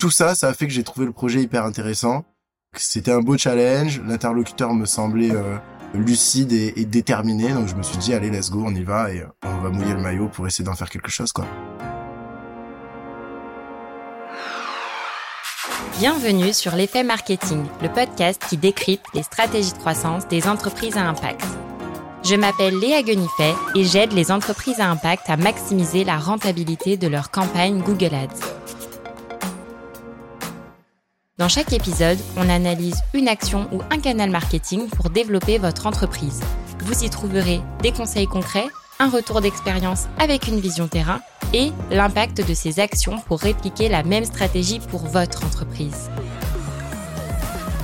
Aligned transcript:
tout 0.00 0.10
ça, 0.10 0.34
ça 0.34 0.48
a 0.48 0.54
fait 0.54 0.66
que 0.66 0.72
j'ai 0.72 0.82
trouvé 0.82 1.06
le 1.06 1.12
projet 1.12 1.40
hyper 1.42 1.64
intéressant. 1.64 2.24
C'était 2.74 3.12
un 3.12 3.20
beau 3.20 3.36
challenge. 3.36 4.00
L'interlocuteur 4.06 4.72
me 4.72 4.86
semblait 4.86 5.30
euh, 5.30 5.56
lucide 5.94 6.52
et, 6.52 6.72
et, 6.76 6.86
déterminé. 6.86 7.52
Donc 7.52 7.68
je 7.68 7.74
me 7.74 7.82
suis 7.82 7.98
dit, 7.98 8.14
allez, 8.14 8.30
let's 8.30 8.50
go, 8.50 8.64
on 8.66 8.74
y 8.74 8.82
va 8.82 9.12
et 9.12 9.22
on 9.44 9.60
va 9.60 9.68
mouiller 9.68 9.92
le 9.92 10.00
maillot 10.00 10.28
pour 10.28 10.46
essayer 10.46 10.64
d'en 10.64 10.74
faire 10.74 10.88
quelque 10.88 11.10
chose, 11.10 11.32
quoi. 11.32 11.46
Bienvenue 15.98 16.54
sur 16.54 16.74
l'effet 16.76 17.02
marketing, 17.02 17.66
le 17.82 17.92
podcast 17.92 18.42
qui 18.48 18.56
décrypte 18.56 19.04
les 19.12 19.22
stratégies 19.22 19.72
de 19.72 19.78
croissance 19.78 20.26
des 20.28 20.48
entreprises 20.48 20.96
à 20.96 21.06
impact. 21.06 21.44
Je 22.24 22.36
m'appelle 22.36 22.78
Léa 22.78 23.02
Guenifet 23.02 23.54
et 23.74 23.84
j'aide 23.84 24.12
les 24.12 24.30
entreprises 24.30 24.80
à 24.80 24.88
impact 24.88 25.28
à 25.28 25.36
maximiser 25.36 26.04
la 26.04 26.16
rentabilité 26.16 26.96
de 26.96 27.06
leur 27.06 27.30
campagne 27.30 27.82
Google 27.82 28.14
Ads. 28.14 28.59
Dans 31.40 31.48
chaque 31.48 31.72
épisode, 31.72 32.18
on 32.36 32.50
analyse 32.50 33.00
une 33.14 33.26
action 33.26 33.66
ou 33.72 33.80
un 33.90 33.98
canal 33.98 34.28
marketing 34.28 34.90
pour 34.90 35.08
développer 35.08 35.56
votre 35.56 35.86
entreprise. 35.86 36.42
Vous 36.80 37.02
y 37.02 37.08
trouverez 37.08 37.62
des 37.82 37.92
conseils 37.92 38.26
concrets, 38.26 38.66
un 38.98 39.08
retour 39.08 39.40
d'expérience 39.40 40.04
avec 40.18 40.48
une 40.48 40.60
vision 40.60 40.86
terrain 40.86 41.22
et 41.54 41.72
l'impact 41.90 42.46
de 42.46 42.52
ces 42.52 42.78
actions 42.78 43.20
pour 43.20 43.40
répliquer 43.40 43.88
la 43.88 44.02
même 44.02 44.26
stratégie 44.26 44.80
pour 44.80 45.06
votre 45.06 45.42
entreprise. 45.46 46.10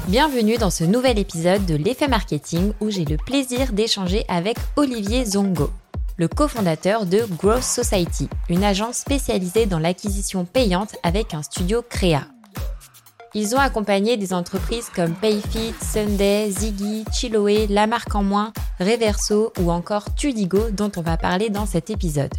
Bienvenue 0.09 0.59
dans 0.59 0.69
ce 0.69 0.84
nouvel 0.84 1.19
épisode 1.19 1.64
de 1.64 1.77
l'effet 1.77 2.09
marketing 2.09 2.75
où 2.83 2.91
j'ai 2.91 3.06
le 3.06 3.16
plaisir 3.16 3.73
d'échanger 3.73 4.27
avec 4.28 4.59
Olivier 4.77 5.25
Zongo, 5.25 5.70
le 6.19 6.28
cofondateur 6.28 7.06
de 7.06 7.25
Growth 7.38 7.62
Society, 7.62 8.28
une 8.50 8.64
agence 8.64 8.98
spécialisée 8.98 9.64
dans 9.64 9.78
l'acquisition 9.78 10.45
payante 10.45 10.97
avec 11.02 11.33
un 11.33 11.42
studio 11.42 11.83
créa. 11.88 12.27
Ils 13.34 13.54
ont 13.54 13.58
accompagné 13.58 14.16
des 14.16 14.32
entreprises 14.32 14.90
comme 14.94 15.14
Payfit, 15.14 15.74
Sunday, 15.80 16.50
Ziggy, 16.50 17.05
Chiloé, 17.12 17.66
La 17.68 17.86
Marque 17.86 18.14
en 18.14 18.22
Moins, 18.22 18.52
Reverso 18.80 19.52
ou 19.60 19.70
encore 19.70 20.14
Tudigo 20.14 20.70
dont 20.70 20.91
on 20.96 21.02
va 21.02 21.16
parler 21.16 21.50
dans 21.50 21.66
cet 21.66 21.91
épisode. 21.91 22.33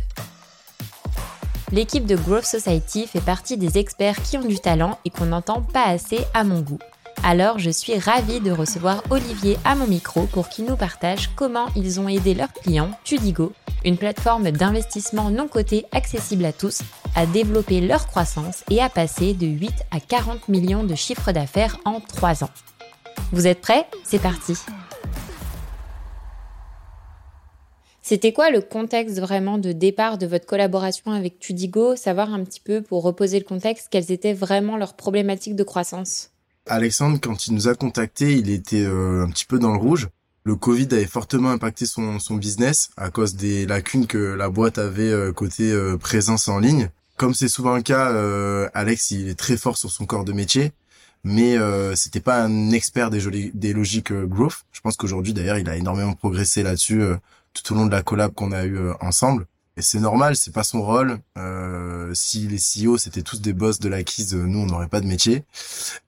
L'équipe 1.72 2.06
de 2.06 2.16
Growth 2.16 2.46
Society 2.46 3.08
fait 3.08 3.22
partie 3.22 3.58
des 3.58 3.78
experts 3.78 4.22
qui 4.24 4.38
ont 4.38 4.46
du 4.46 4.60
talent 4.60 4.98
et 5.04 5.10
qu'on 5.10 5.26
n'entend 5.26 5.62
pas 5.62 5.84
assez 5.84 6.20
à 6.34 6.44
mon 6.44 6.62
goût. 6.62 6.80
Alors 7.24 7.60
je 7.60 7.70
suis 7.70 7.98
ravie 7.98 8.40
de 8.40 8.52
recevoir 8.52 9.04
Olivier 9.10 9.58
à 9.66 9.76
mon 9.76 9.88
micro 9.88 10.28
pour 10.28 10.50
qu'il 10.50 10.66
nous 10.66 10.78
partage 10.78 11.30
comment 11.36 11.68
ils 11.76 12.00
ont 12.00 12.08
aidé 12.08 12.34
leurs 12.34 12.54
clients, 12.54 12.92
Tudigo, 13.04 13.52
une 13.84 13.98
plateforme 13.98 14.52
d'investissement 14.52 15.30
non 15.30 15.48
cotée 15.48 15.86
accessible 15.92 16.46
à 16.46 16.54
tous, 16.54 16.82
à 17.18 17.26
développer 17.26 17.82
leur 17.82 18.06
croissance 18.06 18.64
et 18.70 18.80
à 18.80 18.90
passer 18.90 19.34
de 19.34 19.48
8 19.48 19.74
à 19.90 20.00
40 20.00 20.50
millions 20.50 20.84
de 20.84 20.94
chiffres 20.94 21.32
d'affaires 21.32 21.80
en 21.84 22.00
3 22.00 22.44
ans. 22.44 22.52
Vous 23.32 23.48
êtes 23.48 23.60
prêts? 23.60 23.88
C'est 24.04 24.22
parti. 24.22 24.54
C'était 28.04 28.34
quoi 28.34 28.52
le 28.52 28.62
contexte 28.62 29.20
vraiment 29.20 29.58
de 29.58 29.72
départ 29.72 30.20
de 30.20 30.28
votre 30.28 30.46
collaboration 30.46 31.12
avec 31.12 31.40
Tudigo? 31.40 31.96
Savoir 31.96 32.32
un 32.32 32.44
petit 32.44 32.60
peu, 32.60 32.84
pour 32.84 33.02
reposer 33.02 33.40
le 33.40 33.46
contexte, 33.46 33.88
quelles 33.90 34.12
étaient 34.12 34.34
vraiment 34.34 34.78
leurs 34.78 34.96
problématiques 34.96 35.56
de 35.56 35.64
croissance? 35.64 36.30
Alexandre, 36.68 37.18
quand 37.20 37.48
il 37.48 37.56
nous 37.56 37.68
a 37.68 37.74
contactés, 37.74 38.34
il 38.34 38.52
était 38.52 38.86
euh, 38.86 39.26
un 39.26 39.30
petit 39.32 39.46
peu 39.46 39.58
dans 39.58 39.72
le 39.72 39.80
rouge. 39.80 40.08
Le 40.44 40.56
Covid 40.56 40.88
avait 40.92 41.08
fortement 41.08 41.50
impacté 41.50 41.88
son, 41.88 42.20
business 42.36 42.92
à 42.96 43.10
cause 43.10 43.34
des 43.34 43.66
lacunes 43.66 44.06
que 44.06 44.20
la 44.20 44.50
boîte 44.50 44.78
avait 44.78 45.10
euh, 45.12 45.34
côté 45.34 45.72
euh, 45.72 45.98
présence 45.98 46.48
en 46.48 46.60
ligne. 46.60 46.92
Comme 47.18 47.34
c'est 47.34 47.48
souvent 47.48 47.76
le 47.76 47.82
cas, 47.82 48.12
euh, 48.12 48.70
Alex 48.74 49.12
il 49.12 49.28
est 49.28 49.38
très 49.38 49.58
fort 49.58 49.78
sur 49.78 49.92
son 49.92 50.06
corps 50.06 50.24
de 50.24 50.34
métier, 50.34 50.72
mais 51.24 51.58
c'était 51.96 52.20
pas 52.20 52.42
un 52.44 52.70
expert 52.72 53.10
des, 53.10 53.52
des 53.54 53.74
logiques 53.74 54.14
growth. 54.14 54.66
Je 54.72 54.82
pense 54.82 54.96
qu'aujourd'hui 54.96 55.34
d'ailleurs 55.34 55.58
il 55.58 55.68
a 55.68 55.76
énormément 55.76 56.14
progressé 56.14 56.64
là-dessus 56.64 57.02
tout 57.54 57.74
au 57.74 57.76
long 57.76 57.88
de 57.88 57.92
la 57.92 58.04
collab 58.04 58.34
qu'on 58.34 58.52
a 58.52 58.66
eu 58.66 58.92
ensemble. 59.02 59.48
Et 59.78 59.84
c'est 59.84 60.00
normal, 60.00 60.36
c'est 60.36 60.52
pas 60.52 60.64
son 60.64 60.82
rôle. 60.82 61.20
Euh, 61.38 62.12
si 62.16 62.48
les 62.48 62.58
CEO 62.58 62.98
c'était 62.98 63.22
tous 63.22 63.40
des 63.42 63.54
boss 63.54 63.80
de 63.80 63.88
l'acquise, 63.88 64.34
nous 64.34 64.60
on 64.60 64.66
n'aurait 64.66 64.88
pas 64.88 65.02
de 65.02 65.08
métier. 65.08 65.44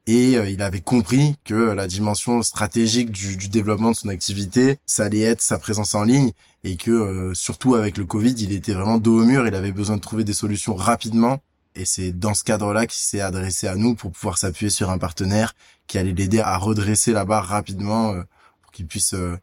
Et 0.08 0.38
euh, 0.38 0.50
il 0.50 0.64
avait 0.64 0.82
compris 0.82 1.36
que 1.46 1.54
la 1.54 1.88
dimension 1.88 2.42
stratégique 2.42 3.12
du, 3.12 3.38
du, 3.38 3.48
développement 3.48 3.92
de 3.92 3.96
son 3.96 4.10
activité, 4.10 4.80
ça 4.88 5.06
allait 5.06 5.22
être 5.22 5.42
sa 5.42 5.60
présence 5.60 5.94
en 5.94 6.04
ligne 6.04 6.32
et 6.64 6.76
que 6.78 6.92
euh, 6.92 7.34
surtout 7.34 7.76
avec 7.76 7.98
le 7.98 8.06
Covid, 8.06 8.34
il 8.40 8.52
était 8.52 8.74
vraiment 8.74 8.98
dos 8.98 9.22
au 9.22 9.26
mur. 9.26 9.48
Il 9.48 9.56
avait 9.56 9.72
besoin 9.72 9.98
de 9.98 10.02
trouver 10.02 10.24
des 10.24 10.34
solutions 10.34 10.76
rapidement. 10.76 11.40
Et 11.76 11.86
c'est 11.86 12.12
dans 12.12 12.34
ce 12.34 12.44
cadre-là 12.44 12.88
qu'il 12.88 13.00
s'est 13.00 13.22
adressé 13.22 13.68
à 13.68 13.76
nous 13.76 13.96
pour 13.96 14.12
pouvoir 14.12 14.38
s'appuyer 14.38 14.70
sur 14.70 14.90
un 14.90 14.98
partenaire 14.98 15.54
qui 15.88 15.98
allait 15.98 16.14
l'aider 16.14 16.40
à 16.40 16.58
redresser 16.58 17.12
la 17.12 17.26
barre 17.26 17.46
rapidement 17.46 18.14
euh, 18.14 18.24
pour 18.62 18.72
qu'il 18.72 18.88
puisse 18.88 19.14
euh, 19.14 19.38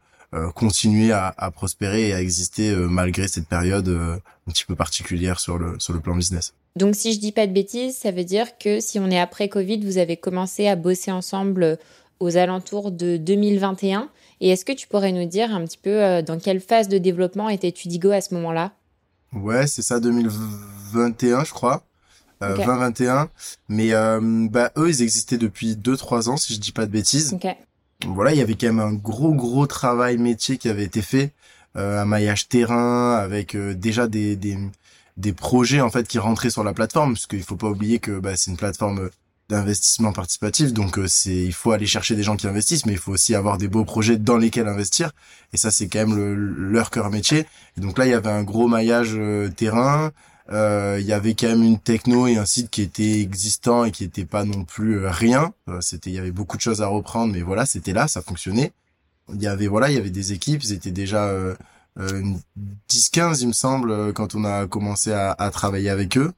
continuer 0.55 1.11
à, 1.11 1.33
à, 1.37 1.51
prospérer 1.51 2.09
et 2.09 2.13
à 2.13 2.21
exister 2.21 2.69
euh, 2.69 2.87
malgré 2.87 3.27
cette 3.27 3.47
période 3.47 3.87
euh, 3.87 4.17
un 4.47 4.51
petit 4.51 4.65
peu 4.65 4.75
particulière 4.75 5.39
sur 5.39 5.57
le 5.57 5.79
sur 5.79 5.93
le 5.93 5.99
plan 5.99 6.15
business. 6.15 6.53
Donc 6.75 6.95
si 6.95 7.13
je 7.13 7.19
dis 7.19 7.31
pas 7.31 7.47
de 7.47 7.53
bêtises, 7.53 7.97
ça 7.97 8.11
veut 8.11 8.23
dire 8.23 8.57
que 8.57 8.79
si 8.79 8.99
on 8.99 9.09
est 9.09 9.19
après 9.19 9.49
Covid, 9.49 9.79
vous 9.85 9.97
avez 9.97 10.17
commencé 10.17 10.67
à 10.67 10.75
bosser 10.75 11.11
ensemble 11.11 11.79
aux 12.19 12.37
alentours 12.37 12.91
de 12.91 13.17
2021. 13.17 14.09
Et 14.41 14.49
est-ce 14.49 14.65
que 14.65 14.73
tu 14.73 14.87
pourrais 14.87 15.11
nous 15.11 15.25
dire 15.25 15.53
un 15.53 15.65
petit 15.65 15.79
peu 15.79 16.21
dans 16.21 16.37
quelle 16.37 16.59
phase 16.59 16.87
de 16.87 16.99
développement 16.99 17.49
était 17.49 17.71
Tudigo 17.71 18.11
à 18.11 18.21
ce 18.21 18.35
moment-là? 18.35 18.73
Ouais, 19.33 19.65
c'est 19.65 19.81
ça, 19.81 19.99
2021, 19.99 21.43
je 21.43 21.51
crois. 21.51 21.83
Euh, 22.43 22.55
2021. 22.55 23.29
Mais 23.67 23.93
euh, 23.93 24.47
bah, 24.49 24.71
eux, 24.77 24.89
ils 24.89 25.01
existaient 25.01 25.37
depuis 25.37 25.75
2-3 25.75 26.29
ans, 26.29 26.37
si 26.37 26.53
je 26.53 26.59
dis 26.59 26.71
pas 26.71 26.85
de 26.85 26.91
bêtises. 26.91 27.33
Okay 27.33 27.55
voilà, 28.05 28.31
il 28.33 28.37
y 28.37 28.41
avait 28.41 28.55
quand 28.55 28.67
même 28.67 28.79
un 28.79 28.93
gros 28.93 29.33
gros 29.33 29.67
travail 29.67 30.17
métier 30.17 30.57
qui 30.57 30.69
avait 30.69 30.83
été 30.83 31.01
fait, 31.01 31.33
euh, 31.75 32.01
un 32.01 32.05
maillage 32.05 32.47
terrain 32.47 33.15
avec 33.15 33.55
euh, 33.55 33.73
déjà 33.73 34.07
des, 34.07 34.35
des, 34.35 34.57
des 35.17 35.33
projets 35.33 35.81
en 35.81 35.89
fait 35.89 36.07
qui 36.07 36.19
rentraient 36.19 36.49
sur 36.49 36.63
la 36.63 36.73
plateforme, 36.73 37.13
parce 37.13 37.27
qu'il 37.27 37.43
faut 37.43 37.55
pas 37.55 37.69
oublier 37.69 37.99
que 37.99 38.19
bah, 38.19 38.35
c'est 38.35 38.51
une 38.51 38.57
plateforme 38.57 39.09
d'investissement 39.49 40.11
participatif, 40.11 40.73
donc 40.73 40.99
euh, 40.99 41.07
c'est 41.07 41.35
il 41.35 41.53
faut 41.53 41.71
aller 41.71 41.85
chercher 41.85 42.15
des 42.15 42.23
gens 42.23 42.35
qui 42.35 42.47
investissent, 42.47 42.85
mais 42.85 42.91
il 42.91 42.97
faut 42.97 43.13
aussi 43.13 43.33
avoir 43.33 43.57
des 43.57 43.69
beaux 43.69 43.85
projets 43.85 44.17
dans 44.17 44.37
lesquels 44.37 44.67
investir, 44.67 45.11
et 45.53 45.57
ça 45.57 45.71
c'est 45.71 45.87
quand 45.87 45.99
même 45.99 46.15
le, 46.15 46.35
leur 46.35 46.89
cœur 46.89 47.09
métier. 47.09 47.45
Et 47.77 47.81
donc 47.81 47.97
là 47.97 48.05
il 48.05 48.11
y 48.11 48.13
avait 48.13 48.29
un 48.29 48.43
gros 48.43 48.67
maillage 48.67 49.13
euh, 49.15 49.49
terrain, 49.49 50.11
il 50.49 51.05
y 51.05 51.13
avait 51.13 51.33
quand 51.33 51.47
même 51.47 51.63
une 51.63 51.79
techno 51.79 52.27
et 52.27 52.37
un 52.37 52.45
site 52.45 52.69
qui 52.69 52.81
était 52.81 53.21
existant 53.21 53.83
et 53.85 53.91
qui 53.91 54.03
était 54.03 54.25
pas 54.25 54.45
non 54.45 54.63
plus 54.63 54.99
euh, 54.99 55.09
rien. 55.09 55.53
Euh, 55.69 55.81
c'était, 55.81 56.09
il 56.09 56.15
y 56.15 56.19
avait 56.19 56.31
beaucoup 56.31 56.57
de 56.57 56.61
choses 56.61 56.81
à 56.81 56.87
reprendre, 56.87 57.33
mais 57.33 57.41
voilà, 57.41 57.65
c'était 57.65 57.93
là, 57.93 58.07
ça 58.07 58.21
fonctionnait. 58.21 58.71
Il 59.33 59.41
y 59.41 59.47
avait 59.47 59.67
voilà, 59.67 59.89
il 59.89 59.95
y 59.95 59.97
avait 59.99 60.09
des 60.09 60.31
équipes, 60.33 60.63
ils 60.63 60.71
étaient 60.71 60.91
déjà 60.91 61.25
euh, 61.25 61.55
10-15 62.89 63.41
il 63.41 63.47
me 63.47 63.53
semble 63.53 64.13
quand 64.13 64.35
on 64.35 64.45
a 64.45 64.67
commencé 64.67 65.11
à, 65.11 65.31
à 65.31 65.49
travailler 65.49 65.89
avec 65.89 66.17
eux. 66.17 66.31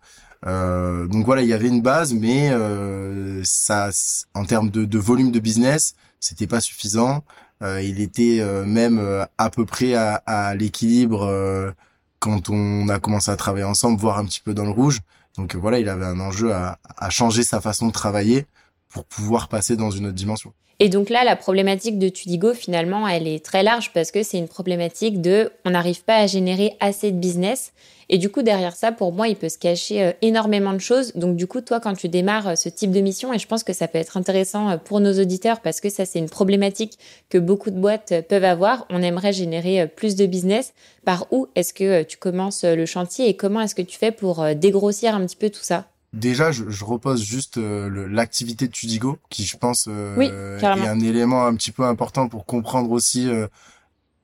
Euh, 0.46 1.08
donc 1.08 1.26
voilà, 1.26 1.42
il 1.42 1.48
y 1.48 1.54
avait 1.54 1.68
une 1.68 1.82
base, 1.82 2.14
mais 2.14 2.50
euh, 2.52 3.42
ça, 3.44 3.90
en 4.34 4.46
termes 4.46 4.70
de, 4.70 4.86
de, 4.86 4.98
volume 5.00 5.32
de 5.32 5.40
business, 5.40 5.96
c'était 6.20 6.48
pas 6.48 6.62
suffisant. 6.62 7.24
Euh, 7.62 7.82
il 7.82 8.00
était 8.00 8.42
même 8.66 9.28
à 9.38 9.50
peu 9.50 9.66
près 9.66 9.94
à, 9.94 10.16
à 10.26 10.56
l'équilibre 10.56 11.74
quand 12.20 12.50
on 12.50 12.90
a 12.90 13.00
commencé 13.00 13.32
à 13.32 13.36
travailler 13.36 13.66
ensemble, 13.66 14.00
voir 14.00 14.18
un 14.18 14.26
petit 14.26 14.42
peu 14.42 14.54
dans 14.54 14.66
le 14.66 14.72
rouge. 14.72 15.00
Donc 15.38 15.56
voilà, 15.56 15.80
il 15.80 15.88
avait 15.90 16.06
un 16.06 16.20
enjeu 16.20 16.54
à, 16.54 16.80
à 16.98 17.10
changer 17.10 17.44
sa 17.44 17.62
façon 17.62 17.88
de 17.88 17.92
travailler 17.92 18.46
pour 18.90 19.06
pouvoir 19.06 19.48
passer 19.48 19.76
dans 19.76 19.92
une 19.92 20.08
autre 20.08 20.16
dimension. 20.16 20.54
Et 20.82 20.88
donc 20.88 21.10
là, 21.10 21.26
la 21.26 21.36
problématique 21.36 22.00
de 22.00 22.08
Tudigo, 22.08 22.54
finalement, 22.54 23.06
elle 23.06 23.28
est 23.28 23.44
très 23.44 23.64
large 23.64 23.92
parce 23.94 24.12
que 24.12 24.24
c'est 24.24 24.38
une 24.38 24.48
problématique 24.48 25.20
de 25.20 25.52
on 25.66 25.72
n'arrive 25.72 26.04
pas 26.04 26.16
à 26.16 26.26
générer 26.26 26.78
assez 26.80 27.12
de 27.12 27.18
business. 27.18 27.74
Et 28.08 28.18
du 28.18 28.30
coup, 28.30 28.42
derrière 28.44 28.76
ça, 28.78 28.94
pour 28.94 29.12
moi, 29.12 29.28
il 29.28 29.36
peut 29.36 29.50
se 29.50 29.58
cacher 29.58 30.02
euh, 30.02 30.12
énormément 30.22 30.72
de 30.72 30.80
choses. 30.80 31.14
Donc 31.16 31.36
du 31.36 31.48
coup, 31.48 31.60
toi, 31.60 31.82
quand 31.82 31.94
tu 31.96 32.08
démarres 32.08 32.48
euh, 32.48 32.56
ce 32.56 32.70
type 32.70 32.92
de 32.92 33.02
mission, 33.02 33.34
et 33.34 33.40
je 33.40 33.46
pense 33.46 33.64
que 33.64 33.74
ça 33.74 33.90
peut 33.90 34.00
être 34.00 34.16
intéressant 34.16 34.70
euh, 34.70 34.78
pour 34.78 35.02
nos 35.02 35.20
auditeurs 35.20 35.60
parce 35.60 35.82
que 35.82 35.90
ça, 35.90 36.06
c'est 36.06 36.18
une 36.18 36.30
problématique 36.30 36.98
que 37.30 37.38
beaucoup 37.38 37.72
de 37.72 37.78
boîtes 37.78 38.14
peuvent 38.30 38.46
avoir. 38.46 38.88
On 38.90 39.04
aimerait 39.04 39.34
générer 39.34 39.86
plus 39.86 40.16
de 40.16 40.26
business. 40.26 40.74
Par 41.04 41.28
où 41.32 41.48
est-ce 41.56 41.74
que 41.74 42.04
tu 42.04 42.18
commences 42.18 42.64
le 42.64 42.86
chantier 42.86 43.28
et 43.28 43.36
comment 43.36 43.62
est-ce 43.62 43.76
que 43.76 43.82
tu 43.82 43.98
fais 43.98 44.12
pour 44.12 44.44
dégrossir 44.56 45.14
un 45.14 45.26
petit 45.26 45.36
peu 45.36 45.50
tout 45.50 45.64
ça? 45.64 45.86
Déjà, 46.14 46.52
je, 46.52 46.70
je 46.70 46.86
repose 46.86 47.24
juste 47.24 47.58
euh, 47.58 48.08
l'activité 48.10 48.68
de 48.68 48.72
Tudigo, 48.72 49.20
qui 49.30 49.46
je 49.46 49.58
pense 49.58 49.88
euh, 49.88 50.58
est 50.60 50.66
un 50.66 51.00
élément 51.00 51.46
un 51.46 51.54
petit 51.54 51.72
peu 51.72 51.84
important 51.84 52.28
pour 52.28 52.46
comprendre 52.46 52.90
aussi 52.92 53.30
euh, 53.30 53.48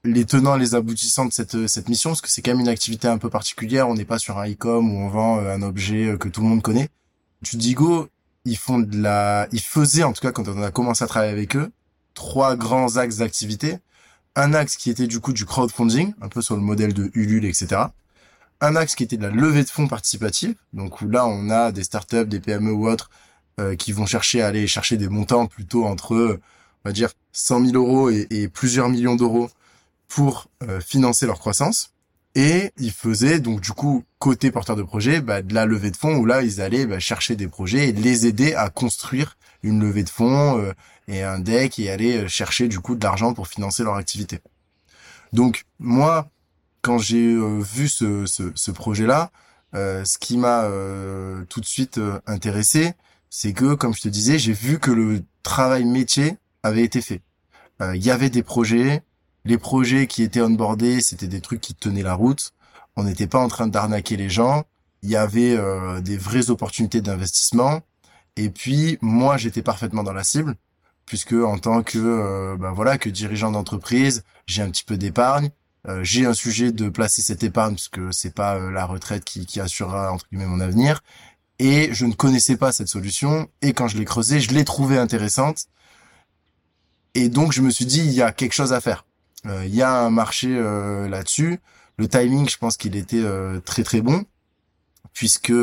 les 0.03 0.25
tenants, 0.25 0.55
les 0.55 0.73
aboutissants 0.73 1.25
de 1.25 1.31
cette 1.31 1.67
cette 1.67 1.87
mission, 1.87 2.09
parce 2.09 2.21
que 2.21 2.29
c'est 2.29 2.41
quand 2.41 2.51
même 2.51 2.61
une 2.61 2.69
activité 2.69 3.07
un 3.07 3.19
peu 3.19 3.29
particulière. 3.29 3.87
On 3.87 3.93
n'est 3.93 4.05
pas 4.05 4.17
sur 4.17 4.39
un 4.39 4.49
e-com 4.49 4.91
où 4.91 4.99
on 4.99 5.09
vend 5.09 5.39
un 5.39 5.61
objet 5.61 6.15
que 6.19 6.27
tout 6.27 6.41
le 6.41 6.47
monde 6.47 6.63
connaît. 6.63 6.89
Tudigo, 7.43 8.07
ils 8.45 8.57
font 8.57 8.79
de 8.79 8.97
la, 8.97 9.47
ils 9.51 9.61
faisaient 9.61 10.03
en 10.03 10.13
tout 10.13 10.21
cas 10.21 10.31
quand 10.31 10.47
on 10.47 10.63
a 10.63 10.71
commencé 10.71 11.03
à 11.03 11.07
travailler 11.07 11.31
avec 11.33 11.55
eux, 11.55 11.71
trois 12.15 12.55
grands 12.55 12.97
axes 12.97 13.17
d'activité. 13.17 13.77
Un 14.35 14.55
axe 14.55 14.75
qui 14.75 14.89
était 14.89 15.07
du 15.07 15.19
coup 15.19 15.33
du 15.33 15.45
crowdfunding, 15.45 16.13
un 16.19 16.29
peu 16.29 16.41
sur 16.41 16.55
le 16.55 16.61
modèle 16.61 16.93
de 16.93 17.11
Ulule, 17.13 17.45
etc 17.45 17.85
un 18.61 18.75
axe 18.75 18.95
qui 18.95 19.03
était 19.03 19.17
de 19.17 19.23
la 19.23 19.29
levée 19.29 19.63
de 19.63 19.69
fonds 19.69 19.87
participative, 19.87 20.55
donc 20.73 21.01
où 21.01 21.09
là 21.09 21.25
on 21.25 21.49
a 21.49 21.71
des 21.71 21.83
startups, 21.83 22.25
des 22.25 22.39
PME 22.39 22.71
ou 22.71 22.87
autres 22.87 23.09
qui 23.77 23.93
vont 23.93 24.05
chercher 24.05 24.41
à 24.41 24.47
aller 24.47 24.67
chercher 24.67 24.97
des 24.97 25.07
montants 25.07 25.45
plutôt 25.47 25.85
entre 25.85 26.39
on 26.83 26.89
va 26.89 26.91
dire 26.91 27.11
100 27.31 27.67
000 27.67 27.77
euros 27.77 28.09
et, 28.09 28.49
plusieurs 28.49 28.89
millions 28.89 29.15
d'euros 29.15 29.49
pour 30.09 30.49
financer 30.81 31.25
leur 31.25 31.39
croissance. 31.39 31.95
Et 32.35 32.71
ils 32.77 32.91
faisaient 32.91 33.39
donc 33.39 33.61
du 33.61 33.71
coup 33.71 34.03
côté 34.19 34.51
porteur 34.51 34.75
de 34.75 34.83
projet 34.83 35.21
bah, 35.21 35.41
de 35.41 35.53
la 35.53 35.65
levée 35.65 35.89
de 35.89 35.95
fonds 35.95 36.17
où 36.17 36.25
là 36.25 36.41
ils 36.41 36.59
allaient 36.59 36.85
bah, 36.85 36.99
chercher 36.99 37.37
des 37.37 37.47
projets 37.47 37.89
et 37.89 37.91
les 37.93 38.27
aider 38.27 38.53
à 38.53 38.69
construire 38.69 39.37
une 39.63 39.79
levée 39.79 40.03
de 40.03 40.09
fonds 40.09 40.59
euh, 40.59 40.73
et 41.07 41.23
un 41.23 41.39
deck 41.39 41.79
et 41.79 41.89
aller 41.89 42.17
euh, 42.17 42.27
chercher 42.27 42.67
du 42.67 42.79
coup 42.79 42.95
de 42.95 43.03
l'argent 43.03 43.33
pour 43.33 43.47
financer 43.47 43.83
leur 43.83 43.95
activité. 43.95 44.39
Donc 45.31 45.63
moi 45.79 46.29
quand 46.85 46.99
j'ai 46.99 47.33
euh, 47.33 47.59
vu 47.59 47.89
ce, 47.89 48.27
ce, 48.27 48.51
ce 48.53 48.71
projet-là, 48.71 49.31
ce 49.73 50.17
qui 50.17 50.37
m'a 50.37 50.69
tout 51.49 51.59
de 51.59 51.65
suite 51.65 51.99
intéressé, 52.27 52.93
c'est 53.29 53.51
que 53.51 53.73
comme 53.73 53.93
je 53.93 54.03
te 54.03 54.07
disais, 54.07 54.39
j'ai 54.39 54.53
vu 54.53 54.79
que 54.79 54.89
le 54.89 55.21
travail 55.43 55.83
métier 55.83 56.37
avait 56.63 56.83
été 56.83 57.01
fait. 57.01 57.21
Il 57.81 58.01
y 58.01 58.09
avait 58.09 58.29
des 58.29 58.41
projets, 58.41 59.03
les 59.45 59.57
projets 59.57 60.07
qui 60.07 60.23
étaient 60.23 60.41
onboardés, 60.41 61.01
c'était 61.01 61.27
des 61.27 61.41
trucs 61.41 61.61
qui 61.61 61.75
tenaient 61.75 62.03
la 62.03 62.15
route. 62.15 62.53
On 62.95 63.03
n'était 63.03 63.27
pas 63.27 63.39
en 63.39 63.47
train 63.47 63.67
d'arnaquer 63.67 64.17
les 64.17 64.29
gens. 64.29 64.63
Il 65.03 65.09
y 65.09 65.15
avait 65.15 65.55
euh, 65.55 66.01
des 66.01 66.17
vraies 66.17 66.49
opportunités 66.49 67.01
d'investissement. 67.01 67.81
Et 68.37 68.49
puis 68.49 68.97
moi, 69.01 69.37
j'étais 69.37 69.61
parfaitement 69.61 70.03
dans 70.03 70.13
la 70.13 70.23
cible, 70.23 70.55
puisque 71.05 71.33
en 71.33 71.59
tant 71.59 71.83
que 71.83 71.99
euh, 71.99 72.55
ben 72.57 72.71
voilà 72.71 72.97
que 72.97 73.09
dirigeant 73.09 73.51
d'entreprise, 73.51 74.23
j'ai 74.47 74.63
un 74.63 74.69
petit 74.71 74.83
peu 74.83 74.97
d'épargne. 74.97 75.51
Euh, 75.87 76.03
j'ai 76.03 76.25
un 76.25 76.33
sujet 76.33 76.71
de 76.71 76.89
placer 76.89 77.21
cette 77.21 77.43
épargne 77.43 77.75
parce 77.75 77.89
que 77.89 78.11
c'est 78.11 78.33
pas 78.33 78.59
la 78.59 78.85
retraite 78.85 79.23
qui, 79.23 79.45
qui 79.45 79.59
assurera 79.59 80.11
entre 80.11 80.25
guillemets 80.29 80.47
mon 80.47 80.59
avenir. 80.59 81.03
Et 81.59 81.93
je 81.93 82.05
ne 82.05 82.13
connaissais 82.13 82.57
pas 82.57 82.71
cette 82.71 82.87
solution. 82.87 83.47
Et 83.61 83.73
quand 83.73 83.87
je 83.87 83.97
l'ai 83.97 84.05
creusée, 84.05 84.39
je 84.39 84.53
l'ai 84.53 84.65
trouvée 84.65 84.97
intéressante. 84.97 85.67
Et 87.13 87.29
donc 87.29 87.53
je 87.53 87.61
me 87.61 87.69
suis 87.69 87.85
dit 87.85 87.99
il 88.01 88.11
y 88.11 88.21
a 88.21 88.31
quelque 88.31 88.53
chose 88.53 88.73
à 88.73 88.81
faire. 88.81 89.05
Euh, 89.47 89.63
il 89.65 89.73
y 89.73 89.81
a 89.81 90.01
un 90.01 90.09
marché 90.09 90.49
euh, 90.51 91.07
là-dessus. 91.07 91.59
Le 91.97 92.07
timing, 92.07 92.49
je 92.49 92.57
pense 92.57 92.77
qu'il 92.77 92.95
était 92.95 93.21
euh, 93.23 93.61
très 93.61 93.83
très 93.83 94.01
bon, 94.01 94.25
puisque 95.13 95.53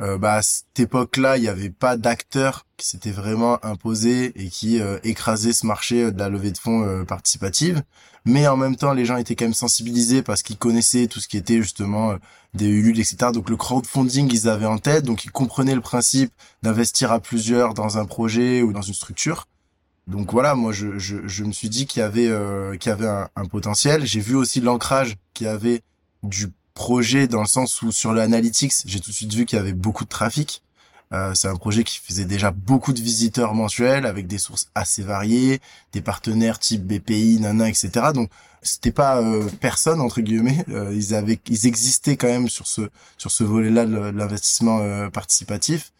bah, 0.00 0.34
à 0.34 0.42
cette 0.42 0.78
époque-là, 0.78 1.36
il 1.36 1.42
n'y 1.42 1.48
avait 1.48 1.70
pas 1.70 1.96
d'acteurs 1.96 2.66
qui 2.76 2.86
s'étaient 2.86 3.10
vraiment 3.10 3.64
imposés 3.64 4.32
et 4.36 4.48
qui 4.48 4.80
euh, 4.80 4.98
écrasaient 5.02 5.52
ce 5.52 5.66
marché 5.66 6.12
de 6.12 6.18
la 6.18 6.28
levée 6.28 6.52
de 6.52 6.58
fonds 6.58 7.04
participative. 7.06 7.82
Mais 8.24 8.46
en 8.46 8.56
même 8.56 8.76
temps, 8.76 8.92
les 8.92 9.04
gens 9.04 9.16
étaient 9.16 9.34
quand 9.34 9.46
même 9.46 9.54
sensibilisés 9.54 10.22
parce 10.22 10.42
qu'ils 10.42 10.58
connaissaient 10.58 11.06
tout 11.06 11.18
ce 11.20 11.28
qui 11.28 11.36
était 11.36 11.62
justement 11.62 12.16
des 12.54 12.66
Ulule, 12.66 13.00
etc. 13.00 13.32
Donc 13.32 13.50
le 13.50 13.56
crowdfunding, 13.56 14.30
ils 14.32 14.48
avaient 14.48 14.66
en 14.66 14.78
tête, 14.78 15.04
donc 15.04 15.24
ils 15.24 15.30
comprenaient 15.30 15.74
le 15.74 15.80
principe 15.80 16.32
d'investir 16.62 17.12
à 17.12 17.20
plusieurs 17.20 17.74
dans 17.74 17.98
un 17.98 18.04
projet 18.04 18.62
ou 18.62 18.72
dans 18.72 18.82
une 18.82 18.94
structure. 18.94 19.46
Donc 20.06 20.32
voilà, 20.32 20.54
moi 20.54 20.72
je, 20.72 20.98
je, 20.98 21.18
je 21.26 21.44
me 21.44 21.52
suis 21.52 21.68
dit 21.68 21.86
qu'il 21.86 22.00
y 22.00 22.02
avait 22.02 22.28
euh, 22.28 22.76
qu'il 22.76 22.90
y 22.90 22.92
avait 22.92 23.06
un, 23.06 23.28
un 23.36 23.44
potentiel. 23.44 24.06
J'ai 24.06 24.20
vu 24.20 24.34
aussi 24.34 24.60
l'ancrage 24.60 25.16
qu'il 25.34 25.46
y 25.46 25.50
avait 25.50 25.82
du 26.22 26.48
projet 26.78 27.26
dans 27.26 27.40
le 27.40 27.48
sens 27.48 27.82
où 27.82 27.90
sur 27.90 28.12
l'analytics, 28.12 28.72
j'ai 28.86 29.00
tout 29.00 29.10
de 29.10 29.14
suite 29.14 29.34
vu 29.34 29.44
qu'il 29.44 29.58
y 29.58 29.60
avait 29.60 29.72
beaucoup 29.72 30.04
de 30.04 30.08
trafic. 30.08 30.62
Euh, 31.12 31.34
c'est 31.34 31.48
un 31.48 31.56
projet 31.56 31.82
qui 31.82 31.98
faisait 31.98 32.24
déjà 32.24 32.52
beaucoup 32.52 32.92
de 32.92 33.00
visiteurs 33.00 33.52
mensuels 33.54 34.06
avec 34.06 34.28
des 34.28 34.38
sources 34.38 34.68
assez 34.76 35.02
variées, 35.02 35.58
des 35.92 36.02
partenaires 36.02 36.60
type 36.60 36.86
BPI, 36.86 37.40
Nana, 37.40 37.68
etc. 37.68 37.90
Donc 38.14 38.30
c'était 38.62 38.92
pas 38.92 39.20
euh, 39.20 39.48
personne 39.60 40.00
entre 40.00 40.20
guillemets. 40.20 40.64
Euh, 40.68 40.94
ils 40.94 41.14
avaient, 41.14 41.40
ils 41.48 41.66
existaient 41.66 42.16
quand 42.16 42.28
même 42.28 42.48
sur 42.48 42.66
ce 42.68 42.82
sur 43.16 43.30
ce 43.30 43.42
volet-là 43.42 43.84
de 43.86 43.96
l'investissement 43.96 44.78
euh, 44.80 45.08
participatif. 45.08 45.92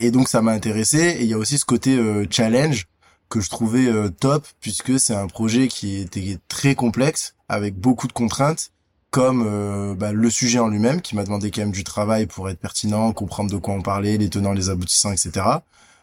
Et 0.00 0.10
donc 0.10 0.28
ça 0.28 0.42
m'a 0.42 0.52
intéressé. 0.52 0.98
Et 0.98 1.22
il 1.22 1.28
y 1.28 1.34
a 1.34 1.38
aussi 1.38 1.56
ce 1.56 1.64
côté 1.64 1.96
challenge 2.30 2.86
que 3.32 3.40
je 3.40 3.48
trouvais 3.48 3.86
euh, 3.86 4.10
top 4.10 4.46
puisque 4.60 5.00
c'est 5.00 5.14
un 5.14 5.26
projet 5.26 5.66
qui 5.66 5.96
était 5.96 6.38
très 6.48 6.74
complexe 6.74 7.34
avec 7.48 7.74
beaucoup 7.74 8.06
de 8.06 8.12
contraintes 8.12 8.71
comme 9.12 9.44
euh, 9.46 9.94
bah, 9.94 10.10
le 10.12 10.30
sujet 10.30 10.58
en 10.58 10.68
lui-même 10.68 11.02
qui 11.02 11.14
m'a 11.14 11.22
demandé 11.22 11.50
quand 11.50 11.60
même 11.60 11.70
du 11.70 11.84
travail 11.84 12.26
pour 12.26 12.48
être 12.48 12.58
pertinent, 12.58 13.12
comprendre 13.12 13.50
de 13.50 13.58
quoi 13.58 13.74
on 13.74 13.82
parlait, 13.82 14.16
les 14.16 14.30
tenants, 14.30 14.54
les 14.54 14.70
aboutissants, 14.70 15.12
etc. 15.12 15.46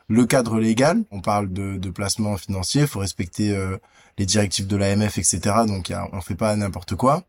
Le 0.08 0.26
cadre 0.28 0.60
légal, 0.60 1.04
on 1.10 1.20
parle 1.20 1.52
de, 1.52 1.78
de 1.78 1.90
placement 1.90 2.38
financier, 2.38 2.86
faut 2.86 3.00
respecter 3.00 3.56
euh, 3.56 3.78
les 4.20 4.28
directives 4.28 4.68
de 4.68 4.78
l'AMF, 4.78 5.18
etc. 5.18 5.40
Donc 5.68 5.92
on 6.14 6.22
fait 6.22 6.36
pas 6.36 6.56
n'importe 6.56 6.96
quoi. 6.96 7.24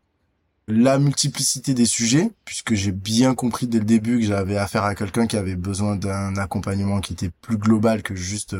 La 0.67 0.99
multiplicité 0.99 1.73
des 1.73 1.87
sujets, 1.87 2.31
puisque 2.45 2.75
j'ai 2.75 2.91
bien 2.91 3.33
compris 3.33 3.65
dès 3.65 3.79
le 3.79 3.85
début 3.85 4.19
que 4.19 4.25
j'avais 4.27 4.57
affaire 4.57 4.83
à 4.83 4.93
quelqu'un 4.93 5.25
qui 5.25 5.35
avait 5.35 5.55
besoin 5.55 5.95
d'un 5.95 6.37
accompagnement 6.37 7.01
qui 7.01 7.13
était 7.13 7.31
plus 7.41 7.57
global 7.57 8.03
que 8.03 8.13
juste 8.13 8.55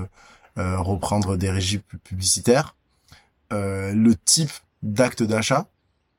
euh, 0.58 0.80
reprendre 0.80 1.38
des 1.38 1.52
régies 1.52 1.82
publicitaires, 2.04 2.76
euh, 3.54 3.94
le 3.94 4.16
type 4.16 4.52
d'acte 4.82 5.22
d'achat, 5.22 5.68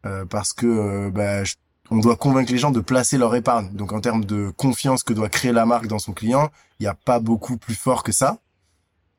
euh, 0.06 0.24
parce 0.24 0.52
que 0.52 1.10
bah, 1.10 1.42
on 1.90 1.98
doit 1.98 2.16
convaincre 2.16 2.52
les 2.52 2.58
gens 2.58 2.70
de 2.70 2.80
placer 2.80 3.18
leur 3.18 3.34
épargne. 3.34 3.70
Donc 3.72 3.92
en 3.92 4.00
termes 4.00 4.24
de 4.24 4.52
confiance 4.56 5.02
que 5.02 5.12
doit 5.12 5.28
créer 5.28 5.52
la 5.52 5.66
marque 5.66 5.86
dans 5.86 5.98
son 5.98 6.12
client, 6.12 6.50
il 6.80 6.84
n'y 6.84 6.88
a 6.88 6.94
pas 6.94 7.20
beaucoup 7.20 7.56
plus 7.56 7.74
fort 7.74 8.02
que 8.02 8.12
ça. 8.12 8.38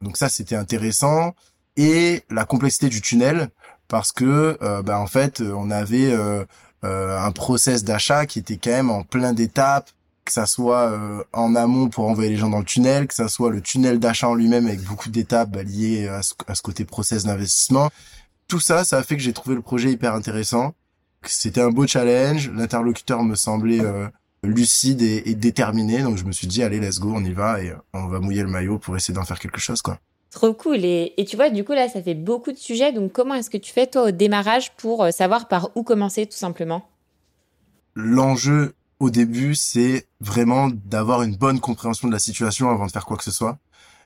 Donc 0.01 0.17
ça, 0.17 0.29
c'était 0.29 0.55
intéressant. 0.55 1.35
Et 1.77 2.23
la 2.29 2.45
complexité 2.45 2.89
du 2.89 3.01
tunnel, 3.01 3.49
parce 3.87 4.11
que 4.11 4.57
bah, 4.81 4.99
en 4.99 5.07
fait, 5.07 5.41
on 5.41 5.71
avait 5.71 6.13
euh, 6.83 7.17
un 7.17 7.31
process 7.31 7.85
d'achat 7.85 8.25
qui 8.25 8.39
était 8.39 8.57
quand 8.57 8.71
même 8.71 8.89
en 8.89 9.03
plein 9.03 9.31
d'étapes, 9.31 9.89
que 10.25 10.33
ça 10.33 10.45
soit 10.45 10.89
euh, 10.91 11.23
en 11.31 11.55
amont 11.55 11.87
pour 11.87 12.09
envoyer 12.09 12.31
les 12.31 12.35
gens 12.35 12.49
dans 12.49 12.59
le 12.59 12.65
tunnel, 12.65 13.07
que 13.07 13.13
ça 13.13 13.29
soit 13.29 13.49
le 13.49 13.61
tunnel 13.61 13.99
d'achat 13.99 14.27
en 14.27 14.35
lui-même 14.35 14.67
avec 14.67 14.81
beaucoup 14.83 15.09
d'étapes 15.09 15.49
bah, 15.49 15.63
liées 15.63 16.07
à 16.09 16.19
à 16.47 16.55
ce, 16.55 16.61
côté 16.61 16.83
process 16.83 17.23
d'investissement. 17.23 17.89
Tout 18.47 18.59
ça, 18.59 18.83
ça 18.83 18.97
a 18.97 19.03
fait 19.03 19.15
que 19.15 19.21
j'ai 19.21 19.33
trouvé 19.33 19.55
le 19.55 19.61
projet 19.61 19.91
hyper 19.91 20.13
intéressant. 20.13 20.73
C'était 21.23 21.61
un 21.61 21.69
beau 21.69 21.87
challenge. 21.87 22.51
L'interlocuteur 22.51 23.23
me 23.23 23.35
semblait 23.35 23.81
euh, 23.81 24.07
lucide 24.43 25.01
et, 25.01 25.23
et, 25.25 25.35
déterminé, 25.35 26.03
donc 26.03 26.17
je 26.17 26.25
me 26.25 26.31
suis 26.31 26.47
dit 26.47 26.63
allez, 26.63 26.79
let's 26.79 26.99
go, 26.99 27.13
on 27.15 27.23
y 27.23 27.31
va 27.31 27.61
et 27.61 27.69
euh, 27.69 27.75
on 27.93 28.07
va 28.07 28.19
mouiller 28.19 28.41
le 28.41 28.49
maillot 28.49 28.77
pour 28.77 28.95
essayer 28.95 29.13
d'en 29.13 29.23
faire 29.23 29.39
quelque 29.39 29.59
chose, 29.59 29.81
quoi. 29.81 29.99
Trop 30.31 30.53
cool. 30.53 30.83
Et, 30.83 31.13
et, 31.17 31.25
tu 31.25 31.35
vois, 31.35 31.49
du 31.49 31.63
coup, 31.63 31.73
là, 31.73 31.87
ça 31.87 32.01
fait 32.01 32.15
beaucoup 32.15 32.51
de 32.51 32.57
sujets. 32.57 32.91
Donc, 32.91 33.11
comment 33.13 33.35
est-ce 33.35 33.51
que 33.51 33.57
tu 33.57 33.71
fais, 33.71 33.85
toi, 33.85 34.05
au 34.05 34.11
démarrage 34.11 34.75
pour 34.75 35.05
savoir 35.11 35.47
par 35.47 35.69
où 35.75 35.83
commencer, 35.83 36.25
tout 36.25 36.37
simplement? 36.37 36.89
L'enjeu 37.95 38.73
au 38.99 39.09
début, 39.09 39.53
c'est 39.53 40.07
vraiment 40.21 40.69
d'avoir 40.85 41.21
une 41.21 41.35
bonne 41.35 41.59
compréhension 41.59 42.07
de 42.07 42.13
la 42.13 42.19
situation 42.19 42.69
avant 42.69 42.87
de 42.87 42.91
faire 42.91 43.05
quoi 43.05 43.17
que 43.17 43.23
ce 43.23 43.31
soit. 43.31 43.59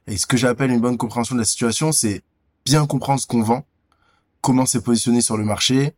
Et 0.08 0.18
ce 0.18 0.26
que 0.26 0.38
j'appelle 0.38 0.72
une 0.72 0.82
bonne 0.82 0.98
compréhension 0.98 1.36
de 1.36 1.40
la 1.40 1.46
situation, 1.46 1.92
c'est 1.92 2.24
bien 2.66 2.86
comprendre 2.86 3.22
ce 3.22 3.28
qu'on 3.28 3.42
vend, 3.44 3.64
comment 4.48 4.66
c'est 4.66 4.80
positionné 4.80 5.20
sur 5.20 5.36
le 5.36 5.44
marché, 5.44 5.94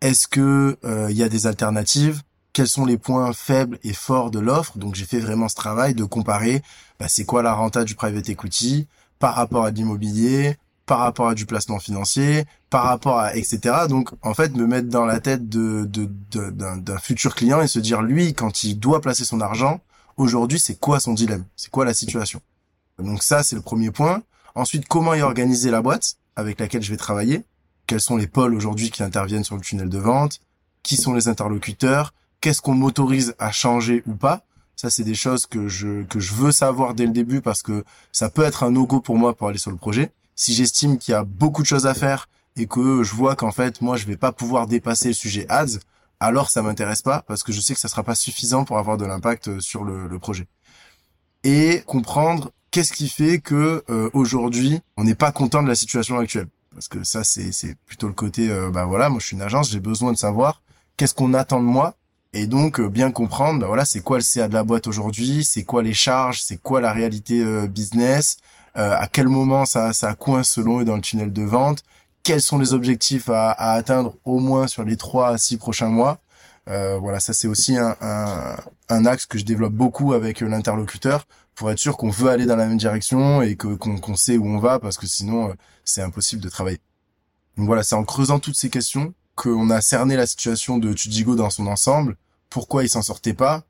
est-ce 0.00 0.26
que 0.26 0.78
euh, 0.84 1.08
il 1.10 1.18
y 1.18 1.22
a 1.22 1.28
des 1.28 1.46
alternatives, 1.46 2.22
quels 2.54 2.66
sont 2.66 2.86
les 2.86 2.96
points 2.96 3.30
faibles 3.34 3.78
et 3.82 3.92
forts 3.92 4.30
de 4.30 4.38
l'offre? 4.38 4.78
Donc 4.78 4.94
j'ai 4.94 5.04
fait 5.04 5.18
vraiment 5.20 5.50
ce 5.50 5.54
travail 5.54 5.94
de 5.94 6.04
comparer, 6.04 6.62
bah, 6.98 7.08
c'est 7.08 7.26
quoi 7.26 7.42
la 7.42 7.52
renta 7.52 7.84
du 7.84 7.94
private 7.94 8.30
equity 8.30 8.86
par 9.18 9.34
rapport 9.34 9.66
à 9.66 9.70
l'immobilier, 9.70 10.56
par 10.86 11.00
rapport 11.00 11.28
à 11.28 11.34
du 11.34 11.44
placement 11.44 11.78
financier, 11.78 12.46
par 12.70 12.84
rapport 12.84 13.18
à 13.18 13.36
etc. 13.36 13.84
Donc 13.86 14.08
en 14.22 14.32
fait 14.32 14.56
me 14.56 14.66
mettre 14.66 14.88
dans 14.88 15.04
la 15.04 15.20
tête 15.20 15.46
d'un 15.50 16.98
futur 17.02 17.34
client 17.34 17.60
et 17.60 17.68
se 17.68 17.80
dire 17.80 18.00
lui 18.00 18.32
quand 18.32 18.64
il 18.64 18.78
doit 18.78 19.02
placer 19.02 19.26
son 19.26 19.42
argent 19.42 19.82
aujourd'hui 20.16 20.58
c'est 20.58 20.80
quoi 20.80 21.00
son 21.00 21.12
dilemme, 21.12 21.44
c'est 21.54 21.70
quoi 21.70 21.84
la 21.84 21.92
situation? 21.92 22.40
Donc 22.98 23.22
ça 23.22 23.42
c'est 23.42 23.56
le 23.56 23.62
premier 23.62 23.90
point. 23.90 24.22
Ensuite 24.54 24.88
comment 24.88 25.12
y 25.12 25.20
organiser 25.20 25.70
la 25.70 25.82
boîte? 25.82 26.16
Avec 26.36 26.60
laquelle 26.60 26.82
je 26.82 26.90
vais 26.90 26.96
travailler, 26.96 27.44
quels 27.86 28.00
sont 28.00 28.16
les 28.16 28.26
pôles 28.26 28.54
aujourd'hui 28.54 28.90
qui 28.90 29.02
interviennent 29.02 29.44
sur 29.44 29.56
le 29.56 29.62
tunnel 29.62 29.88
de 29.88 29.98
vente, 29.98 30.40
qui 30.82 30.96
sont 30.96 31.14
les 31.14 31.28
interlocuteurs, 31.28 32.14
qu'est-ce 32.40 32.62
qu'on 32.62 32.74
m'autorise 32.74 33.34
à 33.38 33.52
changer 33.52 34.02
ou 34.06 34.14
pas? 34.14 34.42
Ça, 34.76 34.90
c'est 34.90 35.04
des 35.04 35.14
choses 35.14 35.46
que 35.46 35.68
je, 35.68 36.02
que 36.04 36.18
je 36.18 36.34
veux 36.34 36.52
savoir 36.52 36.94
dès 36.94 37.06
le 37.06 37.12
début 37.12 37.40
parce 37.40 37.62
que 37.62 37.84
ça 38.10 38.30
peut 38.30 38.42
être 38.42 38.64
un 38.64 38.70
no-go 38.70 39.00
pour 39.00 39.16
moi 39.16 39.36
pour 39.36 39.48
aller 39.48 39.58
sur 39.58 39.70
le 39.70 39.76
projet 39.76 40.12
si 40.34 40.54
j'estime 40.54 40.98
qu'il 40.98 41.12
y 41.12 41.14
a 41.14 41.24
beaucoup 41.24 41.62
de 41.62 41.66
choses 41.66 41.86
à 41.86 41.94
faire 41.94 42.28
et 42.56 42.66
que 42.66 43.02
je 43.02 43.14
vois 43.14 43.36
qu'en 43.36 43.52
fait 43.52 43.80
moi 43.80 43.96
je 43.96 44.06
vais 44.06 44.16
pas 44.16 44.32
pouvoir 44.32 44.66
dépasser 44.66 45.08
le 45.08 45.14
sujet 45.14 45.46
ads, 45.48 45.78
alors 46.20 46.50
ça 46.50 46.62
m'intéresse 46.62 47.02
pas 47.02 47.22
parce 47.26 47.42
que 47.42 47.52
je 47.52 47.60
sais 47.60 47.74
que 47.74 47.80
ça 47.80 47.88
sera 47.88 48.02
pas 48.02 48.14
suffisant 48.14 48.64
pour 48.64 48.78
avoir 48.78 48.96
de 48.96 49.04
l'impact 49.04 49.48
euh, 49.48 49.60
sur 49.60 49.84
le, 49.84 50.18
projet. 50.18 50.46
Et 51.44 51.82
comprendre 51.86 52.52
qu'est-ce 52.72 52.92
qui 52.92 53.08
fait 53.08 53.38
que 53.38 53.84
euh, 53.88 54.10
aujourd'hui 54.12 54.80
on 54.96 55.04
n'est 55.04 55.14
pas 55.14 55.30
content 55.30 55.62
de 55.62 55.68
la 55.68 55.76
situation 55.76 56.18
actuelle? 56.18 56.48
Parce 56.74 56.88
que 56.88 57.04
ça 57.04 57.22
c'est 57.22 57.52
c'est 57.52 57.76
plutôt 57.86 58.08
le 58.08 58.14
côté 58.14 58.50
euh, 58.50 58.70
bah 58.70 58.84
voilà 58.84 59.08
moi 59.08 59.20
je 59.20 59.26
suis 59.26 59.36
une 59.36 59.42
agence 59.42 59.70
j'ai 59.70 59.80
besoin 59.80 60.10
de 60.12 60.18
savoir 60.18 60.62
qu'est-ce 60.96 61.14
qu'on 61.14 61.34
attend 61.34 61.60
de 61.60 61.66
moi 61.66 61.94
et 62.32 62.46
donc 62.46 62.80
bien 62.80 63.12
comprendre 63.12 63.60
bah 63.60 63.68
voilà 63.68 63.84
c'est 63.84 64.00
quoi 64.00 64.16
le 64.16 64.24
CA 64.24 64.48
de 64.48 64.54
la 64.54 64.64
boîte 64.64 64.88
aujourd'hui 64.88 65.44
c'est 65.44 65.62
quoi 65.62 65.84
les 65.84 65.94
charges 65.94 66.42
c'est 66.42 66.56
quoi 66.56 66.80
la 66.80 66.92
réalité 66.92 67.44
business 67.68 68.38
euh, 68.76 68.94
à 68.96 69.06
quel 69.06 69.28
moment 69.28 69.66
ça, 69.66 69.92
ça 69.92 70.14
coince 70.14 70.48
selon 70.50 70.80
eux 70.80 70.84
dans 70.84 70.96
le 70.96 71.02
tunnel 71.02 71.32
de 71.32 71.42
vente, 71.42 71.82
quels 72.22 72.40
sont 72.40 72.58
les 72.58 72.72
objectifs 72.72 73.28
à, 73.28 73.52
atteindre 73.52 74.14
au 74.24 74.38
moins 74.38 74.66
sur 74.66 74.84
les 74.84 74.96
trois 74.96 75.28
à 75.28 75.38
six 75.38 75.58
prochains 75.58 75.88
mois. 75.88 76.18
Euh, 76.68 76.98
voilà, 76.98 77.20
ça 77.20 77.32
c'est 77.32 77.48
aussi 77.48 77.76
un, 77.76 78.56
axe 78.88 79.26
que 79.26 79.38
je 79.38 79.44
développe 79.44 79.72
beaucoup 79.72 80.12
avec 80.12 80.40
l'interlocuteur 80.40 81.26
pour 81.62 81.70
être 81.70 81.78
sûr 81.78 81.96
qu'on 81.96 82.10
veut 82.10 82.28
aller 82.28 82.44
dans 82.44 82.56
la 82.56 82.66
même 82.66 82.76
direction 82.76 83.40
et 83.40 83.54
que 83.54 83.68
qu'on 83.76 84.16
sait 84.16 84.36
où 84.36 84.44
on 84.48 84.58
va 84.58 84.80
parce 84.80 84.96
que 84.96 85.06
sinon 85.06 85.50
euh, 85.50 85.52
c'est 85.84 86.02
impossible 86.02 86.42
de 86.42 86.48
travailler. 86.48 86.80
Donc 87.56 87.66
voilà, 87.66 87.84
c'est 87.84 87.94
en 87.94 88.02
creusant 88.02 88.40
toutes 88.40 88.56
ces 88.56 88.68
questions 88.68 89.14
qu'on 89.36 89.70
a 89.70 89.80
cerné 89.80 90.16
la 90.16 90.26
situation 90.26 90.78
de 90.78 90.92
Tudigo 90.92 91.36
dans 91.36 91.50
son 91.50 91.68
ensemble, 91.68 92.16
pourquoi 92.50 92.82
il 92.82 92.88
s'en 92.88 93.00
sortait 93.00 93.32
pas, 93.32 93.62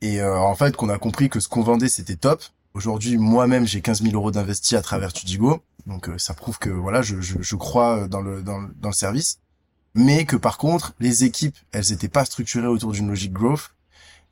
et 0.00 0.22
euh, 0.22 0.38
en 0.38 0.54
fait 0.54 0.74
qu'on 0.74 0.88
a 0.88 0.96
compris 0.96 1.28
que 1.28 1.38
ce 1.38 1.48
qu'on 1.48 1.60
vendait 1.60 1.90
c'était 1.90 2.16
top. 2.16 2.42
Aujourd'hui, 2.72 3.18
moi-même, 3.18 3.66
j'ai 3.66 3.82
15 3.82 4.00
000 4.00 4.14
euros 4.14 4.30
d'investis 4.30 4.78
à 4.78 4.80
travers 4.80 5.12
Tudigo, 5.12 5.60
donc 5.86 6.08
euh, 6.08 6.16
ça 6.16 6.32
prouve 6.32 6.58
que 6.58 6.70
voilà, 6.70 7.02
je, 7.02 7.20
je, 7.20 7.42
je 7.42 7.56
crois 7.56 8.08
dans 8.08 8.22
le, 8.22 8.42
dans, 8.42 8.62
dans 8.80 8.88
le 8.88 8.94
service, 8.94 9.40
mais 9.94 10.24
que 10.24 10.36
par 10.36 10.56
contre, 10.56 10.94
les 10.98 11.24
équipes, 11.24 11.58
elles 11.72 11.92
étaient 11.92 12.08
pas 12.08 12.24
structurées 12.24 12.68
autour 12.68 12.92
d'une 12.92 13.08
logique 13.08 13.34
growth 13.34 13.74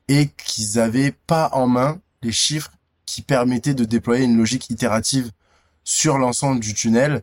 et 0.08 0.28
qu'ils 0.28 0.78
avaient 0.78 1.12
pas 1.12 1.50
en 1.52 1.66
main 1.66 2.00
les 2.22 2.32
chiffres 2.32 2.72
qui 3.12 3.20
permettaient 3.20 3.74
de 3.74 3.84
déployer 3.84 4.24
une 4.24 4.38
logique 4.38 4.70
itérative 4.70 5.32
sur 5.84 6.16
l'ensemble 6.16 6.60
du 6.60 6.72
tunnel 6.72 7.20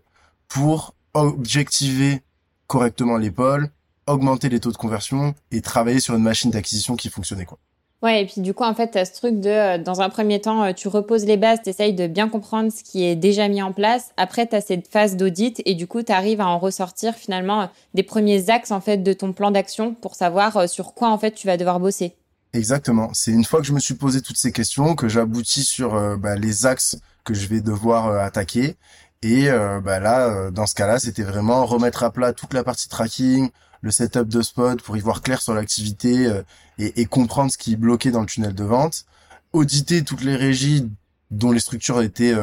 pour 0.48 0.94
objectiver 1.16 2.22
correctement 2.68 3.18
l'épaule, 3.18 3.72
augmenter 4.06 4.50
les 4.50 4.60
taux 4.60 4.72
de 4.72 4.78
conversion 4.78 5.34
et 5.50 5.62
travailler 5.62 6.00
sur 6.00 6.14
une 6.14 6.22
machine 6.22 6.52
d'acquisition 6.52 6.96
qui 6.96 7.10
fonctionnait 7.10 7.46
quoi. 7.46 7.58
Ouais, 8.04 8.22
et 8.22 8.26
puis 8.28 8.40
du 8.40 8.54
coup, 8.54 8.64
en 8.64 8.74
fait, 8.74 8.96
as 8.96 9.06
ce 9.06 9.14
truc 9.14 9.42
de, 9.42 9.50
euh, 9.50 9.78
dans 9.78 10.00
un 10.00 10.10
premier 10.10 10.40
temps, 10.40 10.64
euh, 10.64 10.74
tu 10.74 10.88
reposes 10.88 11.26
les 11.26 11.36
bases, 11.36 11.60
tu 11.64 11.70
essayes 11.70 11.94
de 11.94 12.08
bien 12.08 12.30
comprendre 12.30 12.72
ce 12.72 12.82
qui 12.82 13.04
est 13.04 13.18
déjà 13.18 13.50
mis 13.50 13.62
en 13.62 13.74
place. 13.74 14.12
Après, 14.16 14.48
tu 14.48 14.56
as 14.56 14.62
cette 14.62 14.88
phase 14.88 15.18
d'audit 15.18 15.62
et 15.66 15.74
du 15.74 15.86
coup, 15.86 16.02
tu 16.02 16.14
arrives 16.14 16.40
à 16.40 16.48
en 16.48 16.60
ressortir 16.60 17.16
finalement 17.16 17.64
euh, 17.64 17.66
des 17.96 18.04
premiers 18.04 18.50
axes 18.52 18.72
en 18.72 18.80
fait 18.80 19.00
de 19.00 19.12
ton 19.12 19.34
plan 19.34 19.52
d'action 19.52 19.96
pour 19.96 20.16
savoir 20.16 20.70
sur 20.70 20.94
quoi 20.94 21.10
en 21.10 21.18
fait 21.18 21.32
tu 21.32 21.48
vas 21.48 21.58
devoir 21.58 21.82
bosser. 21.82 22.16
Exactement. 22.54 23.12
C'est 23.14 23.32
une 23.32 23.46
fois 23.46 23.62
que 23.62 23.68
je 23.68 23.74
me 23.74 23.80
suis 23.80 23.94
posé 23.94 24.22
toutes 24.22 24.38
ces 24.38 24.52
questions 24.52 24.96
que 24.96 25.08
j'aboutis 25.08 25.64
sur 25.64 26.18
bah, 26.18 26.36
les 26.36 26.66
axes 26.66 26.98
que 27.24 27.34
je 27.34 27.48
vais 27.48 27.62
devoir 27.62 28.12
attaquer 28.24 28.76
et 29.22 29.50
euh, 29.50 29.82
bah 29.82 30.00
là, 30.00 30.28
euh, 30.28 30.52
dans 30.52 30.66
ce 30.66 30.76
cas-là, 30.76 30.98
c'était 31.00 31.24
vraiment 31.24 31.66
remettre 31.66 32.04
à 32.04 32.12
plat 32.12 32.32
toute 32.32 32.54
la 32.54 32.64
partie 32.64 32.88
tracking, 32.88 33.50
le 33.82 33.92
setup 33.92 34.30
de 34.30 34.42
spot 34.42 34.82
pour 34.82 34.96
y 34.96 35.02
voir 35.02 35.22
clair 35.22 35.42
sur 35.42 35.54
l'activité 35.54 36.28
euh, 36.28 36.44
et, 36.78 37.02
et, 37.02 37.06
comprendre 37.06 37.52
ce 37.52 37.58
qui 37.58 37.76
bloquait 37.76 38.12
dans 38.12 38.22
le 38.22 38.28
tunnel 38.28 38.56
de 38.56 38.64
vente, 38.64 39.06
auditer 39.52 40.04
toutes 40.06 40.24
les 40.24 40.38
régies 40.38 40.90
dont 41.32 41.52
les 41.52 41.60
structures 41.60 42.02
étaient 42.02 42.34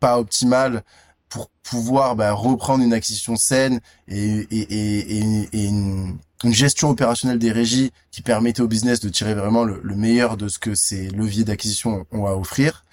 pas 0.00 0.18
optimales 0.18 0.82
pour 1.28 1.50
pouvoir 1.62 2.16
bah, 2.16 2.32
reprendre 2.32 2.82
une 2.82 2.92
acquisition 2.92 3.36
saine 3.36 3.80
et, 4.08 4.38
et, 4.50 5.18
et 5.52 5.66
une, 5.66 6.18
une, 6.44 6.52
gestion 6.52 6.90
opérationnelle 6.90 7.38
des 7.38 7.52
régies 7.52 7.92
qui 8.10 8.22
permettait 8.22 8.62
au 8.62 8.68
business 8.68 9.00
de 9.00 9.08
tirer 9.08 9.34
vraiment 9.34 9.64
le, 9.64 9.80
le 9.82 9.94
meilleur 9.94 10.36
de 10.36 10.48
ce 10.48 10.58
que 10.58 10.74
ces 10.74 11.08
leviers 11.10 11.44
d'acquisition 11.44 12.06
ont 12.10 12.26
à 12.26 12.32
offrir. 12.32 12.84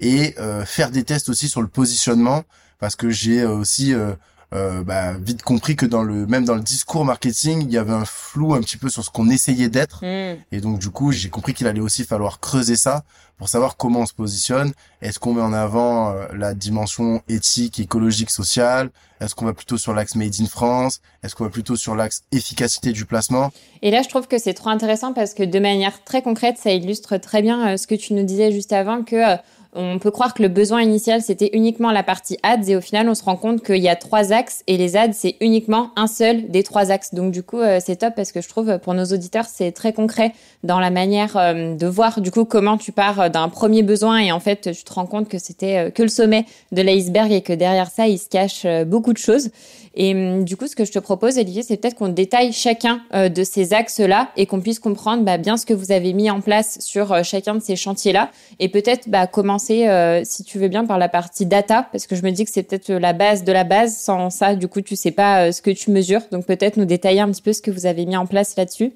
Et 0.00 0.34
euh, 0.38 0.64
faire 0.64 0.90
des 0.90 1.04
tests 1.04 1.28
aussi 1.28 1.48
sur 1.48 1.62
le 1.62 1.68
positionnement 1.68 2.44
parce 2.78 2.96
que 2.96 3.10
j'ai 3.10 3.40
euh, 3.40 3.50
aussi 3.50 3.94
euh, 3.94 4.12
bah, 4.54 5.14
vite 5.14 5.42
compris 5.42 5.74
que 5.74 5.86
dans 5.86 6.02
le 6.02 6.26
même 6.26 6.44
dans 6.44 6.54
le 6.54 6.60
discours 6.60 7.04
marketing 7.04 7.62
il 7.62 7.72
y 7.72 7.78
avait 7.78 7.92
un 7.92 8.04
flou 8.04 8.54
un 8.54 8.60
petit 8.60 8.76
peu 8.76 8.88
sur 8.88 9.04
ce 9.04 9.10
qu'on 9.10 9.28
essayait 9.28 9.68
d'être. 9.68 10.04
Hmm. 10.04 10.38
et 10.52 10.60
donc 10.60 10.78
du 10.78 10.90
coup 10.90 11.12
j'ai 11.12 11.28
compris 11.28 11.54
qu'il 11.54 11.66
allait 11.66 11.80
aussi 11.80 12.04
falloir 12.04 12.40
creuser 12.40 12.76
ça 12.76 13.04
pour 13.36 13.48
savoir 13.48 13.76
comment 13.76 14.00
on 14.00 14.06
se 14.06 14.14
positionne. 14.14 14.72
Est-ce 15.02 15.18
qu'on 15.18 15.34
met 15.34 15.42
en 15.42 15.52
avant 15.52 16.14
la 16.32 16.54
dimension 16.54 17.20
éthique 17.28 17.80
écologique 17.80 18.30
sociale? 18.30 18.90
Est-ce 19.20 19.34
qu'on 19.34 19.44
va 19.44 19.54
plutôt 19.54 19.76
sur 19.76 19.92
l'axe 19.92 20.14
made 20.14 20.34
in 20.40 20.46
France? 20.46 21.00
Est-ce 21.22 21.34
qu'on 21.34 21.44
va 21.44 21.50
plutôt 21.50 21.74
sur 21.74 21.96
l'axe 21.96 22.22
efficacité 22.30 22.92
du 22.92 23.06
placement? 23.06 23.50
Et 23.82 23.90
là 23.90 24.02
je 24.02 24.08
trouve 24.08 24.28
que 24.28 24.38
c'est 24.38 24.54
trop 24.54 24.70
intéressant 24.70 25.12
parce 25.12 25.34
que 25.34 25.42
de 25.42 25.58
manière 25.58 26.04
très 26.04 26.22
concrète 26.22 26.58
ça 26.58 26.70
illustre 26.70 27.16
très 27.16 27.42
bien 27.42 27.76
ce 27.76 27.86
que 27.86 27.96
tu 27.96 28.14
nous 28.14 28.24
disais 28.24 28.52
juste 28.52 28.72
avant 28.72 29.02
que 29.02 29.36
on 29.74 29.98
peut 29.98 30.10
croire 30.10 30.34
que 30.34 30.42
le 30.42 30.48
besoin 30.48 30.82
initial, 30.82 31.20
c'était 31.20 31.50
uniquement 31.52 31.90
la 31.90 32.02
partie 32.02 32.38
ads 32.42 32.68
et 32.68 32.76
au 32.76 32.80
final, 32.80 33.08
on 33.08 33.14
se 33.14 33.24
rend 33.24 33.36
compte 33.36 33.62
qu'il 33.64 33.82
y 33.82 33.88
a 33.88 33.96
trois 33.96 34.32
axes 34.32 34.62
et 34.66 34.76
les 34.76 34.96
ads, 34.96 35.12
c'est 35.12 35.36
uniquement 35.40 35.90
un 35.96 36.06
seul 36.06 36.48
des 36.48 36.62
trois 36.62 36.90
axes. 36.92 37.12
Donc 37.12 37.32
du 37.32 37.42
coup, 37.42 37.58
euh, 37.58 37.80
c'est 37.84 37.96
top 37.96 38.14
parce 38.14 38.30
que 38.30 38.40
je 38.40 38.48
trouve 38.48 38.78
pour 38.78 38.94
nos 38.94 39.04
auditeurs, 39.06 39.46
c'est 39.46 39.72
très 39.72 39.92
concret 39.92 40.32
dans 40.62 40.78
la 40.78 40.90
manière 40.90 41.36
euh, 41.36 41.74
de 41.74 41.86
voir 41.86 42.20
du 42.20 42.30
coup 42.30 42.44
comment 42.44 42.76
tu 42.76 42.92
pars 42.92 43.30
d'un 43.30 43.48
premier 43.48 43.82
besoin 43.82 44.18
et 44.18 44.30
en 44.30 44.40
fait, 44.40 44.72
tu 44.72 44.84
te 44.84 44.92
rends 44.92 45.06
compte 45.06 45.28
que 45.28 45.38
c'était 45.38 45.88
euh, 45.88 45.90
que 45.90 46.02
le 46.02 46.08
sommet 46.08 46.46
de 46.70 46.80
l'iceberg 46.80 47.32
et 47.32 47.42
que 47.42 47.52
derrière 47.52 47.90
ça, 47.90 48.06
il 48.06 48.18
se 48.18 48.28
cache 48.28 48.66
beaucoup 48.86 49.12
de 49.12 49.18
choses. 49.18 49.50
Et 49.96 50.14
hum, 50.14 50.44
du 50.44 50.56
coup, 50.56 50.66
ce 50.66 50.76
que 50.76 50.84
je 50.84 50.92
te 50.92 50.98
propose, 50.98 51.38
Olivier, 51.38 51.62
c'est 51.62 51.76
peut-être 51.76 51.94
qu'on 51.94 52.08
détaille 52.08 52.52
chacun 52.52 53.02
de 53.12 53.44
ces 53.44 53.72
axes-là 53.72 54.30
et 54.36 54.46
qu'on 54.46 54.60
puisse 54.60 54.78
comprendre 54.78 55.24
bah, 55.24 55.38
bien 55.38 55.56
ce 55.56 55.66
que 55.66 55.74
vous 55.74 55.92
avez 55.92 56.12
mis 56.12 56.30
en 56.30 56.40
place 56.40 56.78
sur 56.80 57.24
chacun 57.24 57.54
de 57.54 57.60
ces 57.60 57.76
chantiers-là 57.76 58.30
et 58.58 58.68
peut-être 58.68 59.08
bah, 59.08 59.26
commencer 59.26 59.88
euh, 59.88 60.22
si 60.24 60.44
tu 60.44 60.58
veux 60.58 60.68
bien, 60.68 60.86
par 60.86 60.98
la 60.98 61.08
partie 61.08 61.46
data, 61.46 61.88
parce 61.90 62.06
que 62.06 62.16
je 62.16 62.22
me 62.22 62.30
dis 62.30 62.44
que 62.44 62.50
c'est 62.50 62.62
peut-être 62.62 62.90
la 62.92 63.12
base 63.12 63.44
de 63.44 63.52
la 63.52 63.64
base. 63.64 63.96
Sans 63.96 64.30
ça, 64.30 64.54
du 64.54 64.68
coup, 64.68 64.80
tu 64.80 64.96
sais 64.96 65.10
pas 65.10 65.46
euh, 65.46 65.52
ce 65.52 65.62
que 65.62 65.70
tu 65.70 65.90
mesures. 65.90 66.22
Donc 66.30 66.46
peut-être 66.46 66.76
nous 66.76 66.84
détailler 66.84 67.20
un 67.20 67.30
petit 67.30 67.42
peu 67.42 67.52
ce 67.52 67.62
que 67.62 67.70
vous 67.70 67.86
avez 67.86 68.06
mis 68.06 68.16
en 68.16 68.26
place 68.26 68.56
là-dessus. 68.56 68.92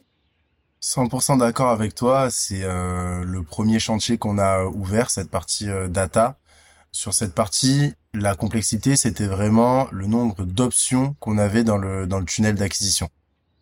100% 0.82 1.38
d'accord 1.38 1.70
avec 1.70 1.94
toi. 1.94 2.28
C'est 2.30 2.62
euh, 2.62 3.24
le 3.24 3.42
premier 3.42 3.78
chantier 3.78 4.18
qu'on 4.18 4.38
a 4.38 4.64
ouvert, 4.64 5.10
cette 5.10 5.30
partie 5.30 5.66
data. 5.88 6.36
Sur 6.92 7.14
cette 7.14 7.34
partie, 7.34 7.94
la 8.14 8.34
complexité, 8.34 8.96
c'était 8.96 9.26
vraiment 9.26 9.88
le 9.92 10.06
nombre 10.06 10.44
d'options 10.44 11.14
qu'on 11.20 11.38
avait 11.38 11.64
dans 11.64 11.76
le 11.76 12.06
dans 12.06 12.18
le 12.18 12.24
tunnel 12.24 12.54
d'acquisition. 12.54 13.08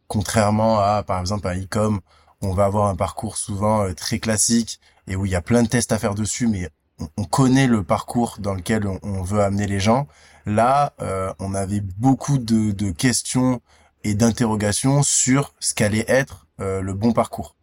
Contrairement 0.08 0.78
à, 0.78 1.02
par 1.02 1.20
exemple, 1.20 1.48
un 1.48 1.60
e-com, 1.60 2.00
on 2.40 2.52
va 2.54 2.66
avoir 2.66 2.86
un 2.86 2.96
parcours 2.96 3.36
souvent 3.36 3.92
très 3.94 4.18
classique 4.18 4.80
et 5.08 5.16
où 5.16 5.26
il 5.26 5.32
y 5.32 5.34
a 5.34 5.42
plein 5.42 5.62
de 5.62 5.68
tests 5.68 5.92
à 5.92 5.98
faire 5.98 6.14
dessus, 6.14 6.46
mais 6.46 6.70
on 7.16 7.24
connaît 7.24 7.66
le 7.66 7.82
parcours 7.82 8.36
dans 8.38 8.54
lequel 8.54 8.86
on, 8.86 9.22
veut 9.22 9.42
amener 9.42 9.66
les 9.66 9.80
gens. 9.80 10.06
Là, 10.46 10.94
euh, 11.00 11.32
on 11.38 11.54
avait 11.54 11.80
beaucoup 11.80 12.38
de, 12.38 12.90
questions 12.92 13.60
et 14.04 14.14
d'interrogations 14.14 15.02
sur 15.02 15.54
ce 15.60 15.74
qu'allait 15.74 16.04
être 16.08 16.46
euh, 16.60 16.80
le 16.80 16.94
bon 16.94 17.12
parcours. 17.12 17.56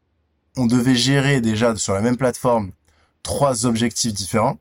On 0.55 0.65
devait 0.65 0.95
gérer 0.95 1.41
déjà 1.41 1.75
sur 1.75 1.93
la 1.93 2.01
même 2.01 2.17
plateforme 2.17 2.71
trois 3.23 3.65
objectifs 3.65 4.13
différents. 4.13 4.57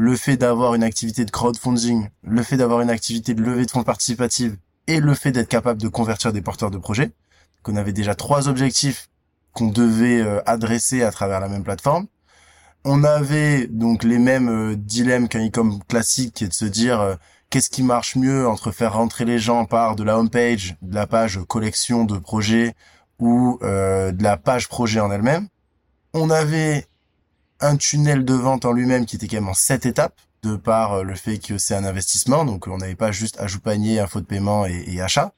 Le 0.00 0.14
fait 0.14 0.36
d'avoir 0.36 0.76
une 0.76 0.84
activité 0.84 1.24
de 1.24 1.30
crowdfunding, 1.32 2.08
le 2.22 2.44
fait 2.44 2.56
d'avoir 2.56 2.82
une 2.82 2.88
activité 2.88 3.34
de 3.34 3.42
levée 3.42 3.66
de 3.66 3.70
fonds 3.72 3.82
participative 3.82 4.56
et 4.86 5.00
le 5.00 5.12
fait 5.12 5.32
d'être 5.32 5.48
capable 5.48 5.82
de 5.82 5.88
convertir 5.88 6.32
des 6.32 6.40
porteurs 6.40 6.70
de 6.70 6.78
projets. 6.78 7.10
Qu'on 7.64 7.74
avait 7.74 7.92
déjà 7.92 8.14
trois 8.14 8.48
objectifs 8.48 9.08
qu'on 9.52 9.66
devait 9.66 10.20
euh, 10.20 10.40
adresser 10.46 11.02
à 11.02 11.10
travers 11.10 11.40
la 11.40 11.48
même 11.48 11.64
plateforme 11.64 12.06
on 12.84 13.02
avait 13.02 13.66
donc 13.66 14.04
les 14.04 14.20
mêmes 14.20 14.48
euh, 14.48 14.76
dilemmes 14.76 15.26
qu'un 15.26 15.44
e-com 15.44 15.80
classique 15.88 16.32
qui 16.32 16.44
est 16.44 16.48
de 16.48 16.54
se 16.54 16.64
dire 16.64 17.00
euh, 17.00 17.16
qu'est-ce 17.50 17.68
qui 17.68 17.82
marche 17.82 18.14
mieux 18.14 18.46
entre 18.46 18.70
faire 18.70 18.92
rentrer 18.92 19.24
les 19.24 19.40
gens 19.40 19.64
par 19.64 19.96
de 19.96 20.04
la 20.04 20.16
homepage, 20.16 20.76
de 20.80 20.94
la 20.94 21.08
page 21.08 21.40
collection 21.48 22.04
de 22.04 22.18
projets 22.18 22.76
ou 23.18 23.58
de 23.60 24.22
la 24.22 24.36
page 24.36 24.68
projet 24.68 25.00
en 25.00 25.10
elle-même. 25.10 25.48
On 26.14 26.30
avait 26.30 26.86
un 27.60 27.76
tunnel 27.76 28.24
de 28.24 28.34
vente 28.34 28.64
en 28.64 28.72
lui-même 28.72 29.06
qui 29.06 29.16
était 29.16 29.28
quand 29.28 29.36
même 29.36 29.48
en 29.48 29.54
sept 29.54 29.86
étapes 29.86 30.20
de 30.42 30.56
par 30.56 31.02
le 31.02 31.14
fait 31.14 31.38
que 31.38 31.58
c'est 31.58 31.74
un 31.74 31.84
investissement, 31.84 32.44
donc 32.44 32.68
on 32.68 32.78
n'avait 32.78 32.94
pas 32.94 33.10
juste 33.10 33.40
ajout 33.40 33.60
panier, 33.60 33.98
info 33.98 34.20
de 34.20 34.26
paiement 34.26 34.66
et 34.66 35.00
achat. 35.00 35.32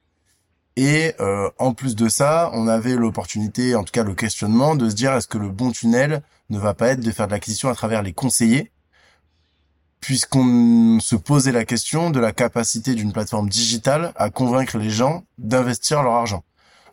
Et 0.77 1.15
euh, 1.21 1.51
en 1.59 1.75
plus 1.75 1.97
de 1.97 2.09
ça, 2.09 2.51
on 2.55 2.69
avait 2.69 2.95
l'opportunité, 2.95 3.75
en 3.75 3.85
tout 3.85 3.93
cas 3.93 4.05
le 4.05 4.15
questionnement, 4.15 4.77
de 4.77 4.89
se 4.89 4.95
dire 4.95 5.13
est-ce 5.13 5.27
que 5.27 5.39
le 5.39 5.49
bon 5.49 5.73
tunnel 5.73 6.23
ne 6.49 6.59
va 6.59 6.75
pas 6.75 6.89
être 6.89 7.01
de 7.01 7.11
faire 7.11 7.27
de 7.27 7.33
l'acquisition 7.33 7.69
à 7.69 7.75
travers 7.75 8.03
les 8.03 8.13
conseillers, 8.13 8.71
puisqu'on 10.01 10.99
se 11.01 11.17
posait 11.17 11.53
la 11.53 11.65
question 11.65 12.11
de 12.11 12.21
la 12.21 12.33
capacité 12.33 12.95
d'une 12.95 13.13
plateforme 13.13 13.49
digitale 13.49 14.13
à 14.17 14.31
convaincre 14.31 14.79
les 14.79 14.91
gens 14.91 15.25
d'investir 15.39 16.03
leur 16.03 16.15
argent. 16.15 16.45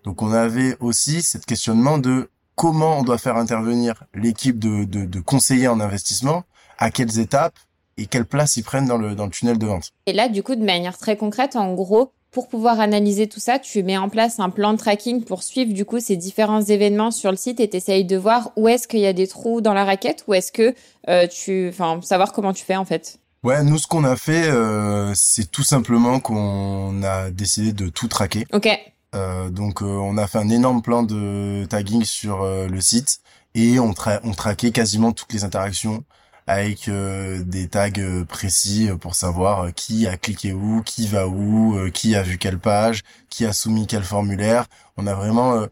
Donc 0.03 0.21
on 0.21 0.31
avait 0.31 0.75
aussi 0.79 1.21
cette 1.21 1.45
questionnement 1.45 1.97
de 1.97 2.29
comment 2.57 2.97
on 2.97 3.03
doit 3.03 3.19
faire 3.19 3.37
intervenir 3.37 4.03
l'équipe 4.13 4.59
de, 4.59 4.83
de, 4.83 5.19
conseillers 5.21 5.67
en 5.67 5.79
investissement, 5.79 6.43
à 6.79 6.91
quelles 6.91 7.19
étapes 7.19 7.53
et 7.97 8.07
quelle 8.07 8.25
place 8.25 8.57
ils 8.57 8.63
prennent 8.63 8.87
dans 8.87 8.97
le, 8.97 9.15
dans 9.15 9.25
le 9.25 9.31
tunnel 9.31 9.57
de 9.57 9.65
vente. 9.67 9.91
Et 10.07 10.13
là, 10.13 10.27
du 10.27 10.43
coup, 10.43 10.55
de 10.55 10.65
manière 10.65 10.97
très 10.97 11.17
concrète, 11.17 11.55
en 11.55 11.73
gros, 11.75 12.11
pour 12.31 12.49
pouvoir 12.49 12.79
analyser 12.79 13.27
tout 13.27 13.39
ça, 13.39 13.59
tu 13.59 13.83
mets 13.83 13.97
en 13.97 14.09
place 14.09 14.39
un 14.39 14.49
plan 14.49 14.73
de 14.73 14.77
tracking 14.79 15.23
pour 15.23 15.43
suivre 15.43 15.71
du 15.71 15.85
coup 15.85 15.99
ces 15.99 16.17
différents 16.17 16.61
événements 16.61 17.11
sur 17.11 17.31
le 17.31 17.37
site 17.37 17.59
et 17.59 17.69
t'essayes 17.69 18.05
de 18.05 18.17
voir 18.17 18.51
où 18.55 18.67
est-ce 18.67 18.87
qu'il 18.87 18.99
y 18.99 19.07
a 19.07 19.13
des 19.13 19.27
trous 19.27 19.61
dans 19.61 19.73
la 19.73 19.85
raquette 19.85 20.25
ou 20.27 20.33
est-ce 20.33 20.51
que 20.51 20.73
euh, 21.09 21.27
tu, 21.27 21.69
enfin, 21.69 21.99
savoir 22.01 22.33
comment 22.33 22.53
tu 22.53 22.65
fais 22.65 22.75
en 22.75 22.85
fait. 22.85 23.19
Ouais, 23.43 23.63
nous 23.63 23.77
ce 23.77 23.87
qu'on 23.87 24.03
a 24.03 24.15
fait, 24.15 24.49
euh, 24.49 25.13
c'est 25.13 25.49
tout 25.51 25.63
simplement 25.63 26.19
qu'on 26.19 27.01
a 27.03 27.29
décidé 27.29 27.71
de 27.71 27.87
tout 27.87 28.07
traquer. 28.07 28.45
Ok. 28.51 28.67
Euh, 29.15 29.49
donc 29.49 29.81
on 29.81 30.17
a 30.17 30.27
fait 30.27 30.37
un 30.37 30.49
énorme 30.49 30.81
plan 30.81 31.03
de 31.03 31.65
tagging 31.69 32.03
sur 32.03 32.43
le 32.43 32.81
site 32.81 33.19
et 33.55 33.79
on, 33.79 33.93
tra 33.93 34.19
on 34.23 34.33
traquait 34.33 34.71
quasiment 34.71 35.11
toutes 35.11 35.33
les 35.33 35.43
interactions 35.43 36.03
avec 36.47 36.87
euh, 36.87 37.43
des 37.43 37.67
tags 37.67 37.89
euh, 37.97 38.23
précis 38.23 38.89
pour 39.01 39.15
savoir 39.15 39.65
euh, 39.65 39.71
qui 39.71 40.07
a 40.07 40.15
cliqué 40.15 40.53
où, 40.53 40.81
qui 40.81 41.05
va 41.07 41.27
où, 41.27 41.77
qui 41.93 42.15
a 42.15 42.23
vu 42.23 42.37
quelle 42.37 42.57
page, 42.57 43.03
qui 43.29 43.45
a 43.45 43.51
soumis 43.51 43.85
quel 43.85 44.03
formulaire. 44.03 44.65
On 44.95 45.05
a 45.05 45.13
vraiment 45.13 45.65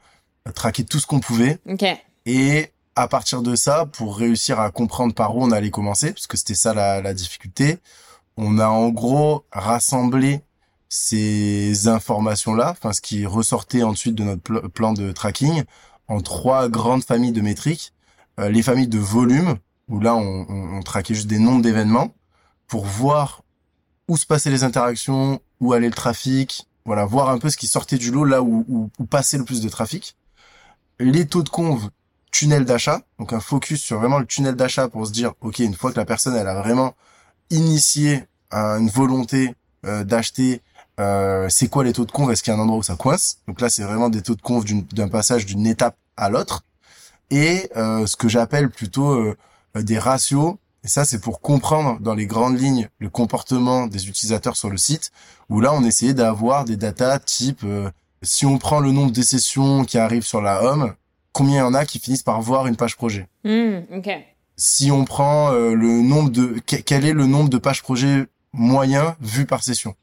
traqué 0.53 0.83
tout 0.83 0.99
ce 0.99 1.07
qu'on 1.07 1.21
pouvait. 1.21 1.57
Okay. 1.67 1.95
Et 2.25 2.71
à 2.95 3.07
partir 3.07 3.41
de 3.41 3.55
ça, 3.55 3.85
pour 3.85 4.17
réussir 4.17 4.59
à 4.59 4.69
comprendre 4.69 5.15
par 5.15 5.35
où 5.35 5.43
on 5.43 5.51
allait 5.51 5.71
commencer, 5.71 6.11
parce 6.11 6.27
que 6.27 6.37
c'était 6.37 6.55
ça 6.55 6.73
la, 6.73 7.01
la 7.01 7.13
difficulté, 7.13 7.79
on 8.37 8.59
a 8.59 8.67
en 8.67 8.89
gros 8.89 9.45
rassemblé 9.51 10.41
ces 10.89 11.87
informations-là, 11.87 12.71
enfin 12.71 12.93
ce 12.93 13.01
qui 13.01 13.25
ressortait 13.25 13.83
ensuite 13.83 14.15
de 14.15 14.23
notre 14.23 14.67
plan 14.67 14.93
de 14.93 15.11
tracking, 15.11 15.63
en 16.07 16.21
trois 16.21 16.69
grandes 16.69 17.03
familles 17.03 17.31
de 17.31 17.41
métriques. 17.41 17.93
Euh, 18.39 18.49
les 18.49 18.61
familles 18.61 18.87
de 18.87 18.99
volume, 18.99 19.55
où 19.87 19.99
là 19.99 20.15
on, 20.15 20.45
on, 20.49 20.77
on 20.77 20.83
traquait 20.83 21.15
juste 21.15 21.27
des 21.27 21.39
nombres 21.39 21.61
d'événements, 21.61 22.13
pour 22.67 22.85
voir 22.85 23.43
où 24.07 24.17
se 24.17 24.25
passaient 24.25 24.51
les 24.51 24.63
interactions, 24.63 25.39
où 25.59 25.73
allait 25.73 25.87
le 25.87 25.93
trafic, 25.93 26.67
voilà, 26.85 27.05
voir 27.05 27.29
un 27.29 27.39
peu 27.39 27.49
ce 27.49 27.57
qui 27.57 27.67
sortait 27.67 27.97
du 27.97 28.11
lot, 28.11 28.25
là 28.25 28.41
où, 28.41 28.65
où, 28.67 28.89
où 28.99 29.05
passait 29.05 29.37
le 29.37 29.45
plus 29.45 29.61
de 29.61 29.69
trafic. 29.69 30.15
Les 30.99 31.25
taux 31.25 31.43
de 31.43 31.49
conve, 31.49 31.89
tunnel 32.31 32.65
d'achat, 32.65 33.01
donc 33.17 33.33
un 33.33 33.39
focus 33.39 33.81
sur 33.81 33.99
vraiment 33.99 34.19
le 34.19 34.25
tunnel 34.25 34.55
d'achat 34.55 34.89
pour 34.89 35.07
se 35.07 35.11
dire, 35.11 35.33
ok, 35.41 35.59
une 35.59 35.73
fois 35.73 35.91
que 35.91 35.97
la 35.97 36.05
personne 36.05 36.35
elle 36.35 36.47
a 36.47 36.61
vraiment 36.61 36.93
initié 37.49 38.25
une 38.51 38.89
volonté 38.89 39.55
euh, 39.85 40.03
d'acheter, 40.03 40.61
euh, 40.99 41.47
c'est 41.49 41.67
quoi 41.67 41.83
les 41.83 41.93
taux 41.93 42.05
de 42.05 42.11
conve 42.11 42.31
Est-ce 42.31 42.43
qu'il 42.43 42.53
y 42.53 42.55
a 42.55 42.59
un 42.59 42.61
endroit 42.61 42.79
où 42.79 42.83
ça 42.83 42.95
coince? 42.95 43.37
Donc 43.47 43.61
là, 43.61 43.69
c'est 43.69 43.83
vraiment 43.83 44.09
des 44.09 44.21
taux 44.21 44.35
de 44.35 44.41
conve 44.41 44.65
d'un 44.93 45.07
passage 45.07 45.45
d'une 45.45 45.67
étape 45.67 45.97
à 46.17 46.29
l'autre. 46.29 46.63
Et 47.31 47.69
euh, 47.75 48.05
ce 48.05 48.15
que 48.15 48.29
j'appelle 48.29 48.69
plutôt 48.69 49.33
des 49.83 49.99
ratios. 49.99 50.55
Et 50.83 50.87
ça, 50.87 51.03
c'est 51.03 51.19
pour 51.19 51.41
comprendre 51.41 51.99
dans 51.99 52.13
les 52.13 52.27
grandes 52.27 52.59
lignes 52.59 52.89
le 52.99 53.09
comportement 53.09 53.87
des 53.87 54.07
utilisateurs 54.07 54.55
sur 54.55 54.69
le 54.69 54.77
site, 54.77 55.11
où 55.49 55.59
là, 55.59 55.73
on 55.73 55.83
essayait 55.83 56.13
d'avoir 56.13 56.63
des 56.65 56.77
datas 56.77 57.19
type, 57.19 57.61
euh, 57.63 57.89
si 58.21 58.45
on 58.45 58.57
prend 58.57 58.79
le 58.79 58.91
nombre 58.91 59.11
de 59.11 59.21
sessions 59.21 59.83
qui 59.83 59.97
arrivent 59.97 60.25
sur 60.25 60.41
la 60.41 60.63
home, 60.63 60.93
combien 61.33 61.55
il 61.55 61.57
y 61.57 61.61
en 61.61 61.73
a 61.73 61.85
qui 61.85 61.99
finissent 61.99 62.23
par 62.23 62.39
voir 62.41 62.67
une 62.67 62.75
page 62.75 62.95
projet? 62.95 63.27
Mmh, 63.43 63.77
Si 64.57 64.91
on 64.91 65.05
prend 65.05 65.51
euh, 65.51 65.73
le 65.73 66.01
nombre 66.01 66.29
de... 66.29 66.59
Quel 66.65 67.05
est 67.05 67.13
le 67.13 67.25
nombre 67.25 67.49
de 67.49 67.57
pages 67.57 67.81
projet 67.81 68.27
moyen 68.53 69.15
vu 69.19 69.45
par 69.45 69.63
session? 69.63 69.95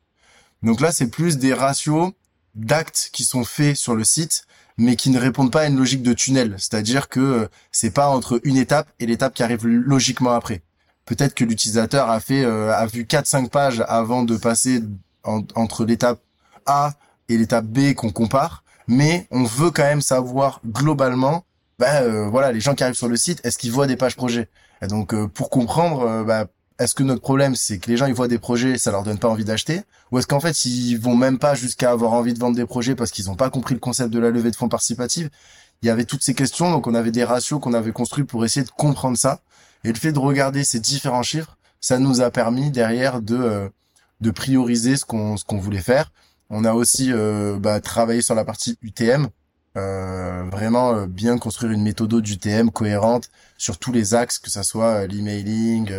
Donc 0.62 0.80
là, 0.80 0.92
c'est 0.92 1.08
plus 1.08 1.38
des 1.38 1.54
ratios 1.54 2.12
d'actes 2.54 3.10
qui 3.12 3.24
sont 3.24 3.44
faits 3.44 3.76
sur 3.76 3.94
le 3.94 4.04
site 4.04 4.46
mais 4.78 4.96
qui 4.96 5.10
ne 5.10 5.18
répondent 5.18 5.52
pas 5.52 5.62
à 5.62 5.66
une 5.66 5.76
logique 5.76 6.02
de 6.02 6.14
tunnel, 6.14 6.54
c'est-à-dire 6.58 7.08
que 7.10 7.20
euh, 7.20 7.48
c'est 7.70 7.90
pas 7.90 8.08
entre 8.08 8.40
une 8.44 8.56
étape 8.56 8.88
et 9.00 9.06
l'étape 9.06 9.34
qui 9.34 9.42
arrive 9.42 9.66
logiquement 9.66 10.32
après. 10.32 10.62
Peut-être 11.04 11.34
que 11.34 11.44
l'utilisateur 11.44 12.08
a 12.10 12.20
fait 12.20 12.44
euh, 12.44 12.72
a 12.72 12.86
vu 12.86 13.06
4 13.06 13.26
5 13.26 13.50
pages 13.50 13.84
avant 13.88 14.22
de 14.22 14.36
passer 14.36 14.82
entre 15.24 15.84
l'étape 15.84 16.20
A 16.66 16.92
et 17.28 17.36
l'étape 17.36 17.66
B 17.66 17.94
qu'on 17.94 18.10
compare, 18.10 18.64
mais 18.86 19.26
on 19.30 19.44
veut 19.44 19.70
quand 19.70 19.82
même 19.82 20.00
savoir 20.00 20.60
globalement 20.66 21.44
bah 21.78 22.02
euh, 22.02 22.28
voilà, 22.28 22.52
les 22.52 22.60
gens 22.60 22.74
qui 22.74 22.84
arrivent 22.84 22.96
sur 22.96 23.08
le 23.08 23.16
site, 23.16 23.40
est-ce 23.44 23.58
qu'ils 23.58 23.72
voient 23.72 23.86
des 23.86 23.96
pages 23.96 24.16
projets? 24.16 24.48
Et 24.80 24.86
donc 24.86 25.14
euh, 25.14 25.26
pour 25.26 25.50
comprendre 25.50 26.24
bah, 26.24 26.46
est-ce 26.82 26.94
que 26.94 27.02
notre 27.02 27.20
problème 27.20 27.54
c'est 27.54 27.78
que 27.78 27.90
les 27.90 27.96
gens 27.96 28.06
ils 28.06 28.14
voient 28.14 28.28
des 28.28 28.38
projets, 28.38 28.78
ça 28.78 28.90
leur 28.90 29.02
donne 29.02 29.18
pas 29.18 29.28
envie 29.28 29.44
d'acheter? 29.44 29.82
Ou 30.10 30.18
est-ce 30.18 30.26
qu'en 30.26 30.40
fait 30.40 30.64
ils 30.64 30.96
vont 30.96 31.16
même 31.16 31.38
pas 31.38 31.54
jusqu'à 31.54 31.90
avoir 31.90 32.12
envie 32.12 32.34
de 32.34 32.38
vendre 32.38 32.56
des 32.56 32.66
projets 32.66 32.94
parce 32.94 33.10
qu'ils 33.10 33.30
ont 33.30 33.36
pas 33.36 33.50
compris 33.50 33.74
le 33.74 33.80
concept 33.80 34.10
de 34.10 34.18
la 34.18 34.30
levée 34.30 34.50
de 34.50 34.56
fonds 34.56 34.68
participative? 34.68 35.30
Il 35.82 35.86
y 35.86 35.90
avait 35.90 36.04
toutes 36.04 36.22
ces 36.22 36.34
questions 36.34 36.70
donc 36.70 36.86
on 36.86 36.94
avait 36.94 37.10
des 37.10 37.24
ratios 37.24 37.60
qu'on 37.60 37.74
avait 37.74 37.92
construits 37.92 38.24
pour 38.24 38.44
essayer 38.44 38.64
de 38.64 38.70
comprendre 38.70 39.16
ça. 39.16 39.40
Et 39.84 39.88
le 39.88 39.98
fait 39.98 40.12
de 40.12 40.18
regarder 40.18 40.62
ces 40.62 40.78
différents 40.78 41.24
chiffres, 41.24 41.58
ça 41.80 41.98
nous 41.98 42.20
a 42.20 42.30
permis 42.30 42.70
derrière 42.70 43.20
de 43.20 43.36
euh, 43.36 43.68
de 44.20 44.30
prioriser 44.30 44.96
ce 44.96 45.04
qu'on 45.04 45.36
ce 45.36 45.44
qu'on 45.44 45.58
voulait 45.58 45.80
faire. 45.80 46.12
On 46.50 46.64
a 46.64 46.74
aussi 46.74 47.12
euh, 47.12 47.58
bah, 47.58 47.80
travaillé 47.80 48.20
sur 48.20 48.34
la 48.34 48.44
partie 48.44 48.76
UTM, 48.82 49.28
euh, 49.76 50.44
vraiment 50.50 50.94
euh, 50.94 51.06
bien 51.06 51.38
construire 51.38 51.72
une 51.72 51.82
méthode 51.82 52.14
d'UTM 52.20 52.70
cohérente 52.70 53.30
sur 53.58 53.78
tous 53.78 53.92
les 53.92 54.14
axes, 54.14 54.38
que 54.38 54.50
ça 54.50 54.62
soit 54.62 55.06
l'emailing, 55.06 55.90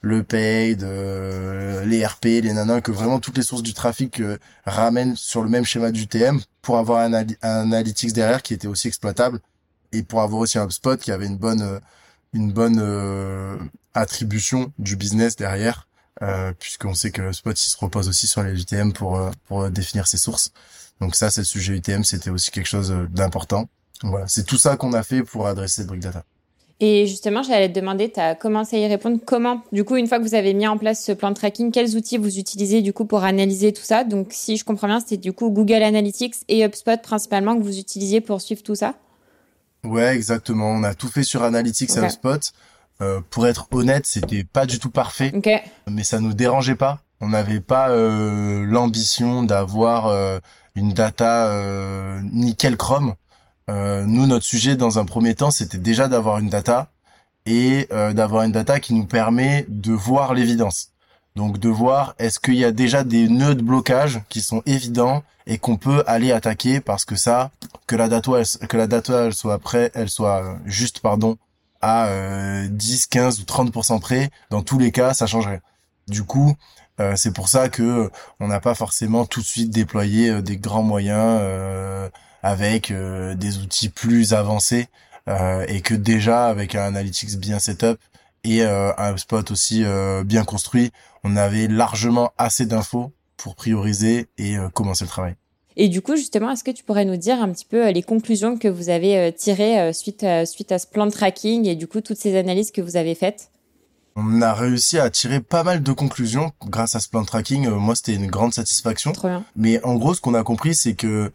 le 0.00 0.22
paid, 0.22 0.82
les 0.82 2.06
RP, 2.06 2.24
les 2.24 2.52
nanas, 2.52 2.80
que 2.80 2.92
vraiment 2.92 3.20
toutes 3.20 3.36
les 3.36 3.42
sources 3.42 3.62
du 3.62 3.74
trafic 3.74 4.22
ramènent 4.64 5.16
sur 5.16 5.42
le 5.42 5.50
même 5.50 5.64
schéma 5.64 5.90
d'UTM 5.90 6.40
pour 6.62 6.78
avoir 6.78 7.00
un, 7.00 7.12
un, 7.12 7.26
analytics 7.42 8.12
derrière 8.12 8.42
qui 8.42 8.54
était 8.54 8.68
aussi 8.68 8.88
exploitable 8.88 9.40
et 9.92 10.02
pour 10.02 10.22
avoir 10.22 10.40
aussi 10.40 10.58
un 10.58 10.64
HubSpot 10.64 10.96
qui 10.96 11.12
avait 11.12 11.26
une 11.26 11.36
bonne 11.36 11.80
une 12.32 12.52
bonne 12.52 12.78
euh, 12.80 13.56
attribution 13.94 14.72
du 14.78 14.96
business 14.96 15.36
derrière, 15.36 15.88
euh, 16.22 16.52
puisqu'on 16.58 16.94
sait 16.94 17.10
que 17.10 17.32
Spot 17.32 17.56
se 17.56 17.76
repose 17.76 18.08
aussi 18.08 18.26
sur 18.26 18.42
les 18.42 18.60
UTM 18.60 18.92
pour 18.92 19.16
euh, 19.18 19.30
pour 19.46 19.70
définir 19.70 20.06
ses 20.06 20.18
sources. 20.18 20.52
Donc 21.00 21.14
ça, 21.14 21.30
c'est 21.30 21.42
le 21.42 21.46
sujet 21.46 21.76
UTM, 21.76 22.04
c'était 22.04 22.30
aussi 22.30 22.50
quelque 22.50 22.68
chose 22.68 22.92
euh, 22.92 23.06
d'important. 23.10 23.68
Voilà, 24.02 24.28
c'est 24.28 24.44
tout 24.44 24.56
ça 24.56 24.76
qu'on 24.76 24.92
a 24.92 25.02
fait 25.02 25.22
pour 25.22 25.46
adresser 25.46 25.84
Brick 25.84 26.00
Data. 26.00 26.24
Et 26.82 27.06
justement, 27.06 27.42
j'allais 27.42 27.68
te 27.68 27.78
demander, 27.78 28.10
tu 28.10 28.20
as 28.20 28.34
commencé 28.34 28.76
à 28.76 28.78
y 28.78 28.86
répondre. 28.86 29.18
Comment, 29.26 29.62
du 29.70 29.84
coup, 29.84 29.96
une 29.96 30.06
fois 30.06 30.18
que 30.18 30.22
vous 30.22 30.34
avez 30.34 30.54
mis 30.54 30.66
en 30.66 30.78
place 30.78 31.04
ce 31.04 31.12
plan 31.12 31.28
de 31.28 31.34
tracking, 31.34 31.70
quels 31.70 31.94
outils 31.94 32.16
vous 32.16 32.38
utilisez 32.38 32.80
du 32.80 32.94
coup 32.94 33.04
pour 33.04 33.22
analyser 33.22 33.74
tout 33.74 33.82
ça? 33.82 34.02
Donc, 34.02 34.28
si 34.30 34.56
je 34.56 34.64
comprends 34.64 34.86
bien, 34.86 34.98
c'était 34.98 35.18
du 35.18 35.34
coup 35.34 35.50
Google 35.50 35.82
Analytics 35.82 36.36
et 36.48 36.64
HubSpot 36.64 36.96
principalement 37.02 37.54
que 37.56 37.62
vous 37.62 37.78
utilisiez 37.78 38.22
pour 38.22 38.40
suivre 38.40 38.62
tout 38.62 38.74
ça? 38.74 38.94
Ouais, 39.84 40.14
exactement. 40.14 40.70
On 40.70 40.82
a 40.82 40.94
tout 40.94 41.08
fait 41.08 41.22
sur 41.22 41.42
Analytics 41.42 41.90
et 41.90 42.00
HubSpot. 42.00 42.50
Euh, 43.02 43.20
pour 43.28 43.46
être 43.46 43.68
honnête, 43.72 44.06
c'était 44.06 44.44
pas 44.44 44.64
du 44.66 44.78
tout 44.78 44.90
parfait, 44.90 45.32
mais 45.86 46.04
ça 46.04 46.20
nous 46.20 46.34
dérangeait 46.34 46.74
pas. 46.74 47.00
On 47.22 47.28
n'avait 47.28 47.60
pas 47.60 47.90
euh, 47.90 48.64
l'ambition 48.64 49.42
d'avoir 49.42 50.06
euh, 50.06 50.38
une 50.74 50.92
data 50.92 51.46
euh, 51.48 52.20
nickel 52.32 52.76
chrome. 52.76 53.14
Euh, 53.68 54.04
nous, 54.04 54.26
notre 54.26 54.44
sujet 54.44 54.76
dans 54.76 54.98
un 54.98 55.04
premier 55.04 55.34
temps, 55.34 55.50
c'était 55.50 55.78
déjà 55.78 56.08
d'avoir 56.08 56.38
une 56.38 56.48
data 56.48 56.90
et 57.46 57.88
d'avoir 57.90 58.42
une 58.42 58.52
data 58.52 58.78
qui 58.80 58.94
nous 58.94 59.06
permet 59.06 59.64
de 59.68 59.92
voir 59.92 60.34
l'évidence. 60.34 60.90
Donc 61.36 61.58
de 61.58 61.68
voir 61.68 62.14
est-ce 62.18 62.38
qu'il 62.38 62.54
y 62.54 62.64
a 62.64 62.70
déjà 62.70 63.02
des 63.02 63.28
nœuds 63.28 63.54
de 63.54 63.62
blocage 63.62 64.20
qui 64.28 64.40
sont 64.40 64.62
évidents 64.66 65.22
et 65.46 65.58
qu'on 65.58 65.76
peut 65.76 66.04
aller 66.06 66.32
attaquer 66.32 66.80
parce 66.80 67.04
que 67.04 67.16
ça, 67.16 67.50
que 67.86 67.96
la 67.96 68.08
data, 68.08 68.32
que 68.68 68.76
la 68.76 68.86
data 68.86 69.24
elle 69.24 69.34
soit 69.34 69.58
prêt, 69.58 69.90
elle 69.94 70.10
soit 70.10 70.58
juste 70.66 71.00
pardon 71.00 71.38
à 71.80 72.08
10, 72.68 73.02
euh, 73.02 73.06
15 73.10 73.40
ou 73.40 73.44
30% 73.44 74.00
près, 74.00 74.30
dans 74.50 74.62
tous 74.62 74.78
les 74.78 74.92
cas, 74.92 75.14
ça 75.14 75.26
changerait. 75.26 75.62
Du 76.08 76.24
coup, 76.24 76.54
euh, 76.98 77.14
c'est 77.16 77.32
pour 77.32 77.48
ça 77.48 77.68
que 77.68 78.10
on 78.40 78.48
n'a 78.48 78.60
pas 78.60 78.74
forcément 78.74 79.26
tout 79.26 79.40
de 79.40 79.46
suite 79.46 79.70
déployé 79.70 80.30
euh, 80.30 80.42
des 80.42 80.56
grands 80.56 80.82
moyens 80.82 81.40
avec 82.42 82.90
des 82.92 83.58
outils 83.58 83.90
plus 83.90 84.32
avancés 84.32 84.88
et 85.26 85.82
que 85.82 85.94
déjà 85.94 86.46
avec 86.46 86.74
un 86.74 86.84
analytics 86.84 87.36
bien 87.38 87.58
setup 87.58 87.98
et 88.44 88.62
un 88.64 89.16
spot 89.18 89.50
aussi 89.50 89.84
bien 90.24 90.44
construit, 90.44 90.90
on 91.22 91.36
avait 91.36 91.68
largement 91.68 92.32
assez 92.38 92.64
d'infos 92.64 93.12
pour 93.40 93.54
prioriser 93.54 94.26
et 94.38 94.56
euh, 94.56 94.68
commencer 94.68 95.04
le 95.04 95.08
travail. 95.08 95.34
Et 95.76 95.88
du 95.88 96.02
coup, 96.02 96.16
justement, 96.16 96.50
est-ce 96.50 96.64
que 96.64 96.70
tu 96.70 96.84
pourrais 96.84 97.04
nous 97.04 97.16
dire 97.16 97.40
un 97.40 97.50
petit 97.50 97.64
peu 97.64 97.86
euh, 97.86 97.92
les 97.92 98.02
conclusions 98.02 98.58
que 98.58 98.68
vous 98.68 98.90
avez 98.90 99.16
euh, 99.16 99.30
tirées 99.30 99.92
suite 99.92 100.24
à, 100.24 100.44
suite 100.44 100.72
à 100.72 100.78
ce 100.78 100.86
plan 100.86 101.06
de 101.06 101.10
tracking 101.10 101.66
et 101.66 101.74
du 101.74 101.86
coup 101.86 102.00
toutes 102.00 102.18
ces 102.18 102.36
analyses 102.36 102.70
que 102.70 102.82
vous 102.82 102.96
avez 102.96 103.14
faites? 103.14 103.50
On 104.22 104.42
a 104.42 104.52
réussi 104.52 104.98
à 104.98 105.08
tirer 105.08 105.40
pas 105.40 105.64
mal 105.64 105.82
de 105.82 105.92
conclusions 105.92 106.52
grâce 106.66 106.94
à 106.94 107.00
ce 107.00 107.08
plan 107.08 107.22
de 107.22 107.26
tracking. 107.26 107.68
moi, 107.68 107.94
c'était 107.94 108.14
une 108.14 108.26
grande 108.26 108.52
satisfaction. 108.52 109.12
Trop 109.12 109.28
bien. 109.28 109.44
Mais 109.56 109.82
en 109.82 109.94
gros, 109.94 110.14
ce 110.14 110.20
qu'on 110.20 110.34
a 110.34 110.42
compris, 110.42 110.74
c'est 110.74 110.94
que 110.94 111.32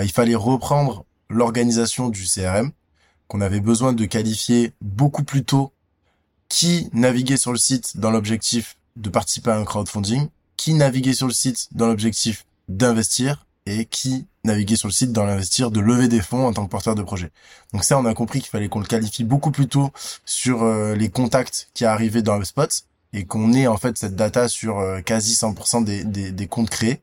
il 0.00 0.12
fallait 0.12 0.36
reprendre 0.36 1.04
l'organisation 1.28 2.08
du 2.08 2.24
CRM, 2.24 2.70
qu'on 3.26 3.40
avait 3.40 3.60
besoin 3.60 3.92
de 3.92 4.04
qualifier 4.04 4.72
beaucoup 4.80 5.24
plus 5.24 5.44
tôt 5.44 5.72
qui 6.48 6.88
naviguait 6.92 7.36
sur 7.36 7.52
le 7.52 7.58
site 7.58 7.96
dans 7.98 8.10
l'objectif 8.10 8.76
de 8.96 9.10
participer 9.10 9.50
à 9.50 9.56
un 9.56 9.64
crowdfunding, 9.64 10.28
qui 10.56 10.74
naviguait 10.74 11.14
sur 11.14 11.26
le 11.26 11.32
site 11.32 11.68
dans 11.72 11.86
l'objectif 11.86 12.46
d'investir 12.68 13.46
et 13.68 13.84
qui 13.84 14.26
naviguait 14.44 14.76
sur 14.76 14.88
le 14.88 14.92
site 14.92 15.12
dans 15.12 15.24
l'investir 15.24 15.70
de 15.70 15.80
lever 15.80 16.08
des 16.08 16.20
fonds 16.20 16.46
en 16.46 16.52
tant 16.52 16.64
que 16.64 16.70
porteur 16.70 16.94
de 16.94 17.02
projet. 17.02 17.30
Donc 17.72 17.84
ça, 17.84 17.98
on 17.98 18.04
a 18.06 18.14
compris 18.14 18.40
qu'il 18.40 18.48
fallait 18.48 18.68
qu'on 18.68 18.80
le 18.80 18.86
qualifie 18.86 19.24
beaucoup 19.24 19.50
plus 19.50 19.68
tôt 19.68 19.90
sur 20.24 20.62
euh, 20.62 20.94
les 20.94 21.10
contacts 21.10 21.68
qui 21.74 21.84
arrivaient 21.84 22.22
dans 22.22 22.36
HubSpot 22.38 22.68
et 23.12 23.24
qu'on 23.24 23.52
ait 23.52 23.66
en 23.66 23.76
fait 23.76 23.96
cette 23.98 24.16
data 24.16 24.48
sur 24.48 24.78
euh, 24.78 25.00
quasi 25.00 25.34
100% 25.34 25.84
des, 25.84 26.04
des, 26.04 26.32
des 26.32 26.46
comptes 26.46 26.70
créés. 26.70 27.00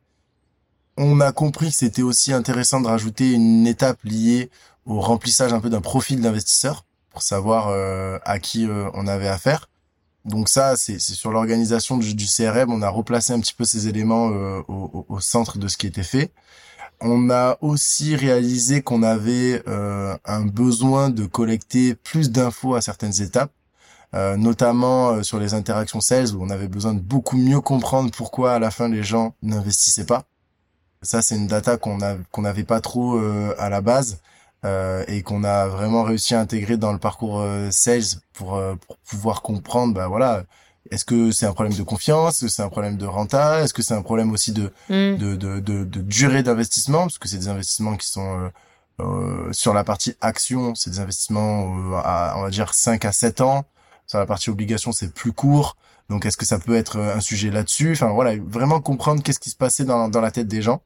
On 0.97 1.19
a 1.19 1.32
compris 1.32 1.69
que 1.69 1.75
c'était 1.75 2.01
aussi 2.01 2.34
intéressant 2.34 2.80
de 2.80 2.88
rajouter 2.88 3.32
une 3.32 3.67
étape 3.67 3.99
liée 4.04 4.49
au 4.86 5.01
remplissage 5.01 5.51
un 5.51 5.60
peu 5.60 5.69
d'un 5.69 5.82
profil 5.82 6.21
d'investisseur 6.21 6.86
pour 7.10 7.21
savoir 7.21 7.67
euh, 7.69 8.17
à 8.23 8.39
qui 8.39 8.67
on 8.93 9.08
avait 9.08 9.28
affaire. 9.28 9.67
Donc 10.26 10.50
ça, 10.50 10.76
c'est 10.76 11.00
sur 11.00 11.32
l'organisation 11.32 11.98
du, 11.98 12.26
CRM. 12.26 12.72
On 12.72 12.82
a 12.82 12.90
replacé 12.90 13.32
un 13.32 13.40
petit 13.40 13.54
peu 13.54 13.64
ces 13.64 13.88
éléments 13.88 14.32
euh, 14.32 14.62
au, 14.68 15.20
centre 15.20 15.60
de 15.60 15.68
ce 15.68 15.78
qui 15.78 15.86
était 15.86 16.04
fait. 16.04 16.32
On 17.00 17.30
a 17.30 17.58
aussi 17.62 18.16
réalisé 18.16 18.82
qu'on 18.82 19.04
avait 19.04 19.62
euh, 19.68 20.18
un 20.26 20.46
besoin 20.46 21.10
de 21.12 21.26
collecter 21.26 21.94
plus 21.94 22.32
d'infos 22.32 22.74
à 22.74 22.82
certaines 22.82 23.22
étapes, 23.22 23.52
euh, 24.16 24.36
notamment 24.36 25.22
sur 25.22 25.40
les 25.40 25.54
interactions 25.54 26.02
sales 26.02 26.34
où 26.34 26.42
on 26.42 26.50
avait 26.50 26.70
besoin 26.70 26.96
de 26.96 27.02
beaucoup 27.02 27.38
mieux 27.38 27.62
comprendre 27.62 28.10
pourquoi 28.12 28.54
à 28.54 28.60
la 28.60 28.72
fin 28.72 28.88
les 28.90 29.04
gens 29.04 29.36
n'investissaient 29.44 30.06
pas. 30.06 30.24
Ça, 31.04 31.22
c'est 31.22 31.36
une 31.36 31.48
data 31.48 31.78
qu'on 31.78 32.00
qu'on 32.32 32.42
n'avait 32.42 32.64
pas 32.64 32.82
trop 32.82 33.20
à 33.60 33.70
la 33.70 33.82
base. 33.82 34.18
Et 35.08 35.21
qu'on 35.23 35.43
a 35.43 35.67
vraiment 35.67 36.04
réussi 36.04 36.34
à 36.36 36.39
intégrer 36.39 36.78
dans 36.78 36.91
le 36.91 36.99
parcours 36.99 37.45
sales 37.71 38.19
pour, 38.34 38.62
pour 38.88 38.97
pouvoir 38.97 39.41
comprendre, 39.41 39.93
bah 39.93 40.08
voilà, 40.08 40.43
est-ce 40.91 41.06
que 41.06 41.32
c'est 41.32 41.45
un 41.45 41.54
problème 41.54 41.75
de 41.75 41.84
confiance 41.84 42.38
Est-ce 42.38 42.45
que 42.45 42.51
c'est 42.51 42.62
un 42.62 42.69
problème 42.69 42.97
de 42.97 43.06
renta 43.06 43.62
Est-ce 43.62 43.73
que 43.73 43.82
c'est 43.82 43.95
un 43.95 44.04
problème 44.04 44.32
aussi 44.32 44.51
de, 44.51 44.71
mm. 44.89 45.17
de, 45.17 45.36
de, 45.36 45.60
de, 45.60 45.84
de, 45.84 46.01
durée 46.01 46.43
d'investissement 46.43 47.01
Parce 47.01 47.17
que 47.17 47.28
c'est 47.28 47.38
des 47.38 47.47
investissements 47.47 47.97
qui 47.97 48.08
sont 48.08 48.39
euh, 48.39 48.49
euh 48.99 49.49
sur 49.51 49.73
la 49.73 49.84
partie 49.84 50.15
action, 50.21 50.75
c'est 50.75 50.91
des 50.91 50.99
investissements 50.99 51.75
euh, 51.93 52.01
à, 52.04 52.36
on 52.38 52.43
va 52.43 52.49
dire 52.49 52.73
5 52.73 53.04
à 53.06 53.12
7 53.12 53.41
ans. 53.41 53.65
Sur 54.08 54.19
la 54.19 54.28
partie 54.28 54.51
obligation, 54.51 54.91
c'est 54.91 55.12
plus 55.12 55.34
court. 55.34 55.75
Donc 56.10 56.28
est-ce 56.28 56.38
que 56.38 56.45
ça 56.45 56.60
peut 56.60 56.75
être 56.75 56.99
un 56.99 57.19
sujet 57.19 57.49
là-dessus? 57.49 57.93
Enfin 57.93 58.10
voilà, 58.10 58.36
vraiment 58.38 58.80
comprendre 58.80 59.23
qu'est-ce 59.23 59.39
qui 59.39 59.49
se 59.49 59.56
passait 59.56 59.86
dans, 59.86 60.08
dans 60.10 60.21
la 60.21 60.30
tête 60.30 60.47
des 60.47 60.62
gens. 60.62 60.82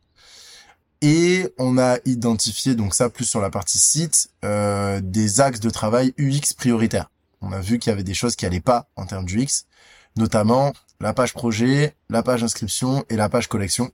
Et 1.01 1.47
on 1.57 1.77
a 1.77 1.97
identifié, 2.05 2.75
donc 2.75 2.93
ça 2.93 3.09
plus 3.09 3.25
sur 3.25 3.39
la 3.39 3.49
partie 3.49 3.79
site, 3.79 4.29
euh, 4.43 4.99
des 5.01 5.39
axes 5.39 5.61
de 5.61 5.69
travail 5.69 6.13
UX 6.17 6.53
prioritaires. 6.57 7.09
On 7.41 7.53
a 7.53 7.59
vu 7.59 7.79
qu'il 7.79 7.89
y 7.89 7.93
avait 7.93 8.03
des 8.03 8.13
choses 8.13 8.35
qui 8.35 8.45
allaient 8.45 8.59
pas 8.59 8.89
en 8.97 9.05
termes 9.05 9.25
d'UX 9.25 9.65
notamment 10.15 10.73
la 10.99 11.13
page 11.13 11.33
projet, 11.33 11.95
la 12.09 12.23
page 12.23 12.43
inscription 12.43 13.03
et 13.09 13.15
la 13.15 13.29
page 13.29 13.47
collection. 13.47 13.91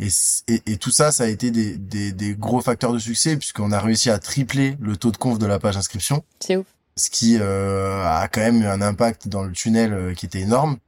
Et, 0.00 0.08
et, 0.48 0.76
tout 0.76 0.90
ça, 0.90 1.12
ça 1.12 1.22
a 1.22 1.26
été 1.28 1.52
des, 1.52 1.76
des, 1.76 2.10
des 2.10 2.34
gros 2.34 2.60
facteurs 2.60 2.92
de 2.92 2.98
succès 2.98 3.36
puisqu'on 3.36 3.70
a 3.70 3.78
réussi 3.78 4.10
à 4.10 4.18
tripler 4.18 4.76
le 4.80 4.96
taux 4.96 5.12
de 5.12 5.16
conf 5.16 5.38
de 5.38 5.46
la 5.46 5.60
page 5.60 5.76
inscription. 5.76 6.24
C'est 6.40 6.56
ouf. 6.56 6.66
Ce 6.96 7.10
qui 7.10 7.36
euh, 7.38 8.04
a 8.04 8.26
quand 8.26 8.40
même 8.40 8.62
eu 8.62 8.66
un 8.66 8.82
impact 8.82 9.28
dans 9.28 9.44
le 9.44 9.52
tunnel 9.52 9.92
euh, 9.92 10.14
qui 10.14 10.26
était 10.26 10.40
énorme. 10.40 10.78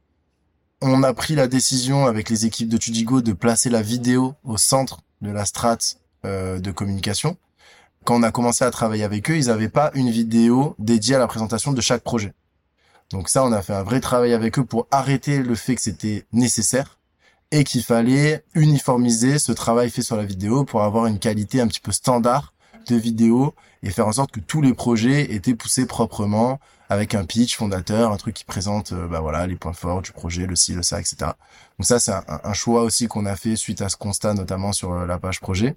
On 0.81 1.03
a 1.03 1.13
pris 1.13 1.35
la 1.35 1.47
décision 1.47 2.05
avec 2.05 2.29
les 2.29 2.45
équipes 2.45 2.69
de 2.69 2.77
Tudigo 2.77 3.21
de 3.21 3.33
placer 3.33 3.69
la 3.69 3.81
vidéo 3.81 4.35
au 4.43 4.57
centre 4.57 4.99
de 5.21 5.31
la 5.31 5.45
strate 5.45 5.97
euh, 6.25 6.59
de 6.59 6.71
communication. 6.71 7.37
Quand 8.03 8.15
on 8.15 8.23
a 8.23 8.31
commencé 8.31 8.63
à 8.63 8.71
travailler 8.71 9.03
avec 9.03 9.29
eux, 9.29 9.37
ils 9.37 9.47
n'avaient 9.47 9.69
pas 9.69 9.91
une 9.93 10.09
vidéo 10.09 10.75
dédiée 10.79 11.15
à 11.15 11.19
la 11.19 11.27
présentation 11.27 11.73
de 11.73 11.81
chaque 11.81 12.03
projet. 12.03 12.33
Donc 13.11 13.29
ça, 13.29 13.43
on 13.43 13.51
a 13.51 13.61
fait 13.61 13.73
un 13.73 13.83
vrai 13.83 13.99
travail 13.99 14.33
avec 14.33 14.59
eux 14.59 14.65
pour 14.65 14.87
arrêter 14.91 15.41
le 15.41 15.55
fait 15.55 15.75
que 15.75 15.81
c'était 15.81 16.25
nécessaire 16.33 16.99
et 17.51 17.63
qu'il 17.63 17.83
fallait 17.83 18.43
uniformiser 18.53 19.39
ce 19.39 19.51
travail 19.51 19.89
fait 19.89 20.01
sur 20.01 20.17
la 20.17 20.25
vidéo 20.25 20.65
pour 20.65 20.83
avoir 20.83 21.05
une 21.05 21.19
qualité 21.19 21.61
un 21.61 21.67
petit 21.67 21.79
peu 21.79 21.91
standard 21.91 22.53
de 22.87 22.95
vidéo 22.95 23.53
et 23.83 23.89
faire 23.89 24.07
en 24.07 24.11
sorte 24.11 24.31
que 24.31 24.39
tous 24.39 24.61
les 24.61 24.73
projets 24.73 25.33
étaient 25.33 25.55
poussés 25.55 25.85
proprement 25.85 26.59
avec 26.89 27.15
un 27.15 27.25
pitch 27.25 27.57
fondateur, 27.57 28.11
un 28.11 28.17
truc 28.17 28.35
qui 28.35 28.45
présente 28.45 28.93
euh, 28.93 29.07
bah 29.07 29.19
voilà 29.19 29.47
les 29.47 29.55
points 29.55 29.73
forts 29.73 30.01
du 30.01 30.11
projet, 30.11 30.45
le 30.45 30.55
ci, 30.55 30.73
le 30.73 30.83
ça, 30.83 30.99
etc. 30.99 31.17
Donc 31.79 31.85
ça 31.85 31.99
c'est 31.99 32.13
un, 32.13 32.53
choix 32.53 32.83
aussi 32.83 33.07
qu'on 33.07 33.25
a 33.25 33.35
fait 33.35 33.55
suite 33.55 33.81
à 33.81 33.89
ce 33.89 33.97
constat 33.97 34.33
notamment 34.33 34.71
sur 34.73 34.93
euh, 34.93 35.05
la 35.05 35.19
page 35.19 35.39
projet. 35.39 35.75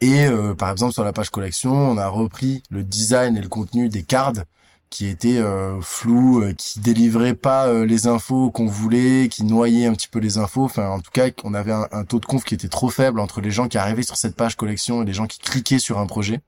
Et 0.00 0.26
euh, 0.26 0.54
par 0.54 0.70
exemple 0.70 0.92
sur 0.92 1.04
la 1.04 1.12
page 1.12 1.30
collection, 1.30 1.72
on 1.72 1.96
a 1.98 2.08
repris 2.08 2.62
le 2.70 2.84
design 2.84 3.36
et 3.36 3.40
le 3.40 3.48
contenu 3.48 3.88
des 3.88 4.02
cards 4.02 4.44
qui 4.90 5.06
était 5.06 5.38
euh, 5.38 5.80
flou, 5.80 6.42
euh, 6.42 6.52
qui 6.52 6.80
délivrait 6.80 7.34
pas 7.34 7.72
les 7.84 8.06
infos 8.06 8.50
qu'on 8.50 8.66
voulait, 8.66 9.28
qui 9.28 9.44
noyait 9.44 9.86
un 9.86 9.94
petit 9.94 10.08
peu 10.08 10.18
les 10.18 10.38
infos. 10.38 10.64
Enfin, 10.64 10.88
en 10.88 11.00
tout 11.00 11.10
cas, 11.10 11.28
on 11.44 11.54
avait 11.54 11.72
un, 11.72 12.04
taux 12.04 12.20
de 12.20 12.26
conf 12.26 12.44
qui 12.44 12.54
était 12.54 12.68
trop 12.68 12.88
faible 12.90 13.20
entre 13.20 13.40
les 13.40 13.50
gens 13.50 13.68
qui 13.68 13.78
arrivaient 13.78 14.02
sur 14.02 14.16
cette 14.16 14.36
page 14.36 14.56
collection 14.56 15.02
et 15.02 15.06
les 15.06 15.12
gens 15.12 15.26
qui 15.26 15.38
cliquaient 15.38 15.78
sur 15.78 15.98
un 15.98 16.06
projet. 16.06 16.40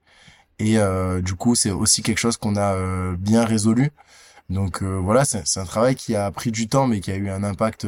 Et 0.59 0.77
du 1.23 1.35
coup, 1.35 1.55
c'est 1.55 1.71
aussi 1.71 2.03
quelque 2.03 2.19
chose 2.19 2.37
qu'on 2.37 2.57
a 2.57 2.77
bien 3.17 3.45
résolu. 3.45 3.91
Donc 4.51 4.83
voilà, 4.83 5.25
c'est 5.25 5.61
un 5.61 5.65
travail 5.65 5.95
qui 5.95 6.17
a 6.17 6.31
pris 6.31 6.51
du 6.51 6.69
temps, 6.69 6.87
mais 6.87 7.01
qui 7.01 7.13
a 7.13 7.17
eu 7.17 7.31
un 7.31 7.45
impact 7.45 7.87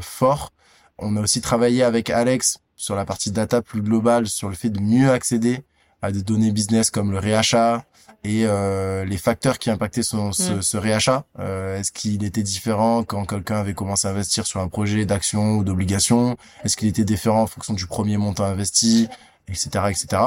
fort. 0.00 0.52
On 0.98 1.16
a 1.16 1.20
aussi 1.20 1.40
travaillé 1.40 1.82
avec 1.82 2.10
Alex 2.10 2.58
sur 2.76 2.96
la 2.96 3.04
partie 3.04 3.30
data 3.30 3.62
plus 3.62 3.82
globale, 3.82 4.26
sur 4.26 4.48
le 4.48 4.54
fait 4.54 4.70
de 4.70 4.80
mieux 4.80 5.10
accéder 5.10 5.62
à 6.02 6.12
des 6.12 6.22
données 6.22 6.50
business 6.50 6.90
comme 6.90 7.12
le 7.12 7.18
réachat, 7.18 7.84
et 8.24 8.44
euh, 8.44 9.04
les 9.04 9.16
facteurs 9.16 9.58
qui 9.58 9.70
impactaient 9.70 10.02
son, 10.02 10.32
ce, 10.32 10.54
mm. 10.54 10.62
ce 10.62 10.76
réachat. 10.76 11.24
Euh, 11.38 11.78
Est-ce 11.78 11.92
qu'il 11.92 12.22
était 12.24 12.42
différent 12.42 13.02
quand 13.02 13.24
quelqu'un 13.24 13.56
avait 13.56 13.74
commencé 13.74 14.08
à 14.08 14.10
investir 14.10 14.46
sur 14.46 14.60
un 14.60 14.68
projet 14.68 15.04
d'action 15.06 15.56
ou 15.56 15.64
d'obligation? 15.64 16.36
Est-ce 16.64 16.76
qu'il 16.76 16.88
était 16.88 17.04
différent 17.04 17.42
en 17.42 17.46
fonction 17.46 17.74
du 17.74 17.86
premier 17.86 18.16
montant 18.16 18.44
investi, 18.44 19.08
etc., 19.48 19.68
etc. 19.88 20.22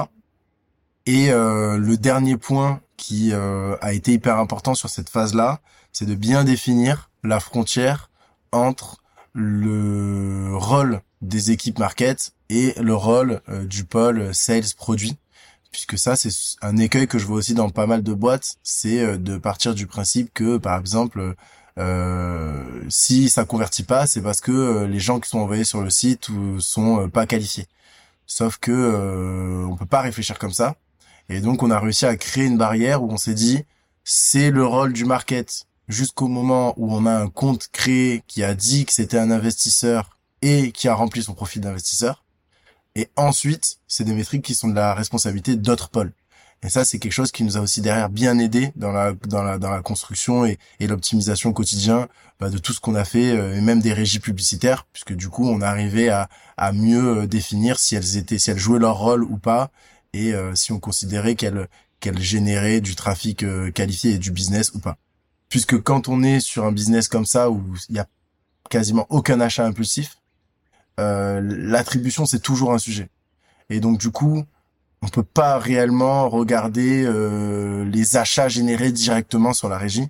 Et 1.06 1.32
euh, 1.32 1.78
le 1.78 1.98
dernier 1.98 2.38
point 2.38 2.82
qui 2.98 3.32
euh, 3.34 3.76
a 3.82 3.94
été 3.94 4.14
hyper 4.14 4.38
important 4.38 4.74
sur 4.74 4.90
cette 4.90 5.10
phase-là, 5.10 5.60
c'est 5.92 6.06
de 6.06 6.16
bien 6.16 6.44
définir 6.44 7.10
la 7.24 7.40
frontière 7.40 8.10
entre 8.52 8.98
le 9.34 10.56
rôle 10.56 11.02
des 11.22 11.52
équipes 11.52 11.80
market 11.80 12.34
et 12.50 12.74
le 12.80 12.96
rôle 12.96 13.42
euh, 13.50 13.66
du 13.66 13.84
pôle 13.84 14.34
sales 14.34 14.74
produit 14.78 15.18
puisque 15.74 15.98
ça 15.98 16.16
c'est 16.16 16.30
un 16.62 16.78
écueil 16.78 17.08
que 17.08 17.20
je 17.20 17.26
vois 17.26 17.38
aussi 17.38 17.54
dans 17.54 17.70
pas 17.70 17.88
mal 17.88 18.04
de 18.04 18.14
boîtes, 18.14 18.56
c'est 18.64 19.00
euh, 19.02 19.18
de 19.18 19.38
partir 19.38 19.76
du 19.76 19.88
principe 19.88 20.32
que 20.34 20.58
par 20.58 20.80
exemple 20.80 21.36
euh, 21.80 22.64
si 22.88 23.28
ça 23.30 23.44
convertit 23.44 23.84
pas, 23.84 24.08
c'est 24.08 24.22
parce 24.22 24.40
que 24.40 24.52
euh, 24.52 24.88
les 24.88 25.00
gens 25.00 25.20
qui 25.20 25.28
sont 25.30 25.40
envoyés 25.40 25.66
sur 25.66 25.82
le 25.82 25.90
site 25.90 26.30
sont 26.60 27.10
pas 27.10 27.26
qualifiés. 27.26 27.66
Sauf 28.28 28.58
que 28.58 29.66
on 29.68 29.76
peut 29.76 29.86
pas 29.86 30.02
réfléchir 30.02 30.40
comme 30.40 30.54
ça. 30.54 30.76
Et 31.30 31.40
donc 31.40 31.64
on 31.64 31.72
a 31.72 31.80
réussi 31.80 32.06
à 32.06 32.16
créer 32.16 32.46
une 32.46 32.58
barrière 32.58 33.04
où 33.04 33.12
on 33.12 33.18
s'est 33.18 33.34
dit 33.34 33.64
c'est 34.04 34.52
le 34.52 34.66
rôle 34.66 34.94
du 34.94 35.06
market 35.06 35.66
jusqu'au 35.88 36.28
moment 36.28 36.74
où 36.78 36.94
on 36.94 37.06
a 37.06 37.14
un 37.14 37.30
compte 37.30 37.70
créé 37.72 38.24
qui 38.28 38.44
a 38.44 38.54
dit 38.54 38.86
que 38.86 38.94
c'était 38.94 39.18
un 39.18 39.32
investisseur 39.32 40.18
et 40.42 40.72
qui 40.72 40.88
a 40.88 40.96
rempli 40.96 41.24
son 41.24 41.34
profil 41.34 41.62
d'investisseur. 41.62 42.24
Et 42.96 43.10
ensuite, 43.16 43.78
c'est 43.88 44.04
des 44.04 44.14
métriques 44.14 44.44
qui 44.44 44.56
sont 44.56 44.68
de 44.68 44.76
la 44.76 44.94
responsabilité 44.94 45.56
d'autres 45.56 45.90
pôles. 45.90 46.14
Et 46.66 46.70
ça, 46.70 46.86
c'est 46.86 46.98
quelque 46.98 47.12
chose 47.14 47.32
qui 47.32 47.44
nous 47.44 47.58
a 47.58 47.60
aussi 47.60 47.82
derrière 47.82 48.10
bien 48.10 48.40
aidé 48.40 48.72
dans 48.78 48.92
la 48.92 49.14
dans 49.28 49.44
la 49.44 49.58
dans 49.58 49.70
la 49.70 49.82
construction 49.82 50.46
et, 50.46 50.58
et 50.80 50.88
l'optimisation 50.88 51.52
quotidien 51.52 52.08
bah, 52.40 52.50
de 52.50 52.58
tout 52.58 52.72
ce 52.72 52.80
qu'on 52.80 52.96
a 52.96 53.04
fait 53.04 53.32
euh, 53.32 53.58
et 53.58 53.62
même 53.62 53.82
des 53.82 53.92
régies 53.92 54.20
publicitaires, 54.20 54.86
puisque 54.94 55.14
du 55.14 55.28
coup, 55.28 55.48
on 55.48 55.62
arrivait 55.62 56.08
à 56.08 56.30
à 56.56 56.72
mieux 56.72 57.24
euh, 57.24 57.28
définir 57.28 57.80
si 57.80 57.96
elles 57.96 58.16
étaient 58.16 58.40
si 58.40 58.50
elles 58.50 58.60
jouaient 58.60 58.80
leur 58.80 58.98
rôle 58.98 59.24
ou 59.24 59.38
pas 59.38 59.72
et 60.14 60.34
euh, 60.34 60.56
si 60.56 60.72
on 60.72 60.80
considérait 60.80 61.36
qu'elles 61.36 61.68
qu'elles 62.00 62.22
généraient 62.22 62.82
du 62.82 62.96
trafic 62.96 63.46
qualifié 63.74 64.12
et 64.16 64.18
du 64.18 64.32
business 64.32 64.74
ou 64.74 64.80
pas. 64.80 64.98
Puisque 65.48 65.82
quand 65.82 66.10
on 66.10 66.22
est 66.22 66.42
sur 66.42 66.66
un 66.66 66.72
business 66.72 67.08
comme 67.08 67.26
ça 67.26 67.50
où 67.50 67.64
il 67.88 67.96
y 67.96 68.00
a 68.00 68.08
quasiment 68.70 69.06
aucun 69.10 69.40
achat 69.40 69.66
impulsif, 69.66 70.18
euh, 71.00 71.40
l'attribution 71.42 72.26
c'est 72.26 72.42
toujours 72.42 72.74
un 72.74 72.78
sujet. 72.78 73.10
Et 73.70 73.80
donc 73.80 74.00
du 74.00 74.12
coup, 74.12 74.44
on 75.02 75.08
peut 75.08 75.24
pas 75.24 75.60
réellement 75.60 76.30
regarder 76.30 77.04
euh, 77.06 77.86
les 77.86 78.18
achats 78.18 78.50
générés 78.50 78.92
directement 78.92 79.54
sur 79.54 79.70
la 79.70 79.78
régie. 79.78 80.08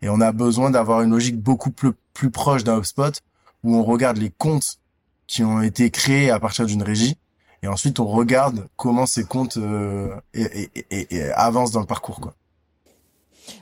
Et 0.00 0.08
on 0.08 0.20
a 0.20 0.32
besoin 0.32 0.70
d'avoir 0.70 1.02
une 1.02 1.10
logique 1.10 1.40
beaucoup 1.40 1.70
plus, 1.70 1.92
plus 2.12 2.30
proche 2.30 2.64
d'un 2.64 2.78
HubSpot 2.78 3.12
où 3.62 3.76
on 3.76 3.84
regarde 3.84 4.18
les 4.18 4.30
comptes 4.30 4.78
qui 5.26 5.44
ont 5.44 5.62
été 5.62 5.90
créés 5.90 6.30
à 6.30 6.40
partir 6.40 6.66
d'une 6.66 6.82
régie. 6.82 7.16
Et 7.62 7.68
ensuite, 7.68 8.00
on 8.00 8.06
regarde 8.06 8.66
comment 8.76 9.06
ces 9.06 9.24
comptes 9.24 9.56
euh, 9.56 10.08
avancent 11.34 11.70
dans 11.72 11.80
le 11.80 11.86
parcours. 11.86 12.20
Quoi. 12.20 12.34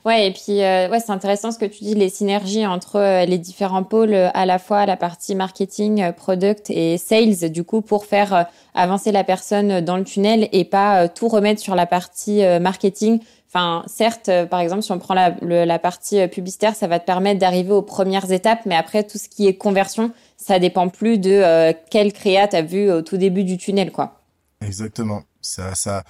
Ouais, 0.05 0.27
et 0.27 0.33
puis 0.33 0.63
euh, 0.63 0.89
ouais, 0.89 1.01
c'est 1.01 1.13
intéressant 1.13 1.53
ce 1.53 1.59
que 1.59 1.67
tu 1.67 1.85
dis, 1.85 1.95
les 1.95 2.09
synergies 2.09 2.67
entre 2.67 2.97
euh, 2.97 3.25
les 3.25 3.39
différents 3.39 3.83
pôles, 3.83 4.15
euh, 4.15 4.29
à 4.35 4.47
la 4.47 4.59
fois 4.59 4.87
la 4.87 4.97
partie 4.97 5.35
marketing, 5.35 6.13
product 6.13 6.71
et 6.71 6.99
sales, 6.99 7.51
du 7.51 7.65
coup, 7.65 7.83
pour 7.83 8.07
faire 8.07 8.47
avancer 8.75 9.13
la 9.13 9.25
personne 9.25 9.81
dans 9.81 9.97
le 9.97 10.05
tunnel 10.05 10.49
et 10.53 10.65
pas 10.65 11.09
tout 11.09 11.29
remettre 11.29 11.61
sur 11.61 11.75
la 11.75 11.87
partie 11.87 12.43
marketing. 12.61 13.21
Enfin, 13.49 13.83
certes, 13.87 14.31
par 14.49 14.61
exemple, 14.61 14.83
si 14.83 14.93
on 14.93 14.99
prend 14.99 15.15
la, 15.15 15.35
la 15.43 15.79
partie 15.81 16.29
publicitaire, 16.29 16.77
ça 16.77 16.87
va 16.87 17.01
te 17.01 17.05
permettre 17.05 17.41
d'arriver 17.41 17.73
aux 17.73 17.83
premières 17.83 18.31
étapes, 18.31 18.61
mais 18.65 18.77
après, 18.77 19.03
tout 19.03 19.19
ce 19.19 19.29
qui 19.29 19.49
est 19.49 19.55
conversion, 19.55 20.13
ça 20.41 20.59
dépend 20.59 20.89
plus 20.89 21.19
de 21.19 21.73
quel 21.91 22.13
créa 22.13 22.49
t'as 22.49 22.63
vu 22.63 22.91
au 22.91 23.03
tout 23.03 23.17
début 23.17 23.45
du 23.45 23.59
tunnel, 23.59 23.93
quoi. 23.93 24.21
Exactement. 24.63 25.23
Ça, 25.41 25.75
ça, 25.75 26.05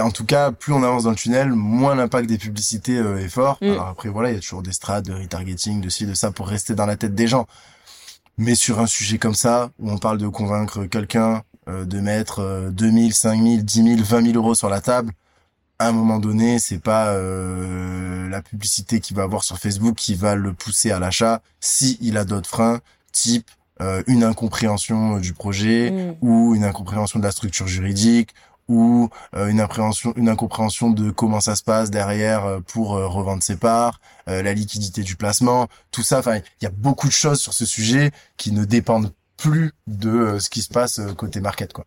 en 0.00 0.10
tout 0.10 0.24
cas, 0.24 0.52
plus 0.52 0.72
on 0.72 0.82
avance 0.82 1.04
dans 1.04 1.10
le 1.10 1.16
tunnel, 1.16 1.50
moins 1.50 1.94
l'impact 1.94 2.28
des 2.28 2.38
publicités 2.38 2.98
euh, 2.98 3.18
est 3.18 3.28
fort. 3.28 3.58
Mm. 3.60 3.72
Alors 3.72 3.88
après, 3.88 4.08
voilà, 4.08 4.30
il 4.30 4.34
y 4.34 4.38
a 4.38 4.40
toujours 4.40 4.62
des 4.62 4.72
strates 4.72 5.06
de 5.06 5.14
retargeting, 5.14 5.80
de 5.80 5.88
ci, 5.88 6.06
de 6.06 6.14
ça, 6.14 6.30
pour 6.30 6.48
rester 6.48 6.74
dans 6.74 6.86
la 6.86 6.96
tête 6.96 7.14
des 7.14 7.26
gens. 7.26 7.46
Mais 8.38 8.54
sur 8.54 8.80
un 8.80 8.86
sujet 8.86 9.18
comme 9.18 9.34
ça, 9.34 9.70
où 9.78 9.90
on 9.90 9.98
parle 9.98 10.18
de 10.18 10.28
convaincre 10.28 10.84
quelqu'un 10.84 11.42
euh, 11.68 11.84
de 11.84 12.00
mettre 12.00 12.40
euh, 12.40 12.70
2000, 12.70 13.14
5000, 13.14 13.64
10 13.64 13.82
000, 13.96 13.96
20 14.02 14.32
000 14.32 14.36
euros 14.36 14.54
sur 14.54 14.68
la 14.68 14.80
table, 14.80 15.12
à 15.78 15.88
un 15.88 15.92
moment 15.92 16.18
donné, 16.18 16.58
c'est 16.58 16.78
pas 16.78 17.08
euh, 17.08 18.28
la 18.28 18.42
publicité 18.42 19.00
qu'il 19.00 19.16
va 19.16 19.24
avoir 19.24 19.44
sur 19.44 19.58
Facebook 19.58 19.94
qui 19.94 20.14
va 20.14 20.34
le 20.34 20.52
pousser 20.52 20.90
à 20.90 20.98
l'achat 20.98 21.42
si 21.60 21.98
il 22.00 22.16
a 22.16 22.24
d'autres 22.24 22.48
freins, 22.48 22.80
type 23.16 23.50
une 24.06 24.24
incompréhension 24.24 25.18
du 25.18 25.34
projet 25.34 25.90
mm. 25.90 26.16
ou 26.22 26.54
une 26.54 26.64
incompréhension 26.64 27.18
de 27.18 27.24
la 27.24 27.30
structure 27.30 27.66
juridique 27.66 28.30
ou 28.68 29.08
euh, 29.34 29.48
une 29.48 29.60
appréhension, 29.60 30.12
une 30.16 30.28
incompréhension 30.28 30.90
de 30.90 31.10
comment 31.10 31.40
ça 31.40 31.54
se 31.54 31.62
passe 31.62 31.90
derrière 31.90 32.44
euh, 32.44 32.60
pour 32.60 32.96
euh, 32.96 33.06
revendre 33.06 33.42
ses 33.42 33.56
parts, 33.56 34.00
la 34.26 34.54
liquidité 34.54 35.02
du 35.02 35.14
placement, 35.14 35.68
tout 35.92 36.02
ça. 36.02 36.18
Enfin, 36.18 36.38
il 36.38 36.64
y 36.64 36.66
a 36.66 36.70
beaucoup 36.70 37.06
de 37.06 37.12
choses 37.12 37.40
sur 37.40 37.52
ce 37.52 37.64
sujet 37.64 38.10
qui 38.36 38.50
ne 38.50 38.64
dépendent 38.64 39.12
plus 39.36 39.72
de 39.86 40.38
ce 40.40 40.50
qui 40.50 40.62
se 40.62 40.68
passe 40.68 41.00
côté 41.16 41.40
market, 41.40 41.72
quoi. 41.72 41.84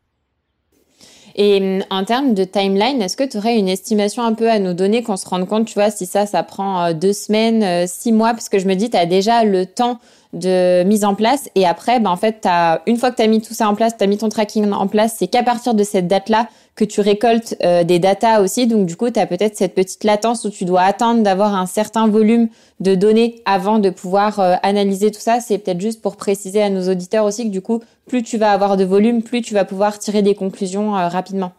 Et 1.36 1.58
hum, 1.58 1.84
en 1.90 2.04
termes 2.04 2.34
de 2.34 2.44
timeline, 2.44 3.02
est-ce 3.02 3.16
que 3.16 3.24
tu 3.24 3.38
aurais 3.38 3.58
une 3.58 3.70
estimation 3.70 4.24
un 4.24 4.34
peu 4.34 4.50
à 4.50 4.60
nous 4.60 4.74
donner 4.74 5.04
qu'on 5.04 5.18
se 5.18 5.28
rende 5.28 5.48
compte, 5.48 5.68
tu 5.68 5.76
vois, 5.76 5.90
si 5.90 6.06
ça, 6.06 6.26
ça 6.26 6.44
prend 6.44 6.84
euh, 6.84 6.94
deux 6.94 7.14
semaines, 7.14 7.64
euh, 7.64 7.86
six 7.88 8.12
mois, 8.12 8.32
parce 8.34 8.50
que 8.50 8.60
je 8.60 8.68
me 8.68 8.76
dis, 8.76 8.90
tu 8.90 8.98
as 8.98 9.06
déjà 9.06 9.46
le 9.46 9.66
temps 9.66 10.00
de 10.34 10.84
mise 10.84 11.06
en 11.06 11.16
place 11.16 11.50
et 11.56 11.66
après, 11.66 12.00
ben, 12.00 12.10
en 12.10 12.16
fait, 12.16 12.46
as, 12.46 12.82
une 12.86 12.98
fois 12.98 13.12
que 13.12 13.16
tu 13.16 13.24
as 13.24 13.28
mis 13.28 13.42
tout 13.42 13.54
ça 13.54 13.68
en 13.68 13.76
place, 13.76 13.98
tu 13.98 14.04
as 14.04 14.08
mis 14.08 14.18
ton 14.18 14.30
tracking 14.30 14.72
en 14.72 14.88
place, 14.88 15.16
c'est 15.18 15.28
qu'à 15.28 15.44
partir 15.44 15.74
de 15.74 15.84
cette 15.84 16.08
date-là 16.08 16.48
que 16.76 16.86
tu 16.86 17.02
récoltes 17.02 17.56
euh, 17.64 17.84
des 17.84 18.00
datas 18.00 18.42
aussi. 18.42 18.68
Donc 18.68 18.86
du 18.86 18.96
coup, 18.96 19.10
tu 19.10 19.20
as 19.20 19.26
peut-être 19.26 19.58
cette 19.58 19.76
petite 19.76 20.04
latence 20.04 20.46
où 20.46 20.50
tu 20.50 20.66
dois 20.66 20.84
attendre 20.84 21.24
d'avoir 21.24 21.56
un 21.56 21.66
certain 21.66 22.08
volume 22.08 22.50
de 22.80 22.96
données 22.96 23.42
avant 23.46 23.80
de 23.80 23.90
pouvoir 23.90 24.40
analyser 24.64 25.12
tout 25.12 25.20
ça. 25.20 25.40
C'est 25.42 25.58
peut-être 25.58 25.82
juste 25.82 26.02
pour 26.02 26.16
préciser 26.16 26.62
à 26.62 26.70
nos 26.70 26.90
auditeurs 26.90 27.26
aussi 27.26 27.46
que 27.46 27.52
du 27.52 27.62
coup, 27.62 27.82
plus 28.08 28.24
tu 28.24 28.38
vas 28.38 28.52
avoir 28.52 28.78
de 28.78 28.86
volume, 28.86 29.24
plus 29.24 29.42
tu 29.42 29.54
vas 29.54 29.66
pouvoir 29.66 30.00
tirer 30.00 30.22
des 30.22 30.36
conclusions 30.36 30.92
rapidement. 30.92 31.52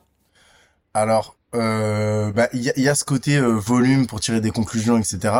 Alors, 0.95 1.37
euh, 1.55 2.33
bah, 2.33 2.49
il 2.53 2.63
y, 2.63 2.89
a, 2.89 2.95
ce 2.95 3.05
côté 3.05 3.37
euh, 3.37 3.53
volume 3.53 4.07
pour 4.07 4.21
tirer 4.21 4.41
des 4.41 4.51
conclusions, 4.51 4.99
etc. 4.99 5.35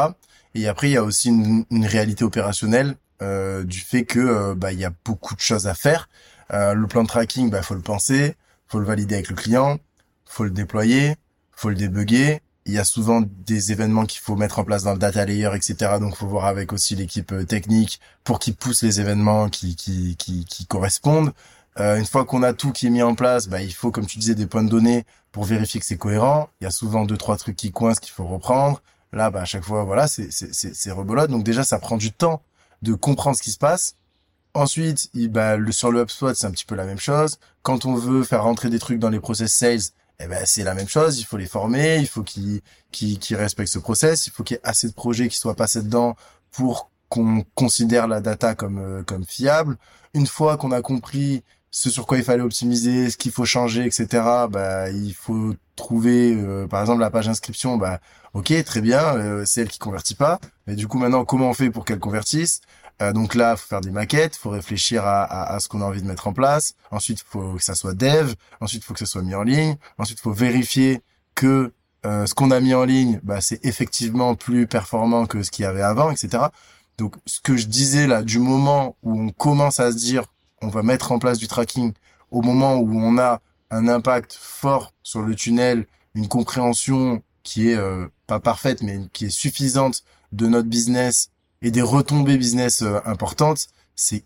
Et 0.55 0.69
après, 0.69 0.89
il 0.89 0.93
y 0.93 0.97
a 0.97 1.05
aussi 1.05 1.29
une, 1.29 1.65
réalité 1.87 2.25
opérationnelle 2.25 2.97
euh, 3.23 3.65
du 3.65 3.81
fait 3.81 4.05
que 4.05 4.55
bah 4.55 4.73
il 4.73 4.79
y 4.79 4.85
a 4.85 4.93
beaucoup 5.05 5.35
de 5.35 5.41
choses 5.41 5.67
à 5.67 5.75
faire. 5.75 6.09
le 6.51 6.85
plan 6.87 7.03
de 7.03 7.09
tracking, 7.09 7.51
bah 7.51 7.63
faut 7.63 7.75
le 7.75 7.81
penser, 7.81 8.37
faut 8.69 8.79
le 8.79 8.87
valider 8.87 9.15
avec 9.17 9.29
le 9.29 9.37
client, 9.37 9.79
faut 10.27 10.45
le 10.45 10.51
déployer, 10.51 11.17
faut 11.53 11.69
le 11.69 11.77
débugger. 11.77 12.41
Il 12.67 12.75
y 12.75 12.79
a 12.79 12.85
souvent 12.85 13.23
des 13.47 13.73
événements 13.73 14.05
qu'il 14.05 14.21
faut 14.21 14.37
mettre 14.37 14.59
en 14.59 14.65
place 14.65 14.85
dans 14.85 14.93
le 14.93 14.99
data 14.99 15.25
layer, 15.25 15.51
etc. 15.55 15.97
Donc, 15.99 16.15
faut 16.15 16.27
voir 16.27 16.45
avec 16.47 16.73
aussi 16.73 16.95
l'équipe 16.95 17.35
technique 17.49 18.01
pour 18.23 18.39
qu'ils 18.39 18.55
poussent 18.55 18.83
les 18.83 19.01
événements 19.01 19.49
qui 19.49 19.77
qui 19.77 20.17
qui, 20.17 20.45
qui 20.45 20.67
correspondent. 20.67 21.33
Euh, 21.79 21.97
une 21.99 22.07
fois 22.07 22.25
qu'on 22.25 22.43
a 22.43 22.53
tout 22.53 22.73
qui 22.73 22.87
est 22.87 22.91
mis 22.91 23.03
en 23.03 23.15
place, 23.15 23.49
bah, 23.49 23.63
il 23.63 23.73
faut, 23.73 23.91
comme 23.91 24.07
tu 24.07 24.19
disais, 24.19 24.35
des 24.35 24.47
points 24.47 24.65
de 24.65 24.69
données 24.69 25.05
pour 25.33 25.45
vérifier 25.45 25.81
que 25.81 25.87
c'est 25.87 25.97
cohérent. 25.97 26.49
Il 26.61 26.65
y 26.65 26.67
a 26.67 26.71
souvent 26.71 27.05
deux, 27.05 27.17
trois 27.17 27.37
trucs 27.37 27.57
qui 27.57 27.71
coincent 27.71 28.01
qu'il 28.01 28.13
faut 28.13 28.27
reprendre. 28.27 28.83
Là, 29.13 29.31
bah, 29.31 29.43
à 29.43 29.45
chaque 29.45 29.65
fois, 29.65 29.85
voilà, 29.85 30.07
c'est, 30.09 30.31
c'est, 30.31 30.53
c'est, 30.53 30.91
rebelote. 30.91 31.31
Donc 31.31 31.45
déjà, 31.45 31.65
ça 31.65 31.79
prend 31.79 31.97
du 31.97 32.13
temps 32.13 32.43
de 32.83 32.95
comprendre 32.95 33.37
ce 33.37 33.43
qui 33.43 33.51
se 33.51 33.59
passe. 33.59 33.97
Ensuite, 34.55 35.11
bah, 35.15 35.57
le, 35.57 35.71
sur 35.73 35.93
le 35.93 36.01
HubSpot, 36.01 36.35
c'est 36.35 36.47
un 36.47 36.51
petit 36.51 36.65
peu 36.65 36.75
la 36.75 36.85
même 36.85 36.99
chose. 36.99 37.39
Quand 37.63 37.85
on 37.85 37.95
veut 37.95 38.25
faire 38.25 38.43
rentrer 38.43 38.69
des 38.69 38.79
trucs 38.79 38.99
dans 38.99 39.11
les 39.11 39.21
process 39.21 39.53
sales, 39.53 39.81
eh 40.19 40.27
ben, 40.27 40.45
c'est 40.45 40.65
la 40.65 40.75
même 40.75 40.89
chose. 40.89 41.19
Il 41.21 41.25
faut 41.25 41.37
les 41.37 41.47
former, 41.47 41.99
il 41.99 42.09
faut 42.09 42.23
qu'ils, 42.23 42.61
qu'ils, 42.91 43.19
qu'ils 43.19 43.37
respectent 43.37 43.73
ce 43.73 43.79
process, 43.79 44.27
il 44.27 44.31
faut 44.31 44.43
qu'il 44.43 44.57
y 44.57 44.59
ait 44.59 44.67
assez 44.67 44.89
de 44.89 44.93
projets 44.93 45.29
qui 45.29 45.39
soient 45.39 45.55
passés 45.55 45.83
dedans 45.83 46.17
pour 46.51 46.91
qu'on 47.09 47.45
considère 47.55 48.09
la 48.09 48.21
data 48.21 48.55
comme, 48.55 48.79
euh, 48.79 49.03
comme 49.03 49.25
fiable. 49.25 49.79
Une 50.15 50.27
fois 50.27 50.57
qu'on 50.57 50.73
a 50.73 50.83
compris 50.83 51.43
ce 51.71 51.91
sur 51.91 52.07
quoi 52.07 52.19
il 52.19 52.25
fallait 52.25 52.43
optimiser, 52.43 53.11
ce 53.11 53.17
qu'il 53.17 53.33
faut 53.33 53.45
changer, 53.45 53.85
etc. 53.85 54.07
Bah, 54.51 54.91
il 54.91 55.15
faut 55.15 55.55
trouver, 55.77 56.35
euh, 56.35 56.67
par 56.67 56.81
exemple, 56.81 57.01
la 57.01 57.11
page 57.11 57.29
inscription. 57.29 57.77
Bah, 57.77 58.01
ok, 58.35 58.53
très 58.65 58.81
bien, 58.81 59.01
euh, 59.17 59.45
c'est 59.45 59.63
elle 59.63 59.69
qui 59.69 59.79
convertit 59.79 60.15
pas. 60.15 60.41
Mais 60.67 60.75
du 60.75 60.89
coup, 60.89 60.99
maintenant, 60.99 61.25
comment 61.25 61.51
on 61.51 61.55
fait 61.55 61.71
pour 61.71 61.85
qu'elle 61.85 62.01
convertisse? 62.01 62.61
Euh, 63.03 63.13
Donc 63.13 63.35
là, 63.35 63.57
faut 63.57 63.67
faire 63.69 63.81
des 63.81 63.91
maquettes, 63.91 64.37
faut 64.37 64.51
réfléchir 64.51 65.05
à, 65.05 65.23
à, 65.23 65.55
à 65.55 65.61
ce 65.61 65.69
qu'on 65.69 65.81
a 65.81 65.85
envie 65.85 66.03
de 66.03 66.07
mettre 66.07 66.27
en 66.27 66.33
place. 66.33 66.75
Ensuite, 66.91 67.25
faut 67.27 67.55
que 67.55 67.63
ça 67.63 67.75
soit 67.75 67.95
dev. 67.95 68.35
Ensuite, 68.61 68.85
faut 68.85 68.93
que 68.93 69.01
ça 69.01 69.07
soit 69.07 69.23
mis 69.23 69.35
en 69.35 69.43
ligne. 69.43 69.77
Ensuite, 69.99 70.21
faut 70.21 70.33
vérifier 70.33 71.03
que 71.35 71.73
ce 72.03 72.33
qu'on 72.33 72.51
a 72.51 72.61
mis 72.61 72.73
en 72.75 72.85
ligne, 72.85 73.21
bah, 73.23 73.43
c'est 73.43 73.63
effectivement 73.65 74.35
plus 74.35 74.67
performant 74.67 75.27
que 75.27 75.43
ce 75.43 75.51
qu'il 75.51 75.65
y 75.65 75.67
avait 75.67 75.83
avant, 75.83 76.11
etc. 76.11 76.45
Donc, 76.97 77.17
ce 77.27 77.41
que 77.41 77.57
je 77.59 77.67
disais 77.67 78.07
là, 78.07 78.23
du 78.23 78.39
moment 78.39 78.97
où 79.03 79.21
on 79.21 79.29
commence 79.31 79.81
à 79.81 79.93
se 79.93 79.97
dire 79.99 80.25
on 80.61 80.69
va 80.69 80.83
mettre 80.83 81.13
en 81.13 81.19
place 81.19 81.39
du 81.39 81.49
tracking 81.49 81.93
au 82.31 82.43
moment 82.43 82.77
où 82.77 83.01
on 83.01 83.19
a 83.19 83.41
un 83.71 83.89
impact 83.89 84.37
fort 84.39 84.93
sur 85.03 85.23
le 85.23 85.35
tunnel, 85.35 85.87
une 86.15 86.29
compréhension 86.29 87.23
qui 87.43 87.71
est 87.71 87.77
euh, 87.77 88.09
pas 88.27 88.41
parfaite 88.41 88.83
mais 88.83 89.01
qui 89.13 89.27
est 89.27 89.31
suffisante 89.31 90.05
de 90.33 90.47
notre 90.47 90.69
business 90.69 91.31
et 91.63 91.71
des 91.71 91.83
retombées 91.83 92.37
business 92.37 92.83
euh, 92.83 93.01
importantes, 93.05 93.69
c'est 93.95 94.25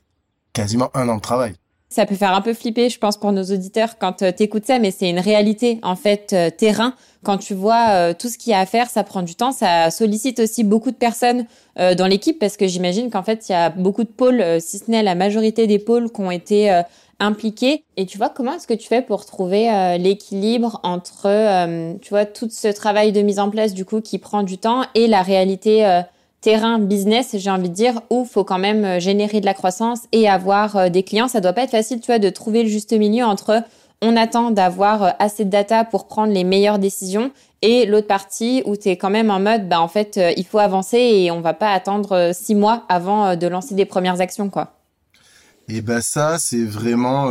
quasiment 0.53 0.91
un 0.95 1.09
an 1.09 1.17
de 1.17 1.21
travail. 1.21 1.57
Ça 1.95 2.07
peut 2.07 2.17
faire 2.17 2.35
un 2.35 2.41
peu 2.41 2.55
flipper, 2.55 2.89
je 2.89 2.99
pense, 2.99 3.17
pour 3.17 3.33
nos 3.33 3.45
auditeurs 3.45 3.99
quand 3.99 4.23
euh, 4.23 4.33
tu 4.37 4.43
écoutes 4.43 4.67
ça, 4.67 4.79
mais 4.79 4.91
c'est 4.91 5.09
une 5.09 5.21
réalité, 5.21 5.79
en 5.83 5.97
fait, 5.97 6.35
terrain. 6.57 6.95
Quand 7.23 7.39
tu 7.39 7.55
vois 7.55 8.13
tout 8.13 8.29
ce 8.29 8.37
qu'il 8.37 8.51
y 8.51 8.55
a 8.55 8.59
à 8.59 8.67
faire, 8.67 8.91
ça 8.91 9.03
prend 9.03 9.23
du 9.23 9.35
temps, 9.35 9.51
ça 9.51 9.91
sollicite 9.91 10.41
aussi 10.41 10.63
beaucoup 10.63 10.91
de 10.91 10.97
personnes 10.97 11.47
euh, 11.77 11.97
dans 11.97 12.07
l'équipe 12.07 12.39
parce 12.39 12.57
que 12.57 12.69
j'imagine 12.69 13.11
qu'en 13.11 13.25
fait 13.25 13.49
il 13.49 13.53
y 13.53 13.55
a 13.57 13.69
beaucoup 13.69 14.05
de 14.05 14.09
pôles, 14.09 14.41
euh, 14.41 14.59
si 14.61 14.79
ce 14.79 14.89
n'est 14.89 15.03
la 15.03 15.17
majorité 15.17 15.67
des 15.67 15.81
pôles 15.81 16.09
qui 16.09 16.21
ont 16.21 16.31
été 16.31 16.71
euh, 16.71 16.83
impliqués. 17.19 17.83
Et 17.97 18.07
tu 18.07 18.17
vois 18.17 18.29
comment 18.29 18.55
est-ce 18.55 18.69
que 18.69 18.75
tu 18.75 18.87
fais 18.87 19.03
pour 19.03 19.27
trouver 19.27 19.97
l'équilibre 19.99 20.81
entre, 20.83 21.97
tu 22.01 22.11
vois, 22.11 22.25
tout 22.27 22.49
ce 22.51 22.67
travail 22.69 23.13
de 23.13 23.21
mise 23.23 23.39
en 23.39 23.51
place 23.51 23.73
du 23.73 23.85
coup 23.85 24.01
qui 24.01 24.19
prend 24.19 24.43
du 24.43 24.59
temps 24.59 24.83
et 24.97 25.07
la 25.07 25.23
réalité 25.23 26.03
terrain 26.45 26.79
business, 26.79 27.35
j'ai 27.39 27.51
envie 27.51 27.71
de 27.71 27.75
dire, 27.75 28.03
où 28.11 28.25
faut 28.25 28.45
quand 28.45 28.59
même 28.59 29.01
générer 29.01 29.41
de 29.41 29.47
la 29.47 29.55
croissance 29.55 30.01
et 30.13 30.29
avoir 30.29 30.91
des 30.91 31.03
clients. 31.03 31.27
Ça 31.27 31.41
doit 31.41 31.55
pas 31.55 31.63
être 31.63 31.71
facile, 31.71 32.01
tu 32.01 32.07
vois, 32.07 32.19
de 32.19 32.29
trouver 32.29 32.63
le 32.63 32.69
juste 32.69 32.93
milieu 32.93 33.25
entre 33.25 33.65
on 34.03 34.17
attend 34.17 34.51
d'avoir 34.51 35.15
assez 35.19 35.47
de 35.47 35.51
data 35.51 35.85
pour 35.85 36.07
prendre 36.07 36.33
les 36.33 36.45
meilleures 36.45 36.79
décisions 36.79 37.33
et 37.63 37.87
l'autre 37.87 38.07
partie 38.07 38.63
où 38.67 38.77
tu 38.77 38.91
es 38.91 38.99
quand 38.99 39.09
même 39.09 39.31
en 39.31 39.41
mode, 39.41 39.71
bah, 39.71 39.81
en 39.81 39.89
fait, 39.89 40.19
euh, 40.19 40.33
il 40.37 40.45
faut 40.45 40.59
avancer 40.59 40.99
et 40.99 41.31
on 41.31 41.41
va 41.41 41.55
pas 41.55 41.71
attendre 41.71 42.13
euh, 42.13 42.33
six 42.35 42.55
mois 42.55 42.85
avant 42.91 43.25
euh, 43.25 43.37
de 43.37 43.47
lancer 43.47 43.75
des 43.75 43.87
premières 43.87 44.21
actions, 44.21 44.51
quoi. 44.51 44.75
Et 45.69 45.81
ben 45.81 46.03
ça, 46.03 46.37
c'est 46.39 46.63
vraiment 46.63 47.31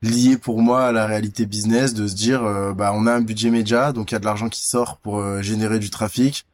lié 0.00 0.38
pour 0.38 0.62
moi 0.62 0.86
à 0.86 0.92
la 0.92 1.04
réalité 1.04 1.44
business 1.44 1.92
de 1.92 2.06
se 2.06 2.14
dire, 2.14 2.40
bah 2.74 2.92
on 2.94 3.06
a 3.06 3.12
un 3.12 3.20
budget 3.20 3.50
média, 3.50 3.92
donc 3.92 4.10
il 4.10 4.14
y 4.14 4.16
a 4.16 4.20
de 4.20 4.24
l'argent 4.24 4.48
qui 4.48 4.66
sort 4.66 4.96
pour 4.96 5.22
générer 5.42 5.78
du 5.78 5.90
trafic. 5.90 6.46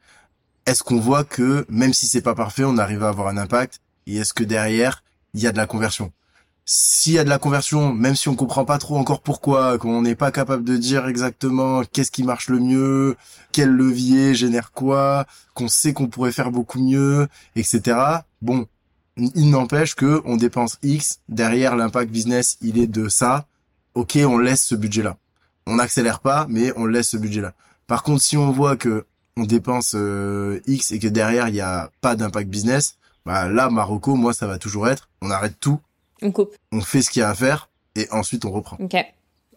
Est-ce 0.71 0.85
qu'on 0.85 1.01
voit 1.01 1.25
que 1.25 1.67
même 1.69 1.93
si 1.93 2.07
c'est 2.07 2.21
pas 2.21 2.37
parfait, 2.37 2.63
on 2.63 2.79
arrive 2.79 3.03
à 3.03 3.09
avoir 3.09 3.27
un 3.27 3.39
impact 3.39 3.81
Et 4.07 4.19
est-ce 4.19 4.33
que 4.33 4.45
derrière 4.45 5.03
il 5.35 5.41
y 5.41 5.49
a 5.49 5.51
de 5.51 5.57
la 5.57 5.67
conversion? 5.67 6.13
S'il 6.65 7.15
y 7.15 7.19
a 7.19 7.25
de 7.25 7.29
la 7.29 7.41
conversion, 7.41 7.93
même 7.93 8.15
si 8.15 8.29
on 8.29 8.37
comprend 8.37 8.65
pas 8.65 8.79
trop 8.79 8.97
encore 8.97 9.21
pourquoi, 9.21 9.79
qu'on 9.79 10.03
n'est 10.03 10.15
pas 10.15 10.31
capable 10.31 10.63
de 10.63 10.77
dire 10.77 11.09
exactement 11.09 11.83
qu'est-ce 11.83 12.13
qui 12.13 12.23
marche 12.23 12.49
le 12.49 12.61
mieux, 12.61 13.17
quel 13.51 13.71
levier 13.71 14.37
génère 14.37 14.71
quoi, 14.71 15.27
qu'on 15.55 15.67
sait 15.67 15.93
qu'on 15.93 16.07
pourrait 16.07 16.31
faire 16.31 16.53
beaucoup 16.53 16.79
mieux, 16.79 17.27
etc. 17.57 17.99
Bon, 18.41 18.69
il 19.17 19.51
n'empêche 19.51 19.97
que 19.97 20.23
on 20.25 20.37
dépense 20.37 20.79
X, 20.85 21.19
derrière 21.29 21.75
l'impact 21.75 22.13
business, 22.13 22.59
il 22.61 22.79
est 22.79 22.87
de 22.87 23.09
ça. 23.09 23.49
Ok, 23.95 24.17
on 24.25 24.39
laisse 24.39 24.63
ce 24.63 24.77
budget-là. 24.77 25.17
On 25.67 25.75
n'accélère 25.75 26.21
pas, 26.21 26.47
mais 26.49 26.73
on 26.77 26.87
laisse 26.87 27.09
ce 27.09 27.17
budget-là. 27.17 27.55
Par 27.89 28.05
contre, 28.05 28.23
si 28.23 28.37
on 28.37 28.53
voit 28.53 28.77
que 28.77 29.05
on 29.41 29.45
dépense 29.45 29.95
euh, 29.95 30.61
X 30.67 30.93
et 30.93 30.99
que 30.99 31.09
derrière 31.09 31.49
il 31.49 31.55
n'y 31.55 31.61
a 31.61 31.91
pas 32.01 32.15
d'impact 32.15 32.49
business, 32.49 32.97
bah 33.27 33.49
là, 33.49 33.71
Marocco, 33.71 34.15
moi, 34.15 34.33
ça 34.33 34.47
va 34.47 34.59
toujours 34.59 34.89
être, 34.89 35.09
on 35.23 35.31
arrête 35.31 35.59
tout 35.61 35.81
on 36.23 36.33
coupe. 36.33 36.55
On 36.71 36.83
fait 36.83 37.01
ce 37.01 37.11
qu'il 37.11 37.21
y 37.21 37.23
a 37.23 37.31
à 37.31 37.35
faire 37.35 37.71
et 37.97 38.07
ensuite 38.11 38.45
on 38.45 38.51
reprend. 38.51 38.77
Ok. 38.79 38.97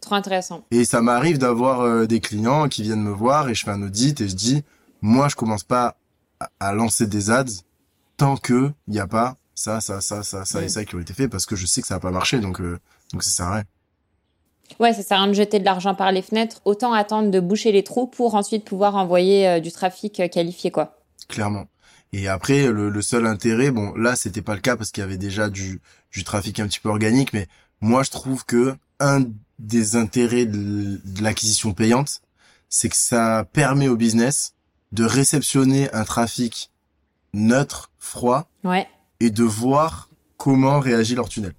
Trop 0.02 0.16
intéressant. 0.16 0.66
Et 0.72 0.86
ça 0.86 1.02
m'arrive 1.02 1.38
d'avoir 1.38 1.82
euh, 1.82 2.06
des 2.06 2.20
clients 2.20 2.68
qui 2.68 2.84
viennent 2.84 3.04
me 3.04 3.12
voir 3.12 3.50
et 3.50 3.56
je 3.56 3.64
fais 3.64 3.72
un 3.72 3.82
audit 3.82 4.20
et 4.22 4.28
je 4.28 4.36
dis, 4.36 4.64
moi, 5.02 5.28
je 5.30 5.36
commence 5.36 5.64
pas 5.64 5.98
à, 6.60 6.74
lancer 6.74 7.08
des 7.08 7.30
ads 7.30 7.46
tant 8.18 8.38
que 8.38 8.72
il 8.88 8.94
n'y 8.94 9.00
a 9.00 9.08
pas 9.08 9.36
ça, 9.56 9.82
ça, 9.82 10.02
ça, 10.02 10.24
ça, 10.24 10.46
ça 10.46 10.64
et 10.64 10.70
ça 10.70 10.84
qui 10.84 10.96
ont 10.96 11.00
été 11.00 11.14
fait 11.14 11.28
parce 11.28 11.46
que 11.46 11.56
je 11.56 11.66
sais 11.66 11.82
que 11.82 11.88
ça 11.88 11.96
va 11.96 12.00
pas 12.00 12.12
marcher 12.12 12.40
donc, 12.40 12.60
euh, 12.60 12.80
donc 13.12 13.24
ça 13.24 13.30
sert 13.30 13.46
à 13.48 13.54
rien. 13.56 13.64
Ouais, 14.80 14.94
ça 14.94 15.04
sert 15.04 15.18
à 15.18 15.22
rien 15.24 15.30
de 15.30 15.34
jeter 15.34 15.60
de 15.60 15.66
l'argent 15.66 15.96
par 15.96 16.12
les 16.12 16.22
fenêtres. 16.22 16.62
Autant 16.66 16.94
attendre 16.94 17.32
de 17.32 17.40
boucher 17.40 17.72
les 17.72 17.84
trous 17.84 18.08
pour 18.08 18.36
ensuite 18.36 18.66
pouvoir 18.66 18.96
envoyer 18.96 19.48
euh, 19.48 19.60
du 19.60 19.72
trafic 19.72 20.22
qualifié, 20.32 20.72
quoi. 20.72 20.98
Clairement. 21.28 21.66
Et 22.14 22.28
après, 22.28 22.68
le, 22.68 23.02
seul 23.02 23.26
intérêt, 23.26 23.72
bon, 23.72 23.94
là, 23.96 24.16
c'était 24.16 24.44
pas 24.44 24.54
le 24.54 24.62
cas 24.62 24.78
parce 24.78 24.92
qu'il 24.92 25.02
y 25.02 25.04
avait 25.04 25.18
déjà 25.18 25.50
du, 25.50 25.82
du 26.12 26.24
trafic 26.24 26.60
un 26.60 26.68
petit 26.68 26.80
peu 26.80 26.90
organique, 26.90 27.34
mais 27.34 27.48
moi, 27.82 28.04
je 28.04 28.12
trouve 28.12 28.46
que 28.46 28.76
un 29.00 29.26
des 29.58 29.96
intérêts 29.96 30.46
de, 30.46 31.00
l'acquisition 31.22 31.74
payante, 31.74 32.22
c'est 32.70 32.90
que 32.90 32.96
ça 32.96 33.46
permet 33.52 33.88
au 33.88 33.96
business 33.96 34.54
de 34.92 35.04
réceptionner 35.04 35.92
un 35.92 36.04
trafic 36.04 36.72
neutre, 37.34 37.92
froid, 37.98 38.48
ouais. 38.64 38.88
et 39.20 39.32
de 39.32 39.44
voir 39.44 40.10
comment 40.38 40.80
réagit 40.80 41.16
leur 41.16 41.30
tunnel. 41.30 41.56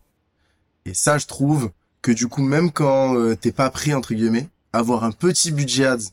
Et 0.84 0.94
ça, 0.94 1.18
je 1.18 1.26
trouve 1.26 1.72
que 2.04 2.12
du 2.12 2.28
coup, 2.28 2.42
même 2.42 2.70
quand 2.70 3.16
euh, 3.16 3.34
t'es 3.34 3.50
pas 3.50 3.70
pris 3.70 3.94
entre 3.94 4.12
guillemets, 4.12 4.50
avoir 4.74 5.04
un 5.04 5.10
petit 5.10 5.50
budget 5.52 5.86
ads 5.86 6.10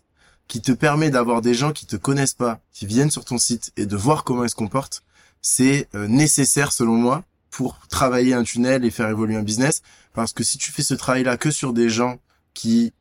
qui 0.47 0.61
te 0.61 0.71
permet 0.71 1.09
d'avoir 1.09 1.41
des 1.41 1.53
gens 1.53 1.73
qui 1.73 1.85
te 1.85 1.97
connaissent 1.97 2.33
pas, 2.33 2.61
qui 2.71 2.85
viennent 2.85 3.11
sur 3.11 3.25
ton 3.25 3.37
site 3.37 3.73
et 3.75 3.85
de 3.85 3.97
voir 3.97 4.23
comment 4.23 4.45
ils 4.45 4.49
se 4.49 4.55
comportent, 4.55 5.03
c'est 5.41 5.89
euh, 5.93 6.07
nécessaire 6.07 6.71
selon 6.71 6.95
moi 6.95 7.25
pour 7.49 7.77
travailler 7.89 8.33
un 8.33 8.43
tunnel 8.43 8.85
et 8.85 8.89
faire 8.89 9.09
évoluer 9.09 9.35
un 9.35 9.43
business. 9.43 9.81
Parce 10.13 10.31
que 10.31 10.45
si 10.45 10.57
tu 10.57 10.71
fais 10.71 10.81
ce 10.81 10.93
travail-là 10.93 11.35
que 11.35 11.51
sur 11.51 11.73
des 11.73 11.89
gens 11.89 12.19
qui 12.53 12.93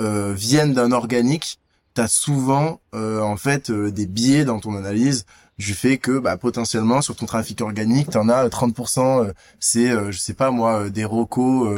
euh, 0.00 0.32
viennent 0.32 0.72
d'un 0.72 0.92
organique, 0.92 1.60
t'as 1.92 2.08
souvent 2.08 2.80
euh, 2.94 3.20
en 3.20 3.36
fait 3.36 3.70
des 3.70 4.06
biais 4.06 4.46
dans 4.46 4.58
ton 4.58 4.74
analyse. 4.74 5.26
Du 5.58 5.74
fait 5.74 5.98
que 5.98 6.18
bah, 6.18 6.36
potentiellement 6.36 7.02
sur 7.02 7.14
ton 7.14 7.26
trafic 7.26 7.60
organique, 7.60 8.10
tu 8.10 8.18
en 8.18 8.28
as 8.28 8.46
30%, 8.48 9.24
euh, 9.24 9.32
c'est 9.60 9.90
euh, 9.90 10.10
je 10.10 10.18
sais 10.18 10.34
pas 10.34 10.50
moi 10.50 10.90
des 10.90 11.04
rocos 11.04 11.68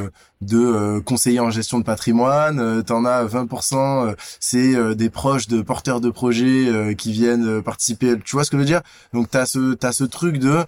de 0.41 1.01
conseillers 1.01 1.41
en 1.41 1.51
gestion 1.51 1.79
de 1.79 1.85
patrimoine, 1.85 2.83
tu 2.85 2.93
en 2.93 3.05
as 3.05 3.25
20%, 3.25 4.15
c'est 4.41 4.95
des 4.95 5.11
proches 5.11 5.49
de 5.49 5.63
porteurs 5.63 6.01
de 6.01 6.11
projets 6.11 6.95
qui 6.97 7.13
viennent 7.13 7.63
participer, 7.63 8.19
tu 8.25 8.37
vois 8.37 8.45
ce 8.45 8.51
que 8.51 8.57
je 8.57 8.61
veux 8.61 8.67
dire? 8.67 8.83
Donc 9.13 9.31
tu 9.31 9.37
as 9.37 9.47
ce 9.47 9.75
t'as 9.75 9.93
ce 9.93 10.05
truc 10.05 10.39
de 10.39 10.65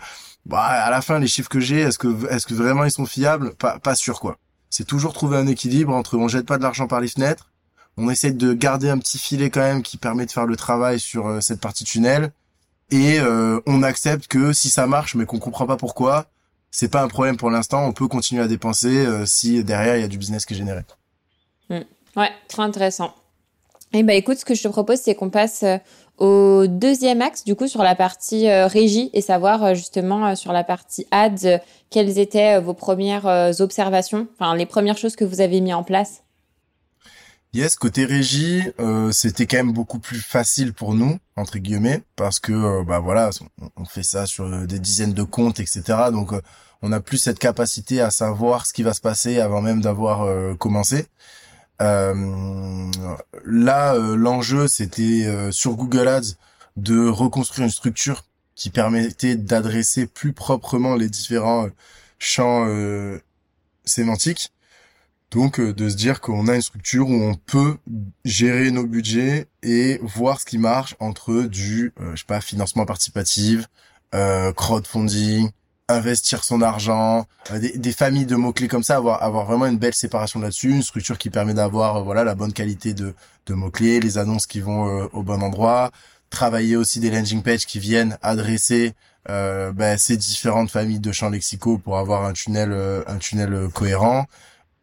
bah 0.47 0.63
à 0.63 0.91
la 0.91 1.03
fin 1.03 1.19
les 1.19 1.27
chiffres 1.27 1.49
que 1.49 1.61
j'ai, 1.61 1.81
est-ce 1.81 1.99
que 1.99 2.31
est-ce 2.31 2.47
que 2.47 2.55
vraiment 2.55 2.85
ils 2.85 2.91
sont 2.91 3.07
fiables? 3.07 3.55
Pas 3.55 3.79
pas 3.79 3.95
sûr 3.95 4.21
quoi. 4.21 4.39
C'est 4.71 4.87
toujours 4.87 5.13
trouver 5.13 5.37
un 5.37 5.47
équilibre 5.47 5.95
entre 5.95 6.17
on 6.17 6.29
jette 6.29 6.47
pas 6.47 6.59
de 6.59 6.63
l'argent 6.63 6.87
par 6.87 7.01
les 7.01 7.09
fenêtres, 7.09 7.51
on 7.97 8.11
essaie 8.11 8.33
de 8.33 8.53
garder 8.53 8.89
un 8.89 8.99
petit 8.99 9.19
filet 9.19 9.51
quand 9.51 9.61
même 9.61 9.83
qui 9.83 9.97
permet 9.97 10.27
de 10.27 10.31
faire 10.31 10.47
le 10.47 10.57
travail 10.57 11.01
sur 11.01 11.43
cette 11.43 11.61
partie 11.61 11.85
tunnel 11.85 12.33
et 12.91 13.19
euh, 13.19 13.61
on 13.67 13.83
accepte 13.83 14.29
que 14.29 14.53
si 14.53 14.69
ça 14.69 14.87
marche 14.87 15.15
mais 15.15 15.27
qu'on 15.27 15.39
comprend 15.39 15.67
pas 15.67 15.77
pourquoi, 15.77 16.27
c'est 16.71 16.91
pas 16.91 17.03
un 17.03 17.09
problème 17.09 17.37
pour 17.37 17.51
l'instant, 17.51 17.85
on 17.85 17.93
peut 17.93 18.09
continuer 18.09 18.43
à 18.43 18.49
dépenser 18.49 19.07
euh, 19.07 19.27
si 19.27 19.63
derrière 19.65 19.97
il 19.97 20.03
y 20.03 20.05
a 20.05 20.09
du 20.09 20.19
business 20.19 20.47
qui 20.47 20.55
est 20.55 20.57
généré. 20.57 20.83
Hmm. 21.69 21.81
Ouais, 22.17 22.31
très 22.49 22.63
intéressant. 22.63 23.15
Et 23.93 24.01
eh 24.01 24.03
ben, 24.03 24.17
écoute, 24.17 24.39
ce 24.39 24.45
que 24.45 24.55
je 24.55 24.63
te 24.63 24.69
propose, 24.69 24.99
c'est 24.99 25.15
qu'on 25.15 25.31
passe 25.31 25.63
euh, 25.63 25.79
au 26.19 26.67
deuxième 26.67 27.23
axe, 27.23 27.45
du 27.45 27.55
coup, 27.55 27.69
sur 27.69 27.83
la 27.83 27.95
partie 27.95 28.51
régie 28.51 29.11
et 29.13 29.21
savoir 29.21 29.75
justement 29.75 30.35
sur 30.35 30.53
la 30.53 30.65
partie 30.65 31.07
ads, 31.11 31.61
quelles 31.91 32.19
étaient 32.19 32.59
vos 32.59 32.73
premières 32.73 33.61
observations, 33.61 34.27
enfin 34.39 34.57
les 34.57 34.65
premières 34.65 34.97
choses 34.97 35.15
que 35.15 35.27
vous 35.27 35.43
avez 35.43 35.61
mis 35.61 35.75
en 35.75 35.83
place. 35.83 36.23
Yes, 37.55 37.77
côté 37.77 38.05
régie, 38.05 38.65
euh, 38.81 39.13
c'était 39.13 39.47
quand 39.47 39.57
même 39.57 39.73
beaucoup 39.73 39.99
plus 39.99 40.21
facile 40.21 40.75
pour 40.75 40.95
nous 40.95 41.19
entre 41.37 41.59
guillemets 41.59 42.03
parce 42.15 42.39
que 42.39 42.53
euh, 42.53 42.85
bah 42.85 42.99
voilà, 42.99 43.31
on, 43.77 43.85
fait 43.87 44.03
ça 44.03 44.27
sur 44.27 44.45
euh, 44.45 44.67
des 44.67 44.79
dizaines 44.79 45.15
de 45.15 45.23
comptes, 45.23 45.59
etc. 45.59 46.11
Donc 46.13 46.35
on 46.83 46.93
a 46.93 47.01
plus 47.01 47.17
cette 47.17 47.39
capacité 47.39 48.03
à 48.03 48.11
savoir 48.11 48.67
ce 48.67 48.75
qui 48.75 48.83
va 48.83 48.93
se 48.93 49.01
passer 49.01 49.41
avant 49.41 49.63
même 49.63 49.81
d'avoir 49.81 50.29
commencé. 50.59 51.07
là, 51.79 52.35
l'enjeu 53.45 54.69
c'était 54.69 55.51
sur 55.51 55.77
Google 55.77 56.09
Ads 56.09 56.35
de 56.77 57.09
reconstruire 57.09 57.65
une 57.65 57.73
structure 57.73 58.25
qui 58.55 58.69
permettait 58.69 59.37
d'adresser 59.37 60.07
plus 60.07 60.35
proprement 60.35 60.95
les 60.95 61.09
différents 61.09 61.69
champs 62.19 62.67
sémantiques 63.87 64.53
donc 65.37 65.61
euh, 65.61 65.75
de 65.75 65.91
se 65.91 65.97
dire 65.97 66.23
qu'on 66.23 66.49
a 66.49 66.55
une 66.55 66.63
structure 66.63 67.11
où 67.11 67.13
on 67.13 67.35
peut 67.35 67.77
gérer 68.25 68.71
nos 68.71 68.87
budgets 68.87 69.49
et 69.63 70.01
voir 70.03 70.41
ce 70.41 70.47
qui 70.47 70.57
marche 70.57 70.97
entre 70.99 71.43
du, 71.43 71.93
euh, 72.01 72.13
je 72.13 72.21
sais 72.21 72.27
pas, 72.27 72.41
financement 72.41 72.87
participatif, 72.87 73.67
euh, 74.15 74.55
crowdfunding, 74.55 75.51
investir 75.89 76.43
son 76.43 76.63
argent, 76.63 77.27
des, 77.53 77.93
familles 77.93 78.25
de 78.25 78.35
mots 78.35 78.55
clés 78.55 78.67
comme 78.67 78.83
ça, 78.83 78.97
avoir 78.97 79.23
avoir 79.23 79.45
vraiment 79.45 79.67
une 79.67 79.77
belle 79.77 79.93
séparation 79.93 80.41
là-dessus, 80.41 80.71
une 80.71 80.83
structure 80.83 81.19
qui 81.19 81.29
permet 81.29 81.53
d'avoir 81.53 82.03
voilà 82.03 82.25
la 82.25 82.35
bonne 82.35 82.55
qualité 82.55 82.95
de 82.95 83.15
de 83.45 83.55
mots 83.55 83.71
clés, 83.71 84.01
les 84.01 84.17
annonces 84.17 84.47
qui 84.47 84.61
vont 84.61 85.09
au 85.13 85.23
bon 85.23 85.43
endroit, 85.43 85.91
travailler 86.31 86.77
aussi 86.77 86.99
des 86.99 87.11
landing 87.11 87.43
pages 87.43 87.67
qui 87.67 87.79
viennent 87.79 88.17
adresser 88.23 88.95
ben, 89.29 89.97
ces 89.99 90.17
différentes 90.17 90.71
familles 90.71 90.99
de 90.99 91.13
champs 91.13 91.31
lexicaux 91.31 91.79
pour 91.79 91.99
avoir 91.99 92.25
un 92.25 92.33
tunnel 92.33 92.73
un 93.07 93.19
tunnel 93.19 93.69
cohérent. 93.73 94.27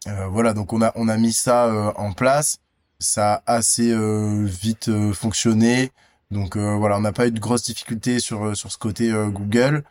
Euh, 0.08 0.28
voilà, 0.28 0.54
donc 0.54 0.74
on 0.74 0.82
a 0.82 0.92
on 0.96 1.08
a 1.08 1.18
mis 1.18 1.34
ça 1.34 1.68
euh, 1.68 1.92
en 1.96 2.13
place. 2.13 2.60
Ça 3.00 3.36
a 3.46 3.56
assez 3.56 3.92
euh, 3.92 4.44
vite 4.46 4.89
fonctionné. 5.13 5.92
Donc 6.32 6.58
voilà, 6.58 6.98
on 6.98 7.02
n'a 7.02 7.12
pas 7.12 7.28
eu 7.28 7.32
de 7.32 7.39
grosses 7.39 7.63
difficultés 7.63 8.20
sur 8.20 8.58
sur 8.58 8.72
ce 8.72 8.78
côté 8.80 9.12
Google. 9.12 9.84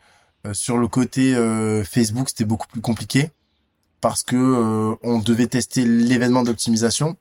sur 0.51 0.77
le 0.77 0.89
côté 0.89 1.33
Facebook, 1.89 2.29
c'était 2.29 2.43
beaucoup 2.43 2.67
plus 2.67 2.81
compliqué 2.81 3.31
parce 4.01 4.23
que 4.23 4.97
on 5.03 5.19
devait 5.19 5.47
tester 5.47 5.85
l'événement 5.85 6.43
d'optimisation. 6.43 7.15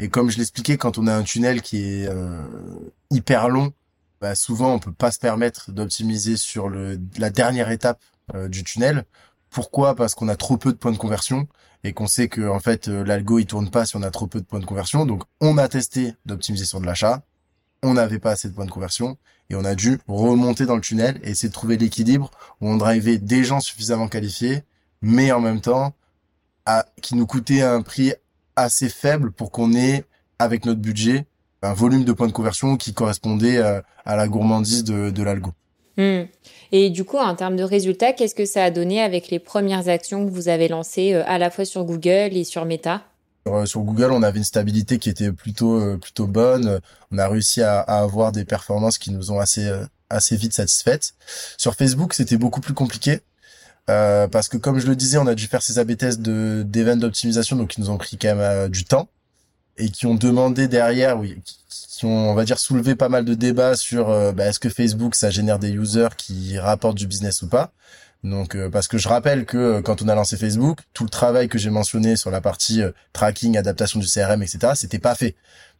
Et 0.00 0.08
comme 0.08 0.28
je 0.30 0.38
l'expliquais, 0.38 0.76
quand 0.76 0.98
on 0.98 1.06
a 1.06 1.14
un 1.14 1.22
tunnel 1.22 1.62
qui 1.62 1.84
est 1.84 2.08
hyper 3.10 3.48
long, 3.48 3.72
bah 4.20 4.34
souvent 4.34 4.74
on 4.74 4.80
peut 4.80 4.92
pas 4.92 5.12
se 5.12 5.20
permettre 5.20 5.70
d'optimiser 5.70 6.36
sur 6.36 6.68
le 6.68 6.98
la 7.18 7.30
dernière 7.30 7.70
étape 7.70 8.02
du 8.48 8.64
tunnel. 8.64 9.04
Pourquoi? 9.54 9.94
Parce 9.94 10.16
qu'on 10.16 10.28
a 10.28 10.34
trop 10.34 10.56
peu 10.56 10.72
de 10.72 10.76
points 10.76 10.90
de 10.90 10.98
conversion 10.98 11.46
et 11.84 11.92
qu'on 11.92 12.08
sait 12.08 12.26
que 12.26 12.48
en 12.48 12.58
fait 12.58 12.88
euh, 12.88 13.04
l'algo 13.04 13.38
il 13.38 13.46
tourne 13.46 13.70
pas 13.70 13.86
si 13.86 13.94
on 13.94 14.02
a 14.02 14.10
trop 14.10 14.26
peu 14.26 14.40
de 14.40 14.44
points 14.44 14.58
de 14.58 14.64
conversion. 14.64 15.06
Donc 15.06 15.22
on 15.40 15.58
a 15.58 15.68
testé 15.68 16.14
d'optimiser 16.26 16.64
sur 16.64 16.80
de 16.80 16.86
l'achat, 16.86 17.22
on 17.84 17.94
n'avait 17.94 18.18
pas 18.18 18.32
assez 18.32 18.48
de 18.48 18.54
points 18.54 18.64
de 18.64 18.72
conversion 18.72 19.16
et 19.50 19.54
on 19.54 19.64
a 19.64 19.76
dû 19.76 20.00
remonter 20.08 20.66
dans 20.66 20.74
le 20.74 20.80
tunnel 20.80 21.20
et 21.22 21.30
essayer 21.30 21.50
de 21.50 21.54
trouver 21.54 21.76
l'équilibre 21.76 22.32
où 22.60 22.68
on 22.68 22.76
drivait 22.76 23.18
des 23.18 23.44
gens 23.44 23.60
suffisamment 23.60 24.08
qualifiés, 24.08 24.64
mais 25.02 25.30
en 25.30 25.40
même 25.40 25.60
temps 25.60 25.94
à, 26.66 26.84
qui 27.00 27.14
nous 27.14 27.26
coûtait 27.26 27.62
un 27.62 27.82
prix 27.82 28.12
assez 28.56 28.88
faible 28.88 29.30
pour 29.30 29.52
qu'on 29.52 29.72
ait 29.72 30.04
avec 30.40 30.66
notre 30.66 30.80
budget 30.80 31.26
un 31.62 31.74
volume 31.74 32.04
de 32.04 32.12
points 32.12 32.26
de 32.26 32.32
conversion 32.32 32.76
qui 32.76 32.92
correspondait 32.92 33.58
euh, 33.58 33.80
à, 34.04 34.16
la 34.16 34.26
gourmandise 34.26 34.82
de, 34.82 35.10
de 35.10 35.22
l'algo. 35.22 35.52
Hmm. 35.96 36.24
Et 36.72 36.90
du 36.90 37.04
coup, 37.04 37.18
en 37.18 37.34
termes 37.34 37.56
de 37.56 37.62
résultats, 37.62 38.12
qu'est-ce 38.12 38.34
que 38.34 38.46
ça 38.46 38.64
a 38.64 38.70
donné 38.70 39.00
avec 39.00 39.28
les 39.28 39.38
premières 39.38 39.88
actions 39.88 40.26
que 40.26 40.30
vous 40.30 40.48
avez 40.48 40.68
lancées 40.68 41.14
euh, 41.14 41.22
à 41.26 41.38
la 41.38 41.50
fois 41.50 41.64
sur 41.64 41.84
Google 41.84 42.30
et 42.36 42.44
sur 42.44 42.64
Meta? 42.64 43.02
Euh, 43.46 43.66
sur 43.66 43.82
Google, 43.82 44.10
on 44.10 44.22
avait 44.22 44.38
une 44.38 44.44
stabilité 44.44 44.98
qui 44.98 45.10
était 45.10 45.30
plutôt 45.30 45.80
euh, 45.80 45.98
plutôt 45.98 46.26
bonne. 46.26 46.80
On 47.12 47.18
a 47.18 47.28
réussi 47.28 47.62
à, 47.62 47.80
avoir 47.80 48.32
des 48.32 48.44
performances 48.44 48.98
qui 48.98 49.12
nous 49.12 49.30
ont 49.30 49.38
assez 49.38 49.70
assez 50.10 50.36
vite 50.36 50.52
satisfaites. 50.52 51.14
Sur 51.58 51.74
Facebook, 51.74 52.14
c'était 52.14 52.38
beaucoup 52.38 52.60
plus 52.60 52.74
compliqué. 52.74 53.20
parce 53.86 54.48
que 54.48 54.56
comme 54.56 54.78
je 54.78 54.86
le 54.86 54.96
disais, 54.96 55.18
on 55.18 55.26
a 55.26 55.34
dû 55.34 55.46
faire 55.46 55.62
ces 55.62 55.78
AB 55.78 55.96
tests 55.96 56.20
de 56.20 56.64
d'événements 56.66 57.02
d'optimisation, 57.02 57.56
donc 57.56 57.68
qui 57.68 57.80
nous 57.80 57.90
ont 57.90 57.98
pris 57.98 58.16
quand 58.16 58.34
même 58.34 58.68
du 58.68 58.84
temps 58.84 59.08
et 59.76 59.90
qui 59.90 60.06
ont 60.06 60.14
demandé 60.14 60.68
derrière, 60.68 61.18
oui, 61.18 61.40
qui 61.68 62.04
ont, 62.04 62.30
on 62.30 62.34
va 62.34 62.44
dire, 62.44 62.58
soulevé 62.58 62.94
pas 62.94 63.08
mal 63.08 63.24
de 63.24 63.34
débats 63.34 63.76
sur 63.76 64.10
euh, 64.10 64.32
bah, 64.32 64.46
est-ce 64.46 64.60
que 64.60 64.68
Facebook 64.68 65.14
ça 65.14 65.30
génère 65.30 65.58
des 65.58 65.70
users 65.70 66.16
qui 66.16 66.58
rapportent 66.58 66.96
du 66.96 67.06
business 67.06 67.42
ou 67.42 67.48
pas. 67.48 67.72
Donc 68.22 68.54
euh, 68.54 68.70
parce 68.70 68.88
que 68.88 68.98
je 68.98 69.08
rappelle 69.08 69.44
que 69.44 69.58
euh, 69.58 69.82
quand 69.82 70.02
on 70.02 70.08
a 70.08 70.14
lancé 70.14 70.36
Facebook, 70.36 70.80
tout 70.92 71.04
le 71.04 71.10
travail 71.10 71.48
que 71.48 71.58
j'ai 71.58 71.70
mentionné 71.70 72.16
sur 72.16 72.30
la 72.30 72.40
partie 72.40 72.82
tracking, 73.12 73.56
adaptation 73.56 74.00
du 74.00 74.06
CRM, 74.06 74.42
etc., 74.42 74.72
c'était 74.74 74.98
pas 74.98 75.14
fait. 75.14 75.34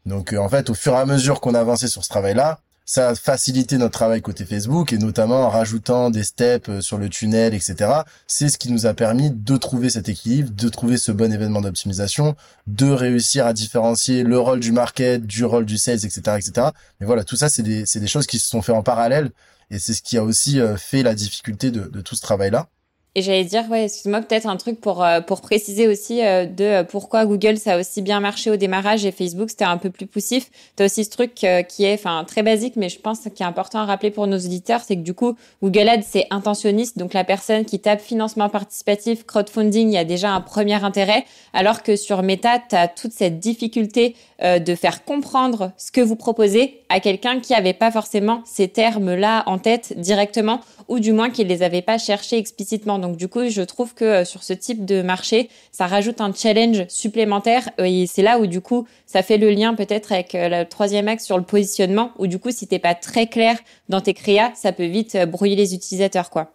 Donc 0.07 0.35
en 0.35 0.48
fait, 0.48 0.70
au 0.70 0.74
fur 0.74 0.92
et 0.92 0.98
à 0.98 1.07
mesure 1.07 1.40
qu'on 1.40 1.54
avançait 1.54 1.88
sur 1.88 2.04
ce 2.04 2.11
travail-là, 2.11 2.61
ça 2.85 3.09
a 3.09 3.14
facilité 3.14 3.79
notre 3.79 3.92
travail 3.92 4.20
côté 4.20 4.44
Facebook 4.44 4.92
et 4.92 4.99
notamment 4.99 5.47
en 5.47 5.49
rajoutant 5.49 6.11
des 6.11 6.23
steps 6.23 6.68
euh, 6.68 6.81
sur 6.81 6.99
le 6.99 7.09
tunnel, 7.09 7.55
etc. 7.55 7.90
C'est 8.27 8.49
ce 8.49 8.59
qui 8.59 8.70
nous 8.70 8.87
a 8.87 8.94
permis 8.94 9.31
de 9.31 9.57
trouver 9.57 9.90
cet 9.90 10.09
équilibre, 10.09 10.51
de 10.51 10.68
trouver 10.68 10.97
ce 10.97 11.11
bon 11.12 11.33
événement 11.33 11.61
d'optimisation, 11.61 12.37
de 12.66 12.90
réussir 12.90 13.47
à 13.47 13.53
différencier 13.53 14.23
le 14.23 14.38
rôle 14.38 14.61
du 14.61 14.73
market, 14.73 15.27
du 15.27 15.44
rôle 15.44 15.64
du 15.64 15.79
sales, 15.79 16.05
etc., 16.05 16.20
etc. 16.37 16.68
Mais 17.01 17.07
voilà, 17.07 17.25
tout 17.25 17.37
ça, 17.37 17.49
c'est 17.49 17.62
des, 17.62 17.85
des 17.85 18.07
choses 18.07 18.27
qui 18.27 18.38
se 18.38 18.49
sont 18.49 18.62
fait 18.62 18.73
en 18.73 18.83
parallèle 18.83 19.31
et 19.70 19.79
c'est 19.79 19.94
ce 19.94 20.03
qui 20.03 20.18
a 20.18 20.25
aussi 20.25 20.61
euh, 20.61 20.77
fait 20.77 21.03
la 21.03 21.14
difficulté 21.14 21.70
de, 21.70 21.88
de 21.88 22.01
tout 22.01 22.14
ce 22.14 22.20
travail-là. 22.20 22.68
Et 23.16 23.22
j'allais 23.22 23.44
dire, 23.44 23.62
ouais, 23.70 23.85
excuse-moi, 23.85 24.22
peut-être 24.22 24.48
un 24.48 24.57
truc 24.57 24.81
pour 24.81 25.05
euh, 25.05 25.20
pour 25.20 25.40
préciser 25.40 25.87
aussi 25.87 26.20
euh, 26.24 26.46
de 26.46 26.64
euh, 26.64 26.83
pourquoi 26.83 27.27
Google 27.27 27.59
ça 27.59 27.74
a 27.74 27.79
aussi 27.79 28.03
bien 28.03 28.18
marché 28.18 28.50
au 28.50 28.57
démarrage 28.57 29.07
et 29.07 29.12
Facebook 29.12 29.50
c'était 29.50 29.64
un 29.64 29.77
peu 29.77 29.90
plus 29.90 30.07
poussif. 30.07 30.50
T'as 30.74 30.87
aussi 30.87 31.05
ce 31.05 31.11
truc 31.11 31.33
qui 31.35 31.85
est, 31.85 31.94
enfin, 31.94 32.24
très 32.27 32.42
basique, 32.42 32.74
mais 32.74 32.88
je 32.88 32.98
pense 32.98 33.20
qui 33.33 33.44
est 33.44 33.46
important 33.46 33.79
à 33.79 33.85
rappeler 33.85 34.11
pour 34.11 34.27
nos 34.27 34.37
auditeurs, 34.37 34.81
c'est 34.85 34.96
que 34.96 35.03
du 35.03 35.14
coup, 35.14 35.37
Google 35.62 35.88
Ads 35.88 36.03
c'est 36.03 36.27
intentionniste, 36.31 36.98
donc 36.98 37.14
la 37.14 37.22
personne 37.22 37.64
qui 37.64 37.79
tape 37.79 38.00
financement 38.00 38.48
participatif, 38.48 39.24
crowdfunding, 39.24 39.88
il 39.88 39.94
y 39.94 39.98
a 39.98 40.05
déjà 40.05 40.31
un 40.33 40.40
premier 40.40 40.83
intérêt, 40.83 41.24
alors 41.53 41.85
que 41.85 41.94
sur 41.94 42.22
Meta, 42.24 42.59
t'as 42.68 42.88
toute 42.88 43.12
cette 43.12 43.38
difficulté 43.38 44.16
de 44.42 44.74
faire 44.74 45.05
comprendre 45.05 45.72
ce 45.77 45.92
que 45.92 46.00
vous 46.00 46.16
proposez 46.16 46.81
à 46.88 47.00
quelqu'un 47.00 47.40
qui 47.40 47.55
avait 47.55 47.72
pas 47.72 47.90
forcément 47.90 48.42
ces 48.44 48.68
termes-là 48.68 49.44
en 49.46 49.59
tête 49.59 49.98
directement, 49.98 50.61
ou 50.88 50.98
du 50.98 51.12
moins 51.12 51.31
qui 51.31 51.44
les 51.44 51.62
avait 51.62 51.83
pas 51.83 51.98
cherchés 51.98 52.38
explicitement. 52.38 52.98
Donc 53.05 53.19
du 53.19 53.29
coup, 53.29 53.51
je 53.51 53.61
trouve 53.61 53.93
que 53.93 54.05
euh, 54.05 54.25
sur 54.25 54.43
ce 54.43 54.55
type 54.55 54.87
de 54.87 55.03
marché, 55.03 55.51
ça 55.73 55.87
rajoute 55.87 56.23
un 56.23 56.33
challenge 56.33 56.87
supplémentaire 56.88 57.69
euh, 57.79 57.85
et 57.85 58.07
c'est 58.07 58.23
là 58.23 58.38
où 58.38 58.47
du 58.47 58.62
coup, 58.62 58.87
ça 59.05 59.23
fait 59.23 59.37
le 59.37 59.50
lien 59.50 59.75
peut-être 59.75 60.11
avec 60.11 60.35
euh, 60.35 60.48
le 60.48 60.67
troisième 60.67 61.07
axe 61.07 61.23
sur 61.23 61.37
le 61.37 61.44
positionnement 61.44 62.13
où 62.19 62.27
du 62.27 62.38
coup, 62.38 62.50
si 62.50 62.67
t'es 62.67 62.79
pas 62.79 62.94
très 62.94 63.27
clair 63.27 63.59
dans 63.90 64.00
tes 64.00 64.15
créas, 64.15 64.52
ça 64.55 64.73
peut 64.73 64.87
vite 64.87 65.19
brouiller 65.27 65.55
les 65.55 65.75
utilisateurs, 65.75 66.31
quoi. 66.31 66.50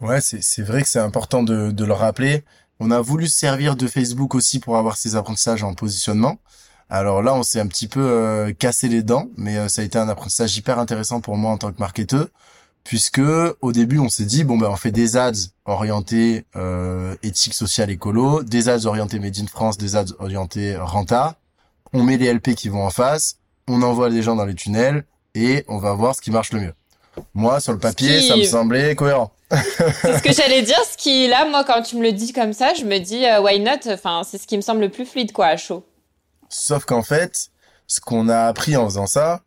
Ouais, 0.00 0.20
c'est 0.20 0.62
vrai 0.62 0.82
que 0.82 0.88
c'est 0.88 1.00
important 1.00 1.42
de, 1.42 1.84
le 1.84 1.92
rappeler. 1.92 2.44
On 2.78 2.92
a 2.92 3.00
voulu 3.00 3.26
se 3.26 3.36
servir 3.36 3.74
de 3.74 3.88
Facebook 3.88 4.36
aussi 4.36 4.60
pour 4.60 4.76
avoir 4.76 4.96
ces 4.96 5.16
apprentissages 5.16 5.64
en 5.64 5.74
positionnement. 5.74 6.36
Alors 6.88 7.20
là, 7.20 7.34
on 7.34 7.42
s'est 7.42 7.58
un 7.58 7.66
petit 7.66 7.88
peu 7.88 8.54
cassé 8.58 8.88
les 8.88 9.02
dents, 9.02 9.26
mais 9.36 9.68
ça 9.68 9.82
a 9.82 9.84
été 9.84 9.98
un 9.98 10.08
apprentissage 10.08 10.56
hyper 10.56 10.78
intéressant 10.78 11.20
pour 11.20 11.36
moi 11.36 11.50
en 11.50 11.58
tant 11.58 11.72
que 11.72 11.80
marketeur 11.80 12.28
puisque 12.84 13.20
au 13.60 13.72
début 13.72 13.98
on 13.98 14.08
s'est 14.08 14.24
dit 14.24 14.44
bon 14.44 14.58
ben 14.58 14.68
on 14.68 14.76
fait 14.76 14.92
des 14.92 15.16
ads 15.16 15.32
orientés 15.64 16.44
euh, 16.54 17.16
éthique 17.22 17.54
sociale 17.54 17.90
écolo, 17.90 18.42
des 18.42 18.68
ads 18.68 18.84
orientés 18.84 19.18
Made 19.18 19.38
in 19.38 19.46
France, 19.46 19.78
des 19.78 19.96
ads 19.96 20.12
orientés 20.18 20.76
renta, 20.76 21.36
on 21.92 22.02
met 22.02 22.18
les 22.18 22.32
LP 22.32 22.54
qui 22.54 22.68
vont 22.68 22.84
en 22.84 22.90
face, 22.90 23.38
on 23.66 23.82
envoie 23.82 24.08
les 24.08 24.22
gens 24.22 24.36
dans 24.36 24.44
les 24.44 24.54
tunnels 24.54 25.04
et 25.34 25.64
on 25.68 25.78
va 25.78 25.94
voir 25.94 26.14
ce 26.14 26.20
qui 26.20 26.30
marche 26.30 26.52
le 26.52 26.60
mieux. 26.60 26.74
Moi, 27.34 27.60
sur 27.60 27.72
le 27.72 27.78
papier, 27.78 28.22
ça 28.22 28.36
me 28.36 28.44
semblait 28.44 28.94
cohérent. 28.94 29.32
c'est 29.50 30.18
ce 30.18 30.22
que 30.22 30.32
j'allais 30.36 30.62
dire. 30.62 30.78
Ce 30.90 30.96
qui, 30.96 31.28
là, 31.28 31.48
moi, 31.48 31.64
quand 31.64 31.82
tu 31.82 31.96
me 31.96 32.02
le 32.02 32.12
dis 32.12 32.32
comme 32.32 32.52
ça, 32.52 32.74
je 32.74 32.84
me 32.84 32.98
dis, 32.98 33.24
euh, 33.24 33.40
why 33.40 33.60
not? 33.60 33.88
Enfin, 33.88 34.22
c'est 34.28 34.38
ce 34.38 34.46
qui 34.46 34.56
me 34.56 34.62
semble 34.62 34.80
le 34.80 34.88
plus 34.88 35.06
fluide, 35.06 35.32
quoi, 35.32 35.46
à 35.46 35.56
chaud. 35.56 35.86
Sauf 36.48 36.84
qu'en 36.84 37.02
fait, 37.02 37.50
ce 37.86 38.00
qu'on 38.00 38.28
a 38.28 38.46
appris 38.46 38.76
en 38.76 38.86
faisant 38.86 39.06
ça, 39.06 39.42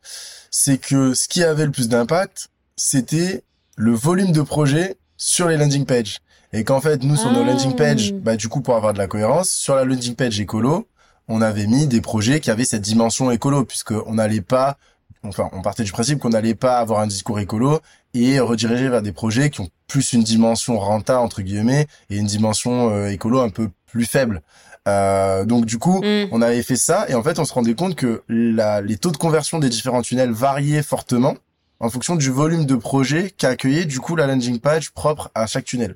c'est 0.49 0.77
que 0.77 1.13
ce 1.13 1.27
qui 1.27 1.43
avait 1.43 1.65
le 1.65 1.71
plus 1.71 1.89
d'impact, 1.89 2.47
c'était 2.77 3.43
le 3.75 3.91
volume 3.91 4.31
de 4.31 4.41
projet 4.41 4.95
sur 5.17 5.49
les 5.49 5.57
landing 5.57 5.85
pages. 5.85 6.19
Et 6.53 6.63
qu'en 6.63 6.79
fait, 6.79 7.03
nous, 7.03 7.17
sur 7.17 7.31
nos 7.31 7.41
ah. 7.41 7.45
landing 7.45 7.75
pages, 7.75 8.13
bah, 8.13 8.37
du 8.37 8.47
coup, 8.47 8.61
pour 8.61 8.75
avoir 8.75 8.93
de 8.93 8.99
la 8.99 9.07
cohérence, 9.07 9.49
sur 9.49 9.75
la 9.75 9.83
landing 9.83 10.15
page 10.15 10.39
écolo, 10.39 10.87
on 11.27 11.41
avait 11.41 11.67
mis 11.67 11.87
des 11.87 11.99
projets 11.99 12.39
qui 12.39 12.49
avaient 12.51 12.63
cette 12.63 12.83
dimension 12.83 13.29
écolo, 13.31 13.65
puisque 13.65 13.91
on 13.91 14.13
n'allait 14.13 14.41
pas, 14.41 14.77
enfin, 15.23 15.49
on 15.51 15.61
partait 15.61 15.83
du 15.83 15.91
principe 15.91 16.19
qu'on 16.19 16.29
n'allait 16.29 16.55
pas 16.55 16.77
avoir 16.77 17.01
un 17.01 17.07
discours 17.07 17.39
écolo 17.39 17.79
et 18.13 18.39
rediriger 18.39 18.87
vers 18.87 19.01
des 19.01 19.11
projets 19.11 19.49
qui 19.49 19.59
ont 19.59 19.69
plus 19.87 20.13
une 20.13 20.23
dimension 20.23 20.79
renta 20.79 21.19
entre 21.19 21.41
guillemets 21.41 21.87
et 22.09 22.17
une 22.17 22.25
dimension 22.25 22.89
euh, 22.89 23.09
écolo 23.09 23.41
un 23.41 23.49
peu 23.49 23.69
plus 23.85 24.05
faible. 24.05 24.41
Euh, 24.87 25.43
donc 25.43 25.65
du 25.65 25.77
coup, 25.79 26.01
mm. 26.01 26.29
on 26.31 26.41
avait 26.41 26.63
fait 26.63 26.77
ça 26.77 27.05
et 27.09 27.13
en 27.13 27.23
fait, 27.23 27.39
on 27.39 27.45
se 27.45 27.53
rendait 27.53 27.75
compte 27.75 27.95
que 27.95 28.23
la, 28.29 28.79
les 28.81 28.97
taux 28.97 29.11
de 29.11 29.17
conversion 29.17 29.59
des 29.59 29.69
différents 29.69 30.01
tunnels 30.01 30.31
variaient 30.31 30.83
fortement 30.83 31.35
en 31.79 31.89
fonction 31.89 32.15
du 32.15 32.31
volume 32.31 32.65
de 32.65 32.75
projets 32.75 33.31
qu'accueillait 33.31 33.85
du 33.85 33.99
coup 33.99 34.15
la 34.15 34.27
landing 34.27 34.59
page 34.59 34.91
propre 34.91 35.31
à 35.35 35.47
chaque 35.47 35.65
tunnel. 35.65 35.95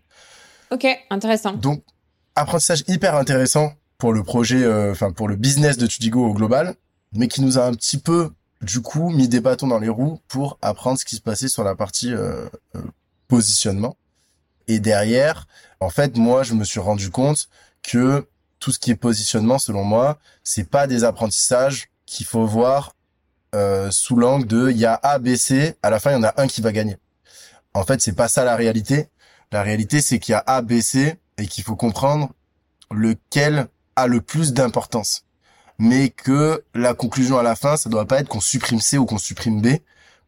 Ok, 0.72 0.88
intéressant. 1.10 1.54
Donc 1.54 1.84
apprentissage 2.36 2.84
hyper 2.88 3.16
intéressant 3.16 3.74
pour 3.98 4.14
le 4.14 4.24
projet, 4.24 4.64
euh, 4.64 4.92
enfin 4.92 5.12
pour 5.12 5.28
le 5.28 5.36
business 5.36 5.78
de 5.78 5.88
Tudigo 5.88 6.26
au 6.26 6.34
global, 6.34 6.76
mais 7.14 7.28
qui 7.28 7.42
nous 7.42 7.58
a 7.58 7.66
un 7.66 7.74
petit 7.74 7.98
peu 7.98 8.32
du 8.62 8.82
coup 8.82 9.10
mis 9.10 9.28
des 9.28 9.42
bâtons 9.42 9.68
dans 9.68 9.80
les 9.80 9.90
roues 9.90 10.20
pour 10.28 10.58
apprendre 10.62 11.00
ce 11.00 11.06
qui 11.06 11.16
se 11.16 11.22
passait 11.22 11.48
sur 11.48 11.64
la 11.64 11.76
partie 11.76 12.14
euh, 12.14 12.46
euh, 12.76 12.82
positionnement. 13.28 13.98
Et 14.68 14.80
derrière, 14.80 15.48
en 15.80 15.90
fait, 15.90 16.18
moi, 16.18 16.44
je 16.44 16.54
me 16.54 16.64
suis 16.64 16.80
rendu 16.80 17.10
compte 17.10 17.50
que 17.82 18.28
tout 18.60 18.72
ce 18.72 18.80
qui 18.80 18.92
est 18.92 18.96
positionnement, 18.96 19.58
selon 19.58 19.84
moi, 19.84 20.20
c'est 20.44 20.70
pas 20.70 20.88
des 20.88 21.04
apprentissages 21.04 21.90
qu'il 22.06 22.26
faut 22.26 22.46
voir 22.46 22.96
sous 23.90 24.16
l'angle 24.16 24.48
de 24.48 24.70
il 24.70 24.78
y 24.78 24.86
a 24.86 24.94
A, 24.94 25.20
B, 25.20 25.36
C, 25.36 25.76
à 25.84 25.90
la 25.90 26.00
fin 26.00 26.12
il 26.12 26.14
y 26.14 26.18
en 26.18 26.24
a 26.24 26.34
un 26.42 26.48
qui 26.48 26.62
va 26.62 26.72
gagner. 26.72 26.98
En 27.74 27.84
fait, 27.84 28.02
c'est 28.02 28.16
pas 28.16 28.28
ça 28.28 28.44
la 28.44 28.56
réalité. 28.56 29.08
La 29.52 29.64
réalité, 29.64 30.02
c'est 30.02 30.20
qu'il 30.20 30.34
y 30.34 30.36
a 30.36 30.44
A, 30.46 30.62
B, 30.62 30.80
C 30.82 31.18
et 31.38 31.48
qu'il 31.48 31.64
faut 31.64 31.76
comprendre 31.76 32.32
lequel 32.92 33.68
a 33.96 34.08
le 34.08 34.22
plus 34.22 34.54
d'importance. 34.54 35.26
Mais 35.78 36.10
que 36.10 36.64
la 36.76 36.94
conclusion 36.94 37.38
à 37.38 37.44
la 37.44 37.56
fin, 37.56 37.76
ça 37.76 37.90
doit 37.90 38.06
pas 38.06 38.20
être 38.20 38.28
qu'on 38.28 38.42
supprime 38.42 38.80
C 38.80 38.98
ou 38.98 39.06
qu'on 39.06 39.18
supprime 39.18 39.62
B, 39.62 39.78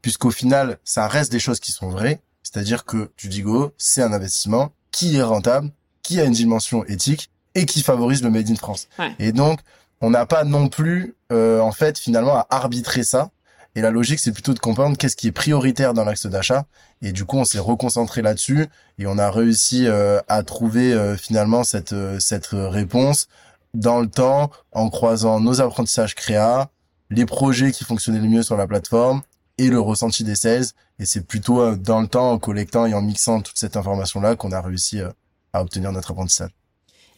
puisqu'au 0.02 0.32
final, 0.32 0.80
ça 0.84 1.08
reste 1.08 1.32
des 1.32 1.40
choses 1.40 1.60
qui 1.60 1.72
sont 1.72 1.90
vraies. 1.90 2.22
C'est-à-dire 2.42 2.86
que 2.86 3.12
tu 3.16 3.28
dis 3.28 3.42
go, 3.42 3.72
c'est 3.78 4.02
un 4.02 4.14
investissement 4.14 4.72
qui 4.92 5.16
est 5.16 5.24
rentable, 5.24 5.72
qui 6.02 6.20
a 6.20 6.26
une 6.26 6.34
dimension 6.34 6.84
éthique 6.86 7.30
et 7.56 7.66
qui 7.66 7.82
favorise 7.82 8.24
le 8.24 8.30
Made 8.30 8.50
in 8.50 8.56
France. 8.56 8.88
Et 9.20 9.32
donc, 9.32 9.60
on 10.02 10.10
n'a 10.10 10.26
pas 10.26 10.44
non 10.44 10.68
plus, 10.68 11.16
euh, 11.34 11.60
en 11.60 11.72
fait, 11.72 11.98
finalement, 11.98 12.36
à 12.36 12.48
arbitrer 12.50 13.04
ça. 13.04 13.32
Et 13.76 13.82
la 13.82 13.90
logique, 13.90 14.20
c'est 14.20 14.32
plutôt 14.32 14.54
de 14.54 14.60
comprendre 14.60 14.98
qu'est-ce 14.98 15.16
qui 15.16 15.28
est 15.28 15.32
prioritaire 15.32 15.94
dans 15.94 16.06
l'axe 16.06 16.28
d'achat. 16.28 16.66
Et 17.02 17.12
du 17.12 17.26
coup, 17.26 17.38
on 17.38 17.46
s'est 17.46 17.60
reconcentré 17.60 18.22
là-dessus 18.22 18.68
et 19.00 19.08
on 19.08 19.18
a 19.18 19.32
réussi 19.32 19.88
euh, 19.88 20.20
à 20.28 20.44
trouver 20.44 20.94
euh, 20.94 21.18
finalement 21.18 21.64
cette 21.64 21.96
cette 22.20 22.50
réponse 22.52 23.28
dans 23.74 24.00
le 24.00 24.08
temps 24.08 24.52
en 24.72 24.90
croisant 24.90 25.40
nos 25.40 25.60
apprentissages 25.60 26.14
créa, 26.16 26.70
les 27.10 27.26
projets 27.26 27.72
qui 27.72 27.84
fonctionnaient 27.84 28.20
le 28.20 28.28
mieux 28.28 28.44
sur 28.44 28.58
la 28.58 28.68
plateforme 28.68 29.22
et 29.58 29.70
le 29.70 29.80
ressenti 29.80 30.24
des 30.24 30.36
sales. 30.36 30.66
Et 31.00 31.06
c'est 31.06 31.26
plutôt 31.26 31.62
euh, 31.62 31.76
dans 31.76 32.02
le 32.02 32.08
temps, 32.08 32.32
en 32.32 32.40
collectant 32.40 32.86
et 32.86 32.94
en 32.94 33.02
mixant 33.02 33.42
toute 33.42 33.58
cette 33.58 33.78
information-là 33.78 34.36
qu'on 34.36 34.52
a 34.52 34.62
réussi 34.62 35.00
euh, 35.00 35.10
à 35.54 35.62
obtenir 35.62 35.92
notre 35.92 36.12
apprentissage. 36.12 36.52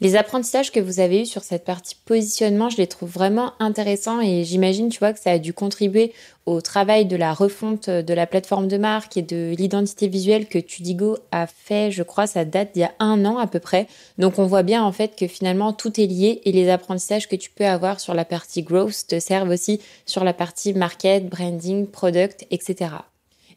Les 0.01 0.17
apprentissages 0.17 0.73
que 0.73 0.81
vous 0.81 0.99
avez 0.99 1.21
eus 1.21 1.25
sur 1.25 1.43
cette 1.43 1.63
partie 1.63 1.95
positionnement, 2.05 2.69
je 2.69 2.75
les 2.75 2.87
trouve 2.87 3.09
vraiment 3.09 3.53
intéressants 3.59 4.19
et 4.19 4.43
j'imagine, 4.43 4.89
tu 4.89 4.99
vois, 4.99 5.13
que 5.13 5.19
ça 5.19 5.31
a 5.31 5.39
dû 5.39 5.53
contribuer 5.53 6.11
au 6.45 6.59
travail 6.59 7.05
de 7.05 7.15
la 7.15 7.33
refonte 7.33 7.89
de 7.89 8.13
la 8.13 8.27
plateforme 8.27 8.67
de 8.67 8.77
marque 8.77 9.15
et 9.15 9.21
de 9.21 9.55
l'identité 9.57 10.09
visuelle 10.09 10.47
que 10.47 10.59
Tudigo 10.59 11.17
a 11.31 11.47
fait, 11.47 11.91
je 11.91 12.03
crois, 12.03 12.27
ça 12.27 12.43
date 12.43 12.73
d'il 12.73 12.81
y 12.81 12.83
a 12.83 12.93
un 12.99 13.23
an 13.25 13.37
à 13.37 13.47
peu 13.47 13.59
près. 13.59 13.87
Donc 14.17 14.37
on 14.37 14.45
voit 14.45 14.63
bien 14.63 14.83
en 14.83 14.91
fait 14.91 15.15
que 15.17 15.27
finalement 15.27 15.71
tout 15.71 15.99
est 15.99 16.07
lié 16.07 16.41
et 16.43 16.51
les 16.51 16.69
apprentissages 16.69 17.29
que 17.29 17.37
tu 17.37 17.49
peux 17.49 17.65
avoir 17.65 18.01
sur 18.01 18.13
la 18.13 18.25
partie 18.25 18.63
growth 18.63 19.07
te 19.07 19.19
servent 19.19 19.49
aussi 19.49 19.79
sur 20.05 20.25
la 20.25 20.33
partie 20.33 20.73
market, 20.73 21.29
branding, 21.29 21.87
product, 21.87 22.45
etc. 22.51 22.89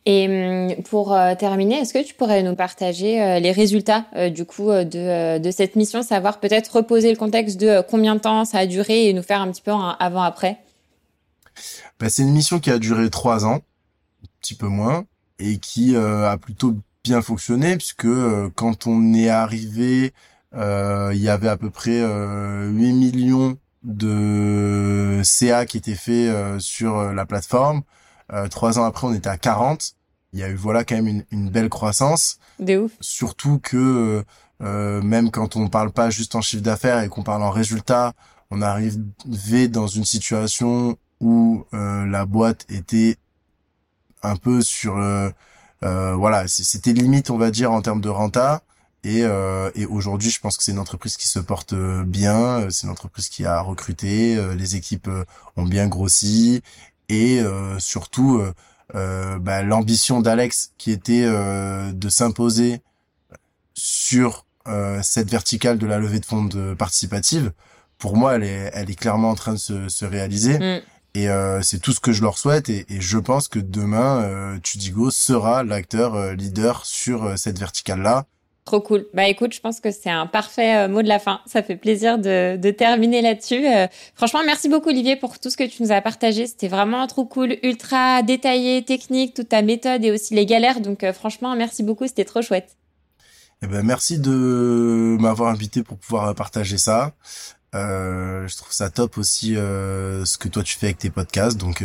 Et 0.07 0.27
hum, 0.27 0.83
pour 0.85 1.13
euh, 1.13 1.35
terminer, 1.35 1.81
est-ce 1.81 1.93
que 1.93 2.03
tu 2.03 2.15
pourrais 2.15 2.43
nous 2.43 2.55
partager 2.55 3.23
euh, 3.23 3.39
les 3.41 3.53
résultats 3.53 4.07
euh, 4.17 4.31
du 4.31 4.45
coup 4.45 4.71
de, 4.71 5.39
de, 5.39 5.51
cette 5.51 5.77
mission, 5.77 6.03
savoir 6.03 6.41
peut-être 6.41 6.77
reposer 6.77 7.11
le 7.11 7.17
contexte 7.17 7.61
de 7.61 7.83
combien 7.89 8.15
de 8.15 8.21
temps 8.21 8.45
ça 8.45 8.59
a 8.59 8.67
duré 8.67 9.09
et 9.09 9.13
nous 9.13 9.23
faire 9.23 9.41
un 9.41 9.51
petit 9.51 9.63
peu 9.63 9.73
avant-après? 9.99 10.59
Bah, 11.99 12.09
C'est 12.09 12.23
une 12.23 12.33
mission 12.33 12.59
qui 12.59 12.71
a 12.71 12.79
duré 12.79 13.11
trois 13.11 13.45
ans, 13.45 13.57
un 13.57 14.29
petit 14.41 14.55
peu 14.55 14.69
moins, 14.69 15.05
et 15.39 15.59
qui 15.59 15.97
a 15.97 16.37
plutôt 16.39 16.77
bien 17.05 17.23
fonctionné 17.23 17.77
puisque 17.77 18.09
quand 18.55 18.87
on 18.87 19.15
est 19.15 19.29
arrivé, 19.29 20.13
il 20.55 21.21
y 21.21 21.29
avait 21.29 21.49
à 21.49 21.57
peu 21.57 21.71
près 21.71 22.01
8 22.01 22.93
millions 22.93 23.57
de 23.83 25.21
CA 25.23 25.67
qui 25.67 25.77
étaient 25.77 25.95
faits 25.95 26.61
sur 26.61 27.13
la 27.13 27.27
plateforme. 27.27 27.83
Trois 28.51 28.79
ans 28.79 28.85
après, 28.85 29.07
on 29.07 29.15
était 29.15 29.29
à 29.29 29.39
40 29.39 29.95
il 30.33 30.41
y 30.41 30.43
a 30.43 30.49
eu 30.49 30.55
voilà 30.55 30.85
quand 30.85 30.97
même 30.97 31.09
une, 31.09 31.25
une 31.31 31.51
belle 31.51 31.69
croissance. 31.69 32.39
De 32.59 32.77
ouf. 32.77 32.93
Surtout 33.01 33.59
que 33.59 34.25
euh, 34.63 35.03
même 35.03 35.31
quand 35.31 35.57
on 35.57 35.69
parle 35.69 35.93
pas 35.93 36.11
juste 36.11 36.35
en 36.35 36.41
chiffre 36.41 36.63
d'affaires 36.63 37.03
et 37.03 37.09
qu'on 37.09 37.23
parle 37.23 37.43
en 37.43 37.51
résultat, 37.51 38.13
on 38.51 38.61
arrivait 38.63 39.69
dans 39.69 39.87
une 39.87 40.05
situation 40.05 40.97
où 41.21 41.65
euh, 41.75 42.07
la 42.07 42.27
boîte 42.27 42.67
était 42.69 43.17
un 44.23 44.37
peu 44.37 44.63
sur 44.63 44.97
euh, 44.97 45.31
euh 45.85 46.15
voilà 46.15 46.49
c'était 46.49 46.93
limite 46.93 47.31
on 47.31 47.39
va 47.39 47.51
dire 47.51 47.73
en 47.73 47.83
termes 47.83 48.01
de 48.01 48.09
renta. 48.09 48.63
Et, 49.05 49.23
euh, 49.23 49.71
et 49.77 49.87
aujourd'hui 49.87 50.29
je 50.29 50.41
pense 50.41 50.57
que 50.57 50.65
c'est 50.65 50.73
une 50.73 50.81
entreprise 50.81 51.17
qui 51.17 51.29
se 51.29 51.39
porte 51.39 51.73
bien. 51.73 52.69
C'est 52.69 52.87
une 52.87 52.93
entreprise 52.93 53.29
qui 53.29 53.47
a 53.47 53.61
recruté. 53.61 54.37
Les 54.57 54.75
équipes 54.75 55.09
ont 55.57 55.65
bien 55.65 55.87
grossi 55.87 56.63
et 57.09 57.43
surtout 57.79 58.43
euh, 58.95 59.39
bah, 59.39 59.63
l'ambition 59.63 60.21
d'Alex 60.21 60.73
qui 60.79 60.93
était 60.93 61.25
euh, 61.25 61.93
de 61.93 62.09
s'imposer 62.09 62.81
sur 63.75 64.47
euh, 64.67 65.01
cette 65.03 65.31
verticale 65.31 65.79
de 65.79 65.87
la 65.87 65.99
levée 65.99 66.21
de 66.21 66.27
fonds 66.27 66.49
participative, 66.77 67.53
pour 67.99 68.17
moi, 68.17 68.37
elle 68.37 68.45
est, 68.45 68.71
elle 68.73 68.91
est 68.91 68.95
clairement 68.95 69.31
en 69.31 69.35
train 69.35 69.53
de 69.53 69.59
se, 69.59 69.89
se 69.89 70.05
réaliser. 70.05 70.59
Mm. 70.59 70.83
Et 71.15 71.29
euh, 71.29 71.61
c'est 71.63 71.81
tout 71.81 71.93
ce 71.93 72.01
que 72.01 72.13
je 72.13 72.23
leur 72.23 72.39
souhaite. 72.39 72.69
Et, 72.69 72.87
et 72.89 73.01
je 73.01 73.19
pense 73.19 73.49
que 73.49 73.59
demain, 73.59 74.23
euh, 74.23 74.59
Tudigo 74.61 75.11
sera 75.11 75.65
l'acteur 75.65 76.35
leader 76.35 76.87
sur 76.87 77.37
cette 77.39 77.59
verticale-là. 77.59 78.27
Trop 78.69 78.83
cool. 78.83 79.07
Bah 79.15 79.27
écoute, 79.27 79.55
je 79.55 79.61
pense 79.61 79.81
que 79.81 79.91
c'est 79.91 80.11
un 80.11 80.27
parfait 80.27 80.77
euh, 80.77 80.89
mot 80.89 81.01
de 81.01 81.09
la 81.09 81.19
fin. 81.19 81.41
Ça 81.47 81.63
fait 81.63 81.77
plaisir 81.77 82.19
de, 82.19 82.59
de 82.59 82.71
terminer 82.71 83.23
là-dessus. 83.23 83.67
Euh, 83.67 83.87
franchement, 84.15 84.41
merci 84.45 84.69
beaucoup 84.69 84.91
Olivier 84.91 85.17
pour 85.17 85.39
tout 85.39 85.49
ce 85.49 85.57
que 85.57 85.65
tu 85.65 85.83
nous 85.83 85.91
as 85.91 86.03
partagé. 86.03 86.47
C'était 86.47 86.69
vraiment 86.69 87.07
trop 87.07 87.25
cool, 87.25 87.57
ultra 87.63 88.23
détaillé, 88.23 88.85
technique, 88.85 89.33
toute 89.33 89.49
ta 89.49 89.63
méthode 89.63 90.05
et 90.05 90.11
aussi 90.11 90.35
les 90.35 90.45
galères. 90.45 90.83
Donc 90.83 91.03
euh, 91.03 91.15
franchement, 91.15 91.57
merci 91.57 91.83
beaucoup, 91.83 92.07
c'était 92.07 92.27
trop 92.27 92.43
chouette. 92.43 92.77
Eh 93.63 93.69
ben 93.69 93.83
merci 93.83 94.19
de 94.19 95.17
m'avoir 95.19 95.49
invité 95.49 95.83
pour 95.83 95.97
pouvoir 95.97 96.35
partager 96.35 96.77
ça. 96.77 97.15
je 97.73 98.55
trouve 98.55 98.73
ça 98.73 98.91
top 98.91 99.17
aussi 99.17 99.55
ce 99.55 100.37
que 100.37 100.49
toi 100.49 100.63
tu 100.63 100.77
fais 100.77 100.89
avec 100.89 100.99
tes 100.99 101.09
podcasts. 101.09 101.57
Donc 101.57 101.83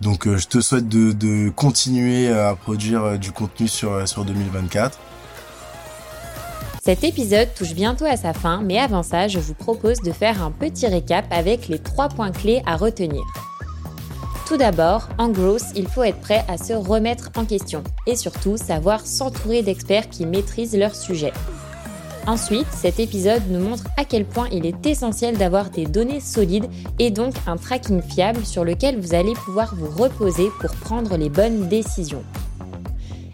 donc 0.00 0.26
je 0.34 0.46
te 0.46 0.62
souhaite 0.62 0.88
de, 0.88 1.12
de 1.12 1.50
continuer 1.50 2.30
à 2.30 2.56
produire 2.56 3.18
du 3.18 3.32
contenu 3.32 3.68
sur 3.68 4.08
sur 4.08 4.24
2024. 4.24 4.98
Cet 6.86 7.02
épisode 7.02 7.52
touche 7.52 7.74
bientôt 7.74 8.04
à 8.04 8.16
sa 8.16 8.32
fin, 8.32 8.62
mais 8.62 8.78
avant 8.78 9.02
ça, 9.02 9.26
je 9.26 9.40
vous 9.40 9.54
propose 9.54 10.00
de 10.02 10.12
faire 10.12 10.40
un 10.40 10.52
petit 10.52 10.86
récap 10.86 11.24
avec 11.32 11.66
les 11.66 11.80
trois 11.80 12.08
points 12.08 12.30
clés 12.30 12.62
à 12.64 12.76
retenir. 12.76 13.24
Tout 14.46 14.56
d'abord, 14.56 15.08
en 15.18 15.28
growth, 15.28 15.64
il 15.74 15.88
faut 15.88 16.04
être 16.04 16.20
prêt 16.20 16.44
à 16.46 16.56
se 16.56 16.74
remettre 16.74 17.32
en 17.36 17.44
question 17.44 17.82
et 18.06 18.14
surtout 18.14 18.56
savoir 18.56 19.04
s'entourer 19.04 19.62
d'experts 19.62 20.08
qui 20.10 20.26
maîtrisent 20.26 20.78
leur 20.78 20.94
sujet. 20.94 21.32
Ensuite, 22.28 22.68
cet 22.70 23.00
épisode 23.00 23.42
nous 23.50 23.58
montre 23.58 23.88
à 23.96 24.04
quel 24.04 24.24
point 24.24 24.46
il 24.52 24.64
est 24.64 24.86
essentiel 24.86 25.36
d'avoir 25.36 25.70
des 25.70 25.86
données 25.86 26.20
solides 26.20 26.68
et 27.00 27.10
donc 27.10 27.34
un 27.48 27.56
tracking 27.56 28.00
fiable 28.00 28.46
sur 28.46 28.64
lequel 28.64 29.00
vous 29.00 29.12
allez 29.12 29.32
pouvoir 29.32 29.74
vous 29.74 29.90
reposer 29.90 30.50
pour 30.60 30.70
prendre 30.76 31.16
les 31.16 31.30
bonnes 31.30 31.66
décisions. 31.66 32.22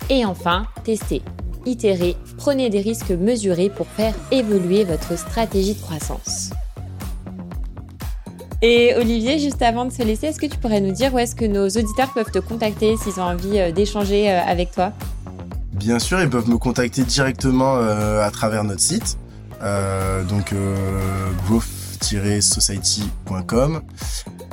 Et 0.09 0.24
enfin, 0.24 0.64
tester 0.84 1.20
itérez, 1.66 2.16
prenez 2.36 2.70
des 2.70 2.80
risques 2.80 3.10
mesurés 3.10 3.70
pour 3.70 3.86
faire 3.86 4.14
évoluer 4.30 4.84
votre 4.84 5.18
stratégie 5.18 5.74
de 5.74 5.80
croissance. 5.80 6.50
Et 8.64 8.94
Olivier, 8.96 9.40
juste 9.40 9.60
avant 9.60 9.86
de 9.86 9.90
se 9.90 10.04
laisser, 10.04 10.28
est-ce 10.28 10.38
que 10.38 10.46
tu 10.46 10.56
pourrais 10.56 10.80
nous 10.80 10.92
dire 10.92 11.12
où 11.12 11.18
est-ce 11.18 11.34
que 11.34 11.44
nos 11.44 11.68
auditeurs 11.68 12.12
peuvent 12.14 12.30
te 12.30 12.38
contacter 12.38 12.96
s'ils 12.96 13.18
ont 13.18 13.24
envie 13.24 13.58
euh, 13.58 13.72
d'échanger 13.72 14.30
euh, 14.30 14.40
avec 14.40 14.70
toi? 14.70 14.92
Bien 15.72 15.98
sûr, 15.98 16.22
ils 16.22 16.30
peuvent 16.30 16.48
me 16.48 16.58
contacter 16.58 17.02
directement 17.02 17.74
euh, 17.74 18.24
à 18.24 18.30
travers 18.30 18.62
notre 18.62 18.80
site, 18.80 19.18
donc 20.28 20.54
growth-society.com 21.48 23.80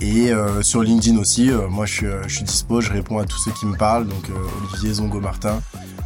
et 0.02 0.32
sur 0.62 0.82
LinkedIn 0.82 1.20
aussi. 1.20 1.52
moi, 1.70 1.86
je 1.86 1.94
suis, 1.94 2.08
je 2.28 2.36
suis 2.36 2.46
dispo, 2.46 2.82
je 2.82 2.92
réponds 2.92 3.20
à 3.20 3.26
tous 3.26 3.38
ceux 3.38 3.52
qui 3.52 3.66
me 3.66 3.76
parlent, 3.76 4.08
donc 4.08 4.32
Olivier 4.72 4.94
Zongo 4.94 5.20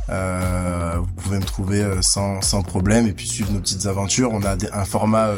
Martin. 0.08 0.98
vous 1.00 1.22
pouvez 1.22 1.38
me 1.38 1.46
trouver 1.46 1.86
sans, 2.02 2.42
sans 2.42 2.62
problème 2.62 3.08
et 3.08 3.14
puis 3.14 3.28
suivre 3.28 3.52
nos 3.52 3.60
petites 3.60 3.86
aventures. 3.86 4.32
On 4.32 4.44
a 4.44 4.56
un 4.74 4.86
format 4.86 5.32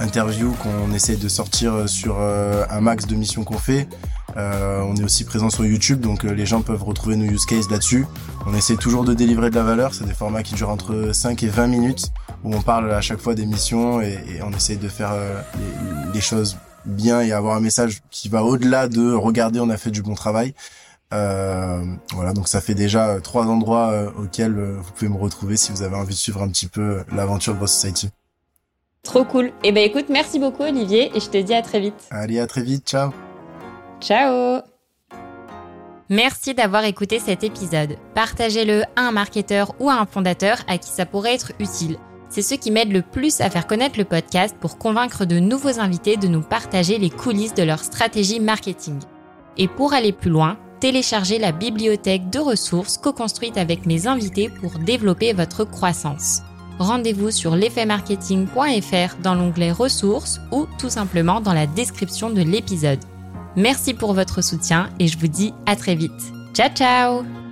interview 0.00 0.52
qu'on 0.62 0.92
essaie 0.92 1.16
de 1.16 1.28
sortir 1.28 1.74
euh, 1.74 1.86
sur 1.86 2.16
euh, 2.18 2.64
un 2.70 2.80
max 2.80 3.06
de 3.06 3.14
missions 3.14 3.44
qu'on 3.44 3.58
fait. 3.58 3.88
Euh, 4.36 4.80
on 4.80 4.96
est 4.96 5.04
aussi 5.04 5.24
présent 5.24 5.48
sur 5.48 5.64
YouTube, 5.64 6.00
donc 6.00 6.24
les 6.24 6.46
gens 6.46 6.60
peuvent 6.60 6.82
retrouver 6.82 7.14
nos 7.14 7.24
use 7.24 7.46
cases 7.46 7.70
là-dessus. 7.70 8.04
On 8.46 8.54
essaie 8.54 8.74
toujours 8.74 9.04
de 9.04 9.14
délivrer 9.14 9.50
de 9.50 9.54
la 9.54 9.62
valeur, 9.62 9.94
c'est 9.94 10.06
des 10.06 10.14
formats 10.14 10.42
qui 10.42 10.54
durent 10.54 10.70
entre 10.70 11.10
5 11.12 11.44
et 11.44 11.48
20 11.48 11.68
minutes, 11.68 12.10
où 12.42 12.52
on 12.52 12.60
parle 12.60 12.90
à 12.92 13.00
chaque 13.00 13.20
fois 13.20 13.36
des 13.36 13.46
missions 13.46 14.00
et, 14.00 14.18
on 14.44 14.50
essaie 14.50 14.74
de 14.74 14.88
faire 14.88 15.12
les, 16.12 16.20
choses 16.20 16.56
bien 16.84 17.20
et 17.20 17.30
avoir 17.30 17.56
un 17.56 17.60
message 17.60 18.00
qui 18.10 18.28
va 18.28 18.42
au-delà 18.42 18.88
de 18.88 19.12
regarder 19.12 19.60
on 19.60 19.70
a 19.70 19.76
fait 19.76 19.92
du 19.92 20.02
bon 20.02 20.14
travail. 20.14 20.52
Voilà, 22.12 22.32
donc 22.34 22.48
ça 22.48 22.60
fait 22.60 22.74
déjà 22.74 23.20
trois 23.20 23.46
endroits 23.46 24.12
auxquels 24.18 24.54
vous 24.54 24.92
pouvez 24.92 25.08
me 25.08 25.18
retrouver 25.18 25.56
si 25.56 25.72
vous 25.72 25.82
avez 25.82 25.96
envie 25.96 26.14
de 26.14 26.18
suivre 26.18 26.42
un 26.42 26.48
petit 26.48 26.68
peu 26.68 27.04
l'aventure 27.12 27.54
de 27.54 27.66
Society. 27.66 28.10
Trop 29.02 29.24
cool. 29.24 29.52
Eh 29.62 29.70
ben 29.70 29.84
écoute, 29.84 30.06
merci 30.08 30.38
beaucoup 30.38 30.62
Olivier 30.62 31.10
et 31.14 31.20
je 31.20 31.28
te 31.28 31.36
dis 31.36 31.54
à 31.54 31.62
très 31.62 31.78
vite. 31.78 32.08
Allez, 32.10 32.40
à 32.40 32.46
très 32.46 32.62
vite. 32.62 32.88
Ciao. 32.88 33.12
Ciao. 34.00 34.62
Merci 36.10 36.54
d'avoir 36.54 36.84
écouté 36.84 37.18
cet 37.18 37.44
épisode. 37.44 37.96
Partagez-le 38.14 38.82
à 38.96 39.02
un 39.02 39.10
marketeur 39.12 39.74
ou 39.78 39.88
à 39.90 39.94
un 39.94 40.06
fondateur 40.06 40.58
à 40.68 40.78
qui 40.78 40.90
ça 40.90 41.06
pourrait 41.06 41.34
être 41.34 41.52
utile. 41.60 41.98
C'est 42.28 42.42
ce 42.42 42.54
qui 42.54 42.70
m'aide 42.70 42.92
le 42.92 43.02
plus 43.02 43.40
à 43.40 43.48
faire 43.48 43.66
connaître 43.66 43.98
le 43.98 44.04
podcast 44.04 44.56
pour 44.58 44.76
convaincre 44.76 45.24
de 45.24 45.38
nouveaux 45.38 45.80
invités 45.80 46.16
de 46.16 46.28
nous 46.28 46.42
partager 46.42 46.98
les 46.98 47.10
coulisses 47.10 47.54
de 47.54 47.62
leur 47.62 47.78
stratégie 47.78 48.40
marketing. 48.40 48.98
Et 49.56 49.68
pour 49.68 49.92
aller 49.92 50.12
plus 50.12 50.30
loin, 50.30 50.58
téléchargez 50.80 51.38
la 51.38 51.52
bibliothèque 51.52 52.30
de 52.30 52.38
ressources 52.38 52.98
co-construite 52.98 53.56
avec 53.56 53.86
mes 53.86 54.06
invités 54.06 54.48
pour 54.48 54.78
développer 54.78 55.32
votre 55.32 55.64
croissance 55.64 56.42
rendez-vous 56.78 57.30
sur 57.30 57.56
l'effetmarketing.fr 57.56 59.16
dans 59.22 59.34
l'onglet 59.34 59.72
ressources 59.72 60.40
ou 60.50 60.66
tout 60.78 60.90
simplement 60.90 61.40
dans 61.40 61.52
la 61.52 61.66
description 61.66 62.30
de 62.30 62.42
l'épisode. 62.42 63.00
Merci 63.56 63.94
pour 63.94 64.14
votre 64.14 64.42
soutien 64.42 64.90
et 64.98 65.06
je 65.06 65.18
vous 65.18 65.28
dis 65.28 65.54
à 65.66 65.76
très 65.76 65.94
vite. 65.94 66.32
Ciao 66.54 66.70
ciao 66.74 67.43